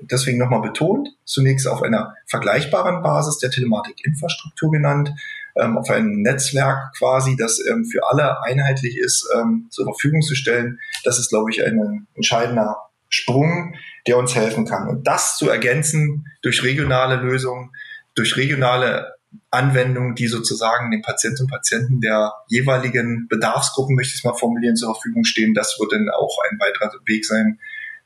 deswegen 0.00 0.38
nochmal 0.38 0.60
betont, 0.60 1.08
zunächst 1.24 1.66
auf 1.66 1.82
einer 1.82 2.14
vergleichbaren 2.26 3.02
Basis 3.02 3.38
der 3.38 3.50
Telematikinfrastruktur 3.50 4.70
genannt, 4.72 5.12
ähm, 5.56 5.78
auf 5.78 5.88
einem 5.88 6.22
Netzwerk 6.22 6.94
quasi, 6.98 7.36
das 7.36 7.60
ähm, 7.64 7.84
für 7.84 8.06
alle 8.08 8.42
einheitlich 8.42 8.98
ist, 8.98 9.28
ähm, 9.36 9.68
zur 9.70 9.84
Verfügung 9.86 10.20
zu 10.20 10.34
stellen. 10.34 10.80
Das 11.04 11.18
ist, 11.18 11.30
glaube 11.30 11.50
ich, 11.50 11.64
ein 11.64 12.06
entscheidender 12.14 12.76
Sprung, 13.08 13.74
der 14.06 14.18
uns 14.18 14.34
helfen 14.34 14.66
kann. 14.66 14.88
Und 14.88 15.06
das 15.06 15.36
zu 15.36 15.48
ergänzen 15.48 16.26
durch 16.42 16.62
regionale 16.64 17.16
Lösungen, 17.16 17.70
durch 18.14 18.36
regionale 18.36 19.13
Anwendungen, 19.50 20.14
die 20.14 20.26
sozusagen 20.26 20.90
den 20.90 21.02
Patienten 21.02 21.42
und 21.42 21.50
Patienten 21.50 22.00
der 22.00 22.32
jeweiligen 22.48 23.26
Bedarfsgruppen, 23.28 23.94
möchte 23.94 24.12
ich 24.14 24.20
es 24.20 24.24
mal 24.24 24.34
formulieren, 24.34 24.76
zur 24.76 24.94
Verfügung 24.94 25.24
stehen, 25.24 25.54
das 25.54 25.76
wird 25.78 25.92
dann 25.92 26.08
auch 26.10 26.38
ein 26.50 26.58
weiterer 26.58 26.92
Weg 27.06 27.24
sein, 27.24 27.58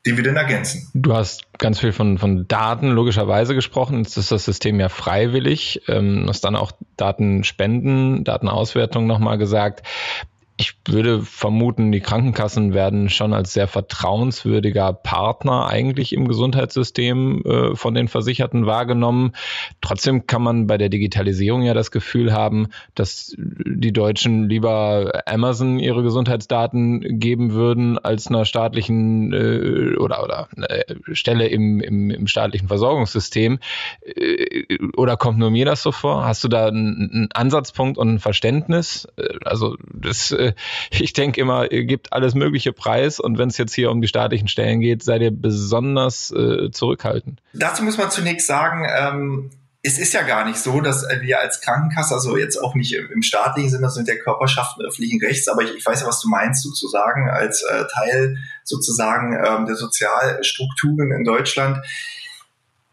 den 0.05 0.15
wir 0.15 0.23
dann 0.23 0.37
ergänzen. 0.37 0.89
Du 0.93 1.13
hast 1.13 1.43
ganz 1.57 1.79
viel 1.79 1.91
von, 1.91 2.17
von 2.17 2.47
Daten 2.47 2.89
logischerweise 2.89 3.53
gesprochen. 3.53 3.97
Jetzt 3.97 4.17
ist 4.17 4.31
das 4.31 4.45
System 4.45 4.79
ja 4.79 4.87
freiwillig. 4.87 5.81
Ähm, 5.87 6.25
hast 6.27 6.45
dann 6.45 6.55
auch 6.55 6.71
Datenspenden, 6.95 8.23
Datenauswertung 8.23 9.07
nochmal 9.07 9.37
gesagt 9.37 9.85
ich 10.59 10.75
würde 10.85 11.21
vermuten, 11.21 11.93
die 11.93 12.01
Krankenkassen 12.01 12.73
werden 12.73 13.07
schon 13.07 13.33
als 13.33 13.53
sehr 13.53 13.69
vertrauenswürdiger 13.69 14.91
Partner 14.91 15.67
eigentlich 15.67 16.11
im 16.11 16.27
Gesundheitssystem 16.27 17.43
äh, 17.45 17.75
von 17.77 17.93
den 17.93 18.09
Versicherten 18.09 18.65
wahrgenommen. 18.65 19.31
Trotzdem 19.79 20.27
kann 20.27 20.41
man 20.41 20.67
bei 20.67 20.77
der 20.77 20.89
Digitalisierung 20.89 21.61
ja 21.61 21.73
das 21.73 21.91
Gefühl 21.91 22.33
haben, 22.33 22.67
dass 22.93 23.33
die 23.37 23.93
Deutschen 23.93 24.49
lieber 24.49 25.21
Amazon 25.25 25.79
ihre 25.79 26.03
Gesundheitsdaten 26.03 27.19
geben 27.19 27.53
würden 27.53 27.97
als 27.97 28.27
einer 28.27 28.43
staatlichen 28.43 29.31
äh, 29.31 29.95
oder, 29.95 30.21
oder 30.25 30.49
eine 30.57 31.15
Stelle 31.15 31.47
im, 31.47 31.79
im, 31.79 32.09
im 32.09 32.27
staatlichen 32.27 32.67
Versorgungssystem. 32.67 33.59
Äh, 34.01 34.77
oder 34.97 35.15
kommt 35.15 35.39
nur 35.39 35.51
mir 35.51 35.63
das 35.63 35.81
so 35.81 35.93
vor? 35.93 36.25
Hast 36.25 36.43
du 36.43 36.49
da 36.49 36.67
einen, 36.67 37.29
Ansatzpunkt 37.33 37.97
und 37.97 38.15
ein 38.15 38.19
Verständnis? 38.19 39.07
Äh, 39.15 39.35
also 39.45 39.77
das 39.93 40.35
äh, 40.49 40.53
äh, 40.97 41.03
ich 41.03 41.13
denke 41.13 41.41
immer, 41.41 41.71
ihr 41.71 41.85
gebt 41.85 42.13
alles 42.13 42.35
mögliche 42.35 42.73
Preis 42.73 43.19
und 43.19 43.37
wenn 43.37 43.49
es 43.49 43.57
jetzt 43.57 43.73
hier 43.73 43.91
um 43.91 44.01
die 44.01 44.07
staatlichen 44.07 44.47
Stellen 44.47 44.79
geht, 44.79 45.03
seid 45.03 45.21
ihr 45.21 45.31
besonders 45.31 46.31
äh, 46.31 46.71
zurückhaltend. 46.71 47.41
Dazu 47.53 47.83
muss 47.83 47.97
man 47.97 48.11
zunächst 48.11 48.47
sagen, 48.47 48.87
ähm, 48.97 49.51
es 49.81 49.97
ist 49.97 50.13
ja 50.13 50.23
gar 50.23 50.45
nicht 50.45 50.57
so, 50.57 50.81
dass 50.81 51.05
wir 51.21 51.39
als 51.39 51.61
Krankenkasse, 51.61 52.13
also 52.13 52.35
jetzt 52.37 52.57
auch 52.57 52.75
nicht 52.75 52.93
im 52.93 53.21
staatlichen 53.21 53.69
Sinne, 53.69 53.89
sondern 53.89 54.13
der 54.13 54.23
Körperschaften 54.23 54.85
öffentlichen 54.85 55.23
Rechts, 55.23 55.47
aber 55.47 55.61
ich, 55.61 55.73
ich, 55.73 55.85
weiß 55.85 56.01
ja, 56.01 56.07
was 56.07 56.19
du 56.19 56.27
meinst, 56.27 56.63
sozusagen 56.63 57.29
als 57.29 57.63
äh, 57.63 57.85
Teil 57.93 58.37
sozusagen 58.65 59.33
ähm, 59.33 59.65
der 59.65 59.75
Sozialstrukturen 59.75 61.11
in 61.13 61.23
Deutschland. 61.23 61.77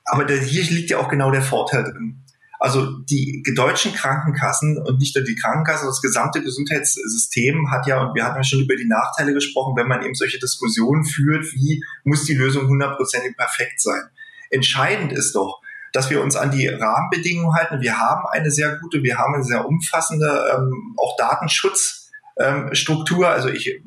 Aber 0.04 0.24
der, 0.24 0.38
hier 0.38 0.62
liegt 0.62 0.90
ja 0.90 0.98
auch 0.98 1.08
genau 1.08 1.32
der 1.32 1.42
Vorteil 1.42 1.82
drin. 1.82 2.22
Also 2.58 2.98
die 2.98 3.42
deutschen 3.54 3.92
Krankenkassen 3.92 4.78
und 4.78 4.98
nicht 4.98 5.14
nur 5.14 5.24
die 5.24 5.34
Krankenkasse, 5.34 5.86
das 5.86 6.00
gesamte 6.00 6.42
Gesundheitssystem 6.42 7.70
hat 7.70 7.86
ja, 7.86 8.00
und 8.00 8.14
wir 8.14 8.24
hatten 8.24 8.36
ja 8.36 8.44
schon 8.44 8.60
über 8.60 8.76
die 8.76 8.86
Nachteile 8.88 9.34
gesprochen, 9.34 9.74
wenn 9.76 9.88
man 9.88 10.02
eben 10.02 10.14
solche 10.14 10.38
Diskussionen 10.38 11.04
führt, 11.04 11.44
wie 11.52 11.84
muss 12.04 12.24
die 12.24 12.34
Lösung 12.34 12.68
hundertprozentig 12.68 13.36
perfekt 13.36 13.80
sein. 13.80 14.02
Entscheidend 14.50 15.12
ist 15.12 15.34
doch, 15.34 15.60
dass 15.92 16.10
wir 16.10 16.22
uns 16.22 16.36
an 16.36 16.50
die 16.50 16.68
Rahmenbedingungen 16.68 17.54
halten. 17.54 17.80
Wir 17.80 17.98
haben 17.98 18.26
eine 18.30 18.50
sehr 18.50 18.76
gute, 18.78 19.02
wir 19.02 19.18
haben 19.18 19.34
eine 19.34 19.44
sehr 19.44 19.66
umfassende 19.66 20.54
ähm, 20.54 20.94
auch 20.96 21.16
Datenschutz 21.16 22.05
ähm, 22.38 22.74
Struktur. 22.74 23.28
Also 23.28 23.48
ich 23.48 23.68
äh, 23.68 23.80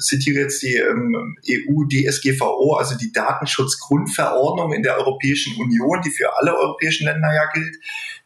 zitiere 0.00 0.40
jetzt 0.40 0.62
die 0.62 0.76
ähm, 0.76 1.36
EU-DSGVO, 1.48 2.74
also 2.74 2.96
die 2.96 3.12
Datenschutzgrundverordnung 3.12 4.72
in 4.72 4.82
der 4.82 4.98
Europäischen 4.98 5.60
Union, 5.60 6.00
die 6.02 6.10
für 6.10 6.36
alle 6.36 6.56
europäischen 6.56 7.06
Länder 7.06 7.34
ja 7.34 7.50
gilt, 7.52 7.76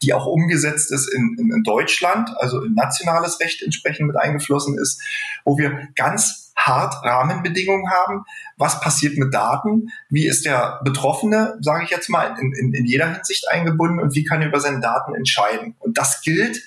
die 0.03 0.13
auch 0.13 0.27
umgesetzt 0.27 0.93
ist 0.93 1.09
in, 1.09 1.37
in, 1.39 1.53
in 1.53 1.63
Deutschland, 1.63 2.31
also 2.39 2.63
in 2.63 2.75
nationales 2.75 3.41
Recht 3.41 3.63
entsprechend 3.63 4.09
mit 4.09 4.17
eingeflossen 4.17 4.79
ist, 4.79 5.01
wo 5.45 5.57
wir 5.57 5.89
ganz 5.95 6.53
hart 6.57 7.03
Rahmenbedingungen 7.03 7.91
haben. 7.91 8.25
Was 8.57 8.81
passiert 8.81 9.17
mit 9.17 9.33
Daten? 9.33 9.89
Wie 10.11 10.27
ist 10.27 10.45
der 10.45 10.81
Betroffene, 10.85 11.59
sage 11.61 11.85
ich 11.85 11.91
jetzt 11.91 12.09
mal, 12.09 12.37
in, 12.39 12.53
in, 12.53 12.75
in 12.75 12.85
jeder 12.85 13.13
Hinsicht 13.13 13.51
eingebunden 13.51 14.01
und 14.01 14.15
wie 14.15 14.25
kann 14.25 14.43
er 14.43 14.49
über 14.49 14.61
seine 14.61 14.81
Daten 14.81 15.15
entscheiden? 15.15 15.75
Und 15.79 15.99
das 15.99 16.21
gilt 16.21 16.61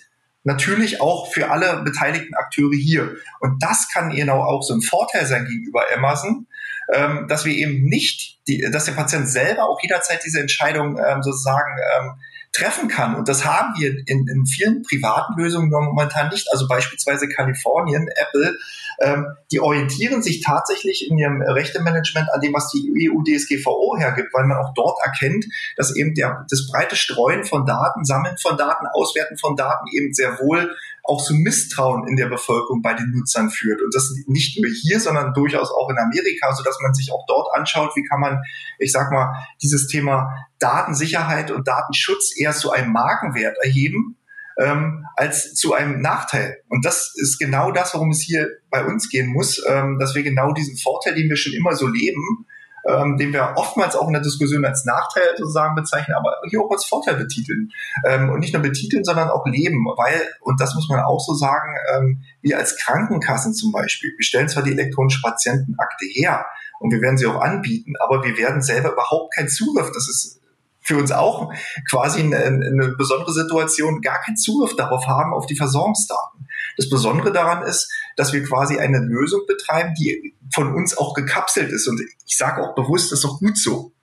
natürlich 0.46 1.02
auch 1.02 1.32
für 1.34 1.52
alle 1.52 1.82
beteiligten 1.84 2.36
Akteure 2.36 2.76
hier. 2.76 3.16
Und 3.40 3.62
das 3.62 3.90
kann 3.92 4.12
genau 4.12 4.42
auch 4.42 4.62
so 4.62 4.74
ein 4.74 4.82
Vorteil 4.82 5.26
sein 5.26 5.46
gegenüber 5.46 5.84
Amazon, 5.94 6.48
ähm, 6.94 7.26
dass 7.28 7.46
wir 7.46 7.54
eben 7.54 7.84
nicht, 7.84 8.40
die, 8.48 8.62
dass 8.72 8.86
der 8.86 8.94
Patient 8.94 9.28
selber 9.28 9.68
auch 9.68 9.82
jederzeit 9.82 10.24
diese 10.24 10.40
Entscheidung 10.40 11.00
ähm, 11.00 11.24
sozusagen 11.24 11.76
ähm, 11.98 12.12
treffen 12.54 12.88
kann. 12.88 13.16
Und 13.16 13.28
das 13.28 13.44
haben 13.44 13.74
wir 13.78 13.92
in, 14.06 14.28
in 14.28 14.46
vielen 14.46 14.84
privaten 14.84 15.34
Lösungen 15.38 15.70
momentan 15.70 16.30
nicht. 16.30 16.48
Also 16.52 16.68
beispielsweise 16.68 17.28
Kalifornien, 17.28 18.08
Apple, 18.16 18.56
ähm, 19.00 19.26
die 19.52 19.60
orientieren 19.60 20.22
sich 20.22 20.42
tatsächlich 20.42 21.10
in 21.10 21.18
ihrem 21.18 21.42
Rechtemanagement 21.42 22.30
an 22.34 22.42
dem, 22.42 22.54
was 22.54 22.70
die 22.70 23.10
EU-DSGVO 23.10 23.98
hergibt, 23.98 24.34
weil 24.34 24.46
man 24.46 24.58
auch 24.58 24.74
dort 24.74 24.98
erkennt, 25.04 25.46
dass 25.78 25.96
eben 25.96 26.14
der, 26.14 26.46
das 26.50 26.68
breite 26.72 26.96
Streuen 26.96 27.44
von 27.44 27.66
Daten, 27.66 28.06
Sammeln 28.06 28.38
von 28.38 28.58
Daten, 28.58 28.88
Auswerten 28.94 29.38
von 29.38 29.56
Daten 29.56 29.88
eben 29.92 30.14
sehr 30.14 30.40
wohl 30.40 30.76
auch 31.08 31.24
zu 31.24 31.36
Misstrauen 31.36 32.08
in 32.08 32.16
der 32.16 32.28
Bevölkerung 32.28 32.82
bei 32.82 32.94
den 32.94 33.12
Nutzern 33.12 33.50
führt. 33.50 33.82
Und 33.82 33.94
das 33.94 34.14
nicht 34.28 34.60
nur 34.60 34.70
hier, 34.72 35.00
sondern 35.00 35.34
durchaus 35.34 35.70
auch 35.72 35.90
in 35.90 35.98
Amerika, 35.98 36.54
so 36.54 36.64
dass 36.64 36.80
man 36.82 36.94
sich 36.94 37.12
auch 37.12 37.26
dort 37.28 37.56
anschaut, 37.56 37.96
wie 37.96 38.04
kann 38.04 38.20
man, 38.20 38.42
ich 38.80 38.92
sag 38.92 39.12
mal, 39.12 39.46
dieses 39.62 39.88
Thema 39.88 40.48
Datensicherheit 40.60 41.52
und 41.52 41.68
Datenschutz 41.68 42.34
eher 42.38 42.54
zu 42.54 42.72
einem 42.72 42.92
Markenwert 42.92 43.58
erheben, 43.62 44.18
ähm, 44.58 45.06
als 45.16 45.54
zu 45.54 45.74
einem 45.74 46.02
Nachteil. 46.02 46.58
Und 46.70 46.86
das 46.86 47.14
ist 47.16 47.40
genau 47.40 47.72
das, 47.72 47.94
worum 47.94 48.12
es 48.12 48.22
hier 48.22 48.50
bei 48.70 48.86
uns 48.86 49.10
gehen 49.10 49.28
muss, 49.28 49.62
ähm, 49.68 50.00
dass 50.00 50.16
wir 50.16 50.24
genau 50.24 50.54
diesen 50.54 50.78
Vorteil, 50.78 51.16
den 51.16 51.30
wir 51.30 51.36
schon 51.36 51.54
immer 51.54 51.76
so 51.76 51.88
leben, 51.88 52.46
ähm, 52.88 53.18
den 53.18 53.34
wir 53.34 53.54
oftmals 53.56 53.96
auch 53.96 54.08
in 54.08 54.14
der 54.14 54.22
Diskussion 54.22 54.64
als 54.64 54.86
Nachteil 54.86 55.36
sozusagen 55.38 55.76
bezeichnen, 55.76 56.16
aber 56.16 56.38
hier 56.50 56.62
auch 56.62 56.72
als 56.72 56.86
Vorteil 56.86 57.16
betiteln. 57.16 57.72
Ähm, 58.06 58.30
und 58.30 58.40
nicht 58.40 58.54
nur 58.54 58.62
betiteln, 58.62 59.04
sondern 59.04 59.30
auch 59.30 59.46
leben, 59.46 59.86
weil, 59.98 60.22
und 60.42 60.62
das 60.62 60.76
muss 60.76 60.88
man 60.88 61.00
auch 61.00 61.20
so 61.20 61.34
sagen, 61.34 61.76
ähm, 61.96 62.24
wir 62.42 62.58
als 62.58 62.78
Krankenkassen 62.78 63.54
zum 63.54 63.72
Beispiel, 63.72 64.12
wir 64.16 64.24
stellen 64.24 64.50
zwar 64.50 64.64
die 64.64 64.72
elektronische 64.72 65.22
Patientenakte 65.22 66.06
her 66.06 66.46
und 66.80 66.92
wir 66.92 67.02
werden 67.02 67.18
sie 67.18 67.26
auch 67.26 67.42
anbieten, 67.42 67.94
aber 68.00 68.24
wir 68.24 68.38
werden 68.38 68.62
selber 68.62 68.94
überhaupt 68.94 69.34
keinen 69.36 69.50
Zugriff, 69.50 69.92
das 69.92 70.08
ist 70.08 70.42
für 70.86 70.98
uns 70.98 71.12
auch 71.12 71.52
quasi 71.90 72.22
eine, 72.22 72.38
eine 72.38 72.96
besondere 72.98 73.34
Situation, 73.34 74.02
gar 74.02 74.22
keinen 74.22 74.38
Zugriff 74.38 74.76
darauf 74.76 75.08
haben, 75.08 75.34
auf 75.34 75.48
die 75.48 75.56
Versorgungsdaten. 75.56 76.48
Das 76.78 76.90
Besondere 76.90 77.32
daran 77.32 77.64
ist, 77.64 77.92
dass 78.16 78.34
wir 78.34 78.44
quasi 78.44 78.78
eine 78.78 79.00
Lösung 79.00 79.42
betreiben, 79.48 79.94
die 79.96 80.36
von 80.54 80.74
uns 80.76 80.98
auch 80.98 81.14
gekapselt 81.14 81.72
ist. 81.72 81.88
Und 81.88 82.02
ich 82.26 82.38
sage 82.38 82.62
auch 82.62 82.76
bewusst, 82.76 83.12
das 83.12 83.20
ist 83.20 83.26
auch 83.26 83.40
gut 83.40 83.58
so 83.58 83.95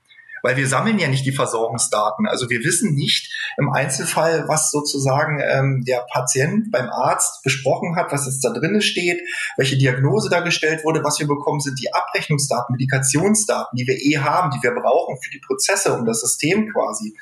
weil 0.43 0.57
wir 0.57 0.67
sammeln 0.67 0.99
ja 0.99 1.09
nicht 1.09 1.25
die 1.25 1.33
Versorgungsdaten. 1.33 2.27
Also 2.27 2.51
wir 2.51 2.61
wissen 2.65 2.95
nicht 2.95 3.33
im 3.57 3.73
Einzelfall, 3.73 4.47
was 4.49 4.71
sozusagen 4.71 5.41
ähm, 5.41 5.85
der 5.87 6.05
Patient 6.13 6.71
beim 6.71 6.89
Arzt 6.89 7.43
besprochen 7.43 7.97
hat, 7.97 8.13
was 8.13 8.27
jetzt 8.27 8.45
da 8.45 8.51
drinnen 8.51 8.83
steht, 8.83 9.21
welche 9.57 9.79
Diagnose 9.79 10.29
da 10.29 10.41
gestellt 10.41 10.85
wurde. 10.85 11.05
Was 11.05 11.21
wir 11.21 11.27
bekommen, 11.27 11.61
sind 11.61 11.81
die 11.81 11.93
Abrechnungsdaten, 11.93 12.73
Medikationsdaten, 12.73 13.77
die 13.77 13.87
wir 13.87 13.97
eh 13.97 14.19
haben, 14.19 14.51
die 14.51 14.63
wir 14.63 14.73
brauchen 14.73 15.17
für 15.23 15.31
die 15.31 15.41
Prozesse, 15.41 15.95
um 15.95 16.05
das 16.05 16.21
System 16.21 16.71
quasi 16.73 17.15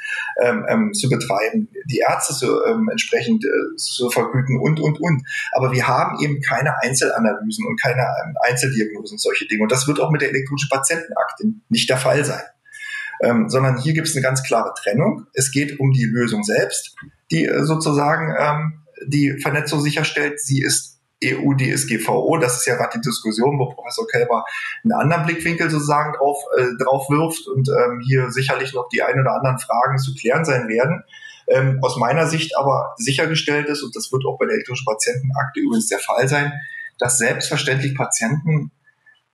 ähm, 0.43 0.65
ähm, 0.69 0.93
zu 0.93 1.09
betreiben, 1.09 1.69
die 1.87 1.99
Ärzte 1.99 2.35
zu, 2.35 2.65
ähm, 2.65 2.89
entsprechend 2.91 3.45
äh, 3.45 3.77
zu 3.77 4.11
vergüten 4.11 4.59
und, 4.61 4.81
und, 4.81 5.01
und. 5.01 5.23
Aber 5.53 5.73
wir 5.73 5.87
haben 5.87 6.19
eben 6.23 6.41
keine 6.41 6.81
Einzelanalysen 6.83 7.67
und 7.67 7.81
keine 7.81 8.01
ähm, 8.01 8.35
Einzeldiagnosen, 8.43 9.19
solche 9.19 9.47
Dinge. 9.47 9.63
Und 9.63 9.73
das 9.73 9.87
wird 9.87 10.01
auch 10.01 10.11
mit 10.11 10.23
der 10.23 10.31
elektronischen 10.31 10.69
Patientenakte 10.71 11.45
nicht 11.69 11.89
der 11.91 11.99
Fall 11.99 12.25
sein 12.25 12.43
ähm, 13.21 13.49
sondern 13.49 13.79
hier 13.79 13.93
gibt 13.93 14.09
es 14.09 14.15
eine 14.15 14.23
ganz 14.23 14.43
klare 14.43 14.73
Trennung. 14.83 15.27
Es 15.35 15.51
geht 15.53 15.79
um 15.79 15.93
die 15.93 16.05
Lösung 16.05 16.43
selbst, 16.43 16.97
die 17.31 17.47
äh, 17.47 17.65
sozusagen 17.65 18.35
ähm, 18.39 18.83
die 19.07 19.39
Vernetzung 19.41 19.81
sicherstellt. 19.81 20.41
Sie 20.41 20.63
ist 20.63 21.01
EU-DSGVO, 21.23 22.39
das 22.39 22.59
ist 22.59 22.67
ja 22.67 22.77
gerade 22.77 22.99
die 22.99 23.07
Diskussion, 23.07 23.59
wo 23.59 23.75
Professor 23.75 24.07
Kelber 24.07 24.45
einen 24.83 24.93
anderen 24.93 25.27
Blickwinkel 25.27 25.69
sozusagen 25.71 26.15
drauf, 26.15 26.39
äh, 26.57 26.83
drauf 26.83 27.11
wirft 27.11 27.47
und 27.47 27.69
ähm, 27.69 28.01
hier 28.07 28.31
sicherlich 28.31 28.73
noch 28.73 28.89
die 28.89 29.03
ein 29.03 29.21
oder 29.21 29.35
anderen 29.35 29.59
Fragen 29.59 29.99
zu 29.99 30.15
klären 30.15 30.45
sein 30.45 30.69
werden. 30.69 31.05
Ähm, 31.47 31.79
aus 31.83 31.97
meiner 31.97 32.27
Sicht 32.27 32.57
aber 32.57 32.95
sichergestellt 32.97 33.69
ist, 33.69 33.83
und 33.83 33.95
das 33.97 34.11
wird 34.13 34.25
auch 34.25 34.39
bei 34.39 34.47
der 34.47 34.55
elektronischen 34.55 34.87
Patientenakte 34.87 35.61
übrigens 35.61 35.89
der 35.89 35.99
Fall 35.99 36.29
sein, 36.29 36.53
dass 36.99 37.19
selbstverständlich 37.19 37.97
Patienten 37.97 38.71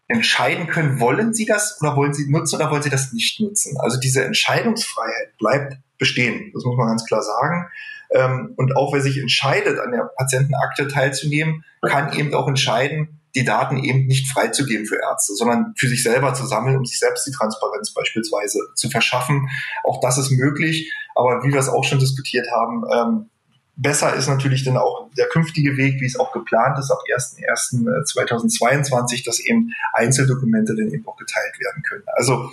entscheiden 0.09 0.69
können, 0.69 1.01
wollen 1.01 1.35
sie 1.35 1.47
das 1.47 1.79
oder 1.81 1.97
wollen 1.97 2.15
sie 2.15 2.31
nutzen 2.31 2.57
oder 2.57 2.71
wollen 2.71 2.83
sie 2.83 2.91
das 2.91 3.13
nicht 3.13 3.41
nutzen. 3.41 3.77
Also 3.81 3.99
diese 3.99 4.25
Entscheidungsfreiheit 4.25 5.37
bleibt 5.39 5.77
bestehen. 5.99 6.51
Das 6.55 6.65
muss 6.65 6.77
man 6.77 6.89
ganz 6.89 7.05
klar 7.05 7.23
sagen. 7.23 7.67
Ähm, 8.11 8.55
und 8.57 8.77
auch 8.77 8.93
wer 8.93 9.01
sich 9.01 9.19
entscheidet, 9.19 9.81
an 9.81 9.91
der 9.91 10.11
Patientenakte 10.17 10.87
teilzunehmen, 10.87 11.65
kann 11.83 12.13
eben 12.13 12.33
auch 12.35 12.47
entscheiden, 12.47 13.21
die 13.35 13.45
Daten 13.45 13.79
eben 13.79 14.07
nicht 14.07 14.31
freizugeben 14.33 14.87
für 14.87 14.99
Ärzte, 15.01 15.35
sondern 15.35 15.75
für 15.77 15.89
sich 15.89 16.03
selber 16.03 16.33
zu 16.35 16.47
sammeln, 16.47 16.79
um 16.79 16.87
sich 16.87 16.99
selbst 16.99 17.27
die 17.27 17.33
Transparenz 17.33 17.93
beispielsweise 17.93 18.61
zu 18.75 18.89
verschaffen. 18.89 19.49
Auch 19.85 20.01
das 20.01 20.19
ist 20.19 20.31
möglich. 20.31 20.93
Aber 21.15 21.43
wie 21.45 21.53
wir 21.53 21.61
es 21.61 21.69
auch 21.69 21.85
schon 21.85 21.99
diskutiert 21.99 22.47
haben, 22.51 22.85
ähm, 22.93 23.31
Besser 23.77 24.15
ist 24.15 24.29
natürlich 24.29 24.65
dann 24.65 24.79
auch 24.79 25.11
der 25.19 25.29
künftige 25.29 25.77
Weg, 25.77 26.01
wie 26.01 26.07
es 26.07 26.19
auch 26.19 26.33
geplant 26.33 26.79
ist, 26.79 26.91
ab 26.91 26.99
1.1.2022, 27.15 29.23
dass 29.25 29.39
eben 29.39 29.73
Einzeldokumente 29.93 30.75
dann 30.75 30.91
eben 30.91 31.07
auch 31.07 31.17
geteilt 31.17 31.61
werden 31.61 31.83
können. 31.83 32.05
Also 32.15 32.51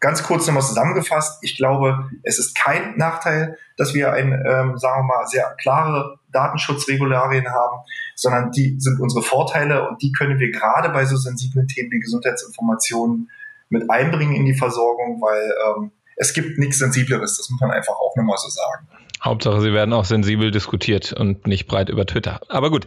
ganz 0.00 0.24
kurz 0.24 0.46
nochmal 0.46 0.64
zusammengefasst, 0.64 1.38
ich 1.42 1.56
glaube, 1.56 2.10
es 2.24 2.38
ist 2.38 2.54
kein 2.56 2.98
Nachteil, 2.98 3.56
dass 3.76 3.94
wir 3.94 4.12
ein, 4.12 4.32
ähm, 4.32 4.76
sagen 4.76 5.00
wir 5.00 5.04
mal, 5.04 5.26
sehr 5.26 5.54
klare 5.60 6.18
Datenschutzregularien 6.32 7.48
haben, 7.48 7.78
sondern 8.16 8.50
die 8.50 8.74
sind 8.78 9.00
unsere 9.00 9.22
Vorteile 9.22 9.88
und 9.88 10.02
die 10.02 10.12
können 10.12 10.40
wir 10.40 10.50
gerade 10.50 10.90
bei 10.90 11.06
so 11.06 11.16
sensiblen 11.16 11.68
Themen 11.68 11.92
wie 11.92 12.00
Gesundheitsinformationen 12.00 13.30
mit 13.70 13.88
einbringen 13.90 14.34
in 14.34 14.44
die 14.44 14.54
Versorgung, 14.54 15.22
weil 15.22 15.54
ähm, 15.68 15.92
es 16.16 16.34
gibt 16.34 16.58
nichts 16.58 16.78
Sensibleres, 16.78 17.36
das 17.36 17.48
muss 17.48 17.60
man 17.60 17.70
einfach 17.70 17.94
auch 17.94 18.16
nochmal 18.16 18.38
so 18.38 18.48
sagen. 18.48 18.88
Hauptsache, 19.24 19.60
sie 19.62 19.72
werden 19.72 19.94
auch 19.94 20.04
sensibel 20.04 20.50
diskutiert 20.50 21.12
und 21.12 21.46
nicht 21.46 21.66
breit 21.66 21.88
über 21.88 22.04
Twitter. 22.04 22.40
Aber 22.48 22.70
gut, 22.70 22.84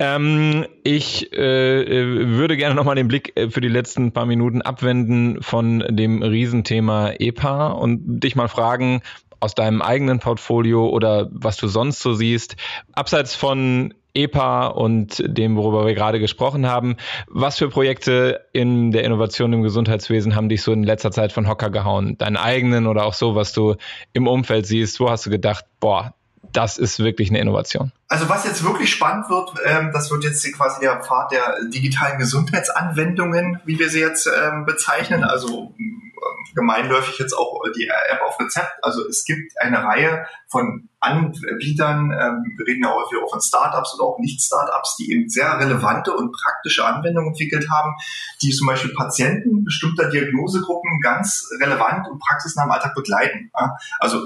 ähm, 0.00 0.66
ich 0.82 1.32
äh, 1.32 1.38
würde 1.38 2.56
gerne 2.56 2.74
nochmal 2.74 2.96
den 2.96 3.06
Blick 3.06 3.36
äh, 3.36 3.50
für 3.50 3.60
die 3.60 3.68
letzten 3.68 4.12
paar 4.12 4.26
Minuten 4.26 4.62
abwenden 4.62 5.42
von 5.42 5.84
dem 5.88 6.22
Riesenthema 6.22 7.12
EPA 7.18 7.68
und 7.68 8.20
dich 8.20 8.34
mal 8.34 8.48
fragen, 8.48 9.02
aus 9.46 9.54
deinem 9.54 9.80
eigenen 9.80 10.18
Portfolio 10.18 10.88
oder 10.88 11.28
was 11.30 11.56
du 11.56 11.68
sonst 11.68 12.00
so 12.00 12.14
siehst, 12.14 12.56
abseits 12.92 13.36
von 13.36 13.94
EPA 14.12 14.66
und 14.66 15.22
dem, 15.24 15.56
worüber 15.56 15.86
wir 15.86 15.94
gerade 15.94 16.18
gesprochen 16.18 16.66
haben. 16.66 16.96
Was 17.28 17.58
für 17.58 17.68
Projekte 17.68 18.40
in 18.52 18.90
der 18.90 19.04
Innovation 19.04 19.52
im 19.52 19.62
Gesundheitswesen 19.62 20.34
haben 20.34 20.48
dich 20.48 20.62
so 20.62 20.72
in 20.72 20.82
letzter 20.82 21.12
Zeit 21.12 21.32
von 21.32 21.48
Hocker 21.48 21.70
gehauen? 21.70 22.18
Deinen 22.18 22.36
eigenen 22.36 22.88
oder 22.88 23.04
auch 23.04 23.14
so, 23.14 23.36
was 23.36 23.52
du 23.52 23.76
im 24.14 24.26
Umfeld 24.26 24.66
siehst? 24.66 24.98
Wo 24.98 25.10
hast 25.10 25.26
du 25.26 25.30
gedacht, 25.30 25.64
boah, 25.78 26.14
das 26.52 26.78
ist 26.78 26.98
wirklich 26.98 27.28
eine 27.28 27.38
Innovation. 27.38 27.92
Also 28.08 28.28
was 28.28 28.44
jetzt 28.44 28.64
wirklich 28.64 28.90
spannend 28.90 29.28
wird, 29.28 29.52
ähm, 29.64 29.90
das 29.92 30.10
wird 30.10 30.24
jetzt 30.24 30.50
quasi 30.54 30.80
der 30.80 31.02
Pfad 31.02 31.30
der 31.30 31.56
digitalen 31.68 32.18
Gesundheitsanwendungen, 32.18 33.60
wie 33.64 33.78
wir 33.78 33.90
sie 33.90 34.00
jetzt 34.00 34.26
ähm, 34.26 34.64
bezeichnen. 34.64 35.22
Also 35.22 35.74
gemeinläufig 36.54 37.18
jetzt 37.18 37.32
auch 37.32 37.62
die 37.76 37.88
App 37.88 38.22
auf 38.26 38.38
Rezept. 38.40 38.72
Also 38.82 39.06
es 39.08 39.24
gibt 39.24 39.52
eine 39.60 39.82
Reihe 39.82 40.26
von 40.48 40.88
Anbietern, 41.06 42.10
ähm, 42.10 42.54
wir 42.56 42.66
reden 42.66 42.82
ja 42.82 42.92
häufig 42.92 43.18
auch 43.22 43.30
von 43.30 43.40
Startups 43.40 43.94
oder 43.94 44.08
auch 44.08 44.18
Nicht-Startups, 44.18 44.96
die 44.96 45.12
eben 45.12 45.28
sehr 45.28 45.58
relevante 45.58 46.12
und 46.12 46.32
praktische 46.32 46.84
Anwendungen 46.84 47.30
entwickelt 47.30 47.68
haben, 47.70 47.94
die 48.42 48.50
zum 48.50 48.66
Beispiel 48.66 48.92
Patienten 48.94 49.64
bestimmter 49.64 50.08
Diagnosegruppen 50.08 51.00
ganz 51.00 51.48
relevant 51.60 52.08
und 52.08 52.18
praxisnah 52.18 52.64
im 52.64 52.70
Alltag 52.70 52.94
begleiten. 52.94 53.50
Also 54.00 54.20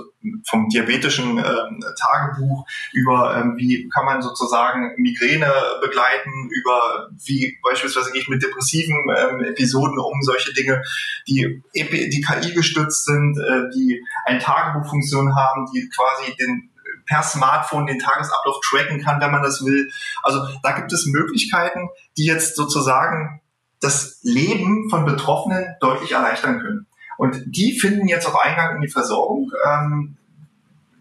vom 0.47 0.68
diabetischen 0.68 1.38
ähm, 1.38 1.84
Tagebuch 1.99 2.66
über 2.93 3.36
ähm, 3.36 3.57
wie 3.57 3.88
kann 3.88 4.05
man 4.05 4.22
sozusagen 4.22 4.95
Migräne 4.97 5.51
begleiten, 5.80 6.51
über 6.51 7.09
wie 7.24 7.59
beispielsweise 7.62 8.12
gehe 8.12 8.22
ich 8.22 8.28
mit 8.28 8.43
depressiven 8.43 8.97
Episoden 9.45 9.99
um, 9.99 10.22
solche 10.22 10.53
Dinge, 10.53 10.82
die, 11.26 11.62
die 11.85 12.20
KI 12.20 12.53
gestützt 12.53 13.05
sind, 13.05 13.39
äh, 13.39 13.70
die 13.74 14.03
eine 14.26 14.39
Tagebuchfunktion 14.39 15.35
haben, 15.35 15.66
die 15.72 15.89
quasi 15.89 16.35
den 16.37 16.70
per 17.07 17.22
Smartphone 17.22 17.87
den 17.87 17.99
Tagesablauf 17.99 18.57
tracken 18.62 19.03
kann, 19.03 19.20
wenn 19.20 19.33
man 19.33 19.43
das 19.43 19.64
will. 19.64 19.91
Also 20.22 20.47
da 20.62 20.72
gibt 20.72 20.93
es 20.93 21.07
Möglichkeiten, 21.07 21.89
die 22.16 22.24
jetzt 22.24 22.57
sozusagen 22.57 23.41
das 23.81 24.20
Leben 24.22 24.89
von 24.91 25.05
Betroffenen 25.05 25.74
deutlich 25.81 26.12
erleichtern 26.12 26.61
können. 26.61 26.87
Und 27.18 27.43
die 27.47 27.78
finden 27.78 28.09
jetzt 28.09 28.26
auch 28.26 28.41
Eingang 28.41 28.76
in 28.76 28.83
die 28.83 28.89
Versorgung. 28.89 29.51
Ähm, 29.66 30.16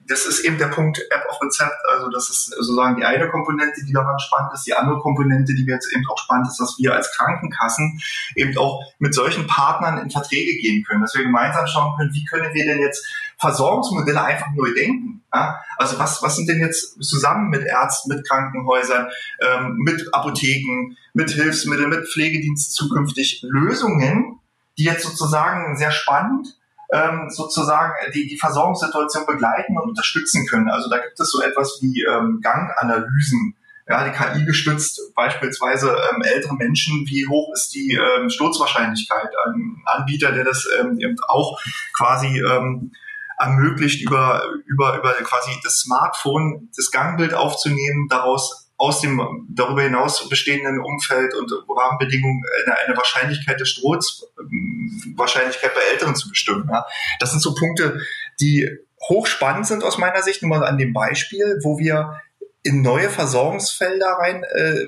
das 0.10 0.26
ist 0.26 0.39
eben 0.39 0.57
der 0.57 0.68
Punkt 0.68 0.99
App 1.12 1.24
auf 1.30 1.41
Rezept. 1.41 1.78
Also 1.93 2.10
das 2.10 2.30
ist 2.30 2.45
sozusagen 2.47 2.97
die 2.97 3.05
eine 3.05 3.30
Komponente, 3.30 3.86
die 3.86 3.93
daran 3.93 4.18
spannend 4.20 4.51
ist. 4.53 4.66
Die 4.66 4.74
andere 4.74 4.99
Komponente, 4.99 5.53
die 5.53 5.66
jetzt 5.66 5.93
eben 5.93 6.03
auch 6.10 6.18
spannend 6.18 6.47
ist, 6.47 6.60
dass 6.60 6.78
wir 6.80 6.95
als 6.95 7.16
Krankenkassen 7.16 8.01
eben 8.36 8.57
auch 8.57 8.84
mit 8.97 9.14
solchen 9.14 9.45
Partnern 9.45 9.99
in 9.99 10.10
Verträge 10.10 10.60
gehen 10.60 10.84
können, 10.84 11.01
dass 11.01 11.14
wir 11.14 11.24
gemeinsam 11.24 11.68
schauen 11.68 11.95
können, 11.95 12.14
wie 12.14 12.26
können 12.26 12.53
wir 12.53 12.66
denn 12.66 12.80
jetzt 12.80 13.05
Versorgungsmodelle 13.38 14.22
einfach 14.22 14.47
neu 14.55 14.74
denken. 14.74 15.24
Ja? 15.34 15.62
Also 15.78 15.99
was, 15.99 16.24
was 16.24 16.36
sind 16.36 16.49
denn 16.49 16.60
jetzt 16.60 17.01
zusammen 17.01 17.49
mit 17.49 17.66
Ärzten, 17.66 18.14
mit 18.14 18.28
Krankenhäusern, 18.28 19.10
ähm, 19.39 19.76
mit 19.78 20.14
Apotheken, 20.14 20.97
mit 21.14 21.30
Hilfsmitteln, 21.30 21.89
mit 21.89 22.10
Pflegediensten 22.12 22.74
zukünftig 22.74 23.45
Lösungen, 23.47 24.39
die 24.78 24.86
jetzt 24.86 25.03
sozusagen 25.03 25.78
sehr 25.78 25.91
spannend 25.91 26.59
ähm, 26.91 27.29
sozusagen 27.29 27.93
die, 28.13 28.27
die 28.27 28.37
Versorgungssituation 28.37 29.25
begleiten 29.25 29.77
und 29.77 29.89
unterstützen 29.89 30.47
können. 30.47 30.69
Also 30.69 30.89
da 30.89 30.97
gibt 30.97 31.19
es 31.19 31.31
so 31.31 31.41
etwas 31.41 31.79
wie 31.81 32.03
ähm, 32.03 32.39
Ganganalysen, 32.41 33.55
ja, 33.87 34.07
die 34.07 34.11
KI 34.11 34.45
gestützt, 34.45 35.01
beispielsweise 35.15 35.97
ähm, 36.11 36.21
ältere 36.21 36.55
Menschen, 36.55 37.05
wie 37.07 37.27
hoch 37.27 37.51
ist 37.53 37.73
die 37.73 37.93
ähm, 37.93 38.29
Sturzwahrscheinlichkeit? 38.29 39.29
Ein 39.47 39.81
Anbieter, 39.85 40.31
der 40.31 40.43
das 40.43 40.67
ähm, 40.79 40.99
eben 40.99 41.15
auch 41.27 41.59
quasi 41.95 42.39
ähm, 42.39 42.91
ermöglicht, 43.39 44.03
über, 44.03 44.43
über, 44.67 44.97
über 44.97 45.13
quasi 45.23 45.59
das 45.63 45.79
Smartphone 45.79 46.69
das 46.75 46.91
Gangbild 46.91 47.33
aufzunehmen, 47.33 48.07
daraus 48.09 48.68
aus 48.80 49.01
dem 49.01 49.45
darüber 49.49 49.84
hinaus 49.84 50.27
bestehenden 50.30 50.80
Umfeld 50.80 51.36
und 51.36 51.51
Rahmenbedingungen 51.69 52.41
eine, 52.65 52.77
eine 52.80 52.97
Wahrscheinlichkeit 52.97 53.59
des 53.59 53.69
Strohs, 53.69 54.25
ähm, 54.39 55.13
Wahrscheinlichkeit 55.17 55.75
bei 55.75 55.82
Älteren 55.91 56.15
zu 56.15 56.30
bestimmen. 56.30 56.67
Ja. 56.71 56.86
Das 57.19 57.32
sind 57.32 57.41
so 57.41 57.53
Punkte, 57.53 57.99
die 58.39 58.69
hochspannend 59.09 59.67
sind 59.67 59.84
aus 59.84 59.97
meiner 59.97 60.23
Sicht, 60.23 60.41
nur 60.41 60.57
mal 60.57 60.65
an 60.65 60.77
dem 60.77 60.93
Beispiel, 60.93 61.59
wo 61.61 61.77
wir 61.77 62.21
in 62.63 62.82
neue 62.82 63.09
Versorgungsfelder 63.09 64.17
rein 64.19 64.43
äh, 64.43 64.88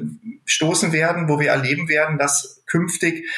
werden, 0.93 1.27
wo 1.27 1.39
wir 1.39 1.49
erleben 1.49 1.89
werden, 1.89 2.17
dass 2.17 2.63
künftig 2.67 3.29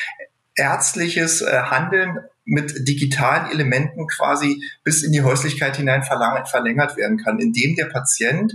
ärztliches 0.55 1.41
äh, 1.41 1.63
Handeln 1.63 2.19
mit 2.45 2.87
digitalen 2.87 3.49
Elementen 3.51 4.05
quasi 4.07 4.63
bis 4.83 5.01
in 5.01 5.13
die 5.13 5.23
Häuslichkeit 5.23 5.77
hinein 5.77 6.03
verlängert 6.03 6.95
werden 6.95 7.17
kann, 7.17 7.39
indem 7.39 7.75
der 7.75 7.85
Patient 7.85 8.53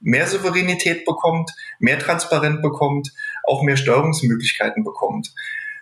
mehr 0.00 0.26
Souveränität 0.26 1.04
bekommt, 1.04 1.50
mehr 1.78 1.98
Transparenz 1.98 2.62
bekommt, 2.62 3.12
auch 3.44 3.62
mehr 3.62 3.76
Steuerungsmöglichkeiten 3.76 4.84
bekommt. 4.84 5.32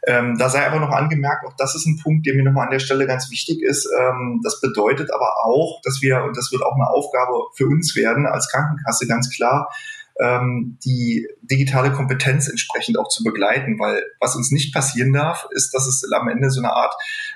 Ähm, 0.06 0.36
da 0.38 0.48
sei 0.48 0.64
aber 0.64 0.78
noch 0.78 0.90
angemerkt, 0.90 1.44
auch 1.44 1.56
das 1.58 1.74
ist 1.74 1.86
ein 1.86 1.98
Punkt, 2.00 2.26
der 2.26 2.34
mir 2.34 2.44
nochmal 2.44 2.66
an 2.66 2.70
der 2.70 2.78
Stelle 2.78 3.06
ganz 3.06 3.28
wichtig 3.30 3.60
ist. 3.60 3.88
Ähm, 3.98 4.40
das 4.44 4.60
bedeutet 4.60 5.12
aber 5.12 5.44
auch, 5.44 5.80
dass 5.82 6.00
wir, 6.00 6.22
und 6.22 6.36
das 6.36 6.52
wird 6.52 6.62
auch 6.62 6.74
eine 6.74 6.88
Aufgabe 6.88 7.32
für 7.54 7.66
uns 7.66 7.96
werden 7.96 8.26
als 8.26 8.48
Krankenkasse 8.48 9.08
ganz 9.08 9.34
klar, 9.34 9.68
ähm, 10.20 10.78
die 10.84 11.28
digitale 11.42 11.92
Kompetenz 11.92 12.48
entsprechend 12.48 12.98
auch 12.98 13.08
zu 13.08 13.24
begleiten, 13.24 13.78
weil 13.78 14.02
was 14.20 14.36
uns 14.36 14.50
nicht 14.50 14.72
passieren 14.72 15.12
darf, 15.12 15.46
ist, 15.50 15.74
dass 15.74 15.86
es 15.86 16.08
am 16.12 16.28
Ende 16.28 16.50
so 16.50 16.60
eine 16.60 16.72
Art 16.72 16.94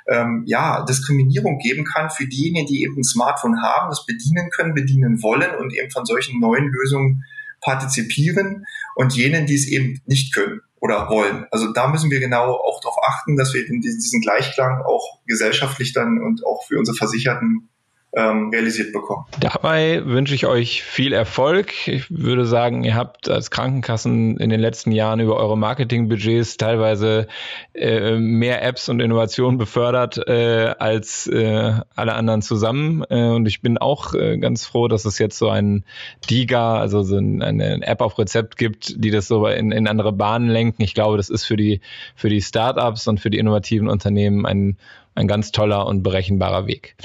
ähm, 0.09 0.44
ja, 0.46 0.84
Diskriminierung 0.84 1.59
geben 1.59 1.84
kann 1.84 2.11
für 2.11 2.26
diejenigen, 2.26 2.66
die 2.66 2.82
eben 2.82 2.96
ein 2.96 3.05
Smartphone 3.05 3.62
haben, 3.62 3.90
das 3.90 4.07
bedienen 4.07 4.51
können, 4.51 4.74
bedienen 4.74 5.22
wollen 5.22 5.55
und 5.57 5.74
eben 5.74 5.90
von 5.90 6.07
solchen 6.07 6.40
neuen 6.40 6.68
Lösungen 6.68 7.24
partizipieren 7.61 8.66
und 8.94 9.14
jenen, 9.14 9.46
die 9.46 9.55
es 9.55 9.68
eben 9.68 10.01
nicht 10.07 10.34
können 10.34 10.61
oder 10.80 11.09
wollen. 11.11 11.46
Also 11.51 11.72
da 11.72 11.88
müssen 11.88 12.11
wir 12.11 12.20
genau 12.20 12.53
auch 12.55 12.80
darauf 12.80 12.96
achten, 13.07 13.36
dass 13.36 13.53
wir 13.53 13.64
diesen 13.66 14.20
Gleichklang 14.20 14.82
auch 14.82 15.20
gesellschaftlich 15.26 15.92
dann 15.92 16.22
und 16.22 16.44
auch 16.46 16.64
für 16.66 16.78
unsere 16.78 16.96
Versicherten 16.96 17.68
ähm, 18.13 18.51
realisiert 18.51 18.93
bekommen. 18.93 19.25
Dabei 19.39 20.05
wünsche 20.05 20.35
ich 20.35 20.47
euch 20.47 20.83
viel 20.83 21.13
Erfolg. 21.13 21.87
Ich 21.87 22.11
würde 22.11 22.45
sagen, 22.45 22.83
ihr 22.83 22.97
habt 22.97 23.29
als 23.29 23.51
Krankenkassen 23.51 24.37
in 24.39 24.51
den 24.51 24.59
letzten 24.61 24.91
Jahren 24.91 25.21
über 25.21 25.37
eure 25.37 25.57
Marketingbudgets 25.57 26.57
teilweise 26.57 27.29
äh, 27.75 28.17
mehr 28.17 28.63
Apps 28.65 28.89
und 28.89 29.01
Innovationen 29.01 29.59
befördert 29.59 30.19
äh, 30.27 30.75
als 30.79 31.29
äh, 31.29 31.73
alle 31.95 32.15
anderen 32.15 32.43
zusammen. 32.43 33.05
Äh, 33.09 33.29
und 33.29 33.47
ich 33.47 33.63
bin 33.63 33.79
auch 33.79 34.15
äh, 34.15 34.39
ganz 34.39 34.67
froh, 34.67 34.89
dass 34.89 35.05
es 35.05 35.19
jetzt 35.19 35.39
so 35.39 35.49
ein 35.49 35.85
DIGA, 36.29 36.81
also 36.81 37.03
so 37.03 37.17
ein, 37.17 37.43
eine 37.43 37.87
App 37.87 38.01
auf 38.01 38.19
Rezept 38.19 38.57
gibt, 38.57 39.05
die 39.05 39.11
das 39.11 39.29
so 39.29 39.47
in, 39.47 39.71
in 39.71 39.87
andere 39.87 40.13
Bahnen 40.13 40.49
lenken. 40.49 40.83
Ich 40.83 40.95
glaube, 40.95 41.17
das 41.17 41.31
ist 41.31 41.45
für 41.45 41.57
die, 41.57 41.81
für 42.17 42.29
die 42.29 42.43
Startups 42.43 43.07
und 43.07 43.21
für 43.21 43.31
die 43.31 43.39
innovativen 43.39 43.89
Unternehmen 43.89 44.47
ein 44.47 44.77
ein 45.15 45.29
ganz 45.29 45.53
toller 45.53 45.87
und 45.87 46.03
berechenbarer 46.03 46.67
Weg. 46.67 46.97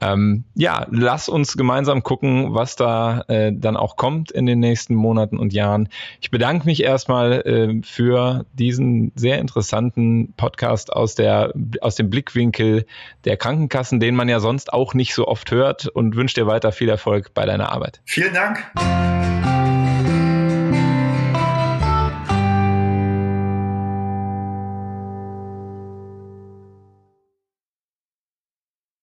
Ähm, 0.00 0.44
ja, 0.54 0.86
lass 0.90 1.28
uns 1.28 1.56
gemeinsam 1.56 2.02
gucken, 2.02 2.54
was 2.54 2.76
da 2.76 3.22
äh, 3.28 3.52
dann 3.54 3.76
auch 3.76 3.96
kommt 3.96 4.30
in 4.30 4.46
den 4.46 4.60
nächsten 4.60 4.94
Monaten 4.94 5.38
und 5.38 5.52
Jahren. 5.52 5.88
Ich 6.20 6.30
bedanke 6.30 6.66
mich 6.66 6.82
erstmal 6.82 7.40
äh, 7.42 7.82
für 7.82 8.46
diesen 8.52 9.12
sehr 9.14 9.38
interessanten 9.38 10.34
Podcast 10.36 10.92
aus, 10.92 11.14
der, 11.14 11.52
aus 11.80 11.96
dem 11.96 12.10
Blickwinkel 12.10 12.86
der 13.24 13.36
Krankenkassen, 13.36 14.00
den 14.00 14.14
man 14.14 14.28
ja 14.28 14.40
sonst 14.40 14.72
auch 14.72 14.94
nicht 14.94 15.14
so 15.14 15.26
oft 15.26 15.50
hört 15.50 15.86
und 15.88 16.16
wünsche 16.16 16.34
dir 16.34 16.46
weiter 16.46 16.72
viel 16.72 16.88
Erfolg 16.88 17.34
bei 17.34 17.46
deiner 17.46 17.72
Arbeit. 17.72 18.00
Vielen 18.04 18.34
Dank. 18.34 19.57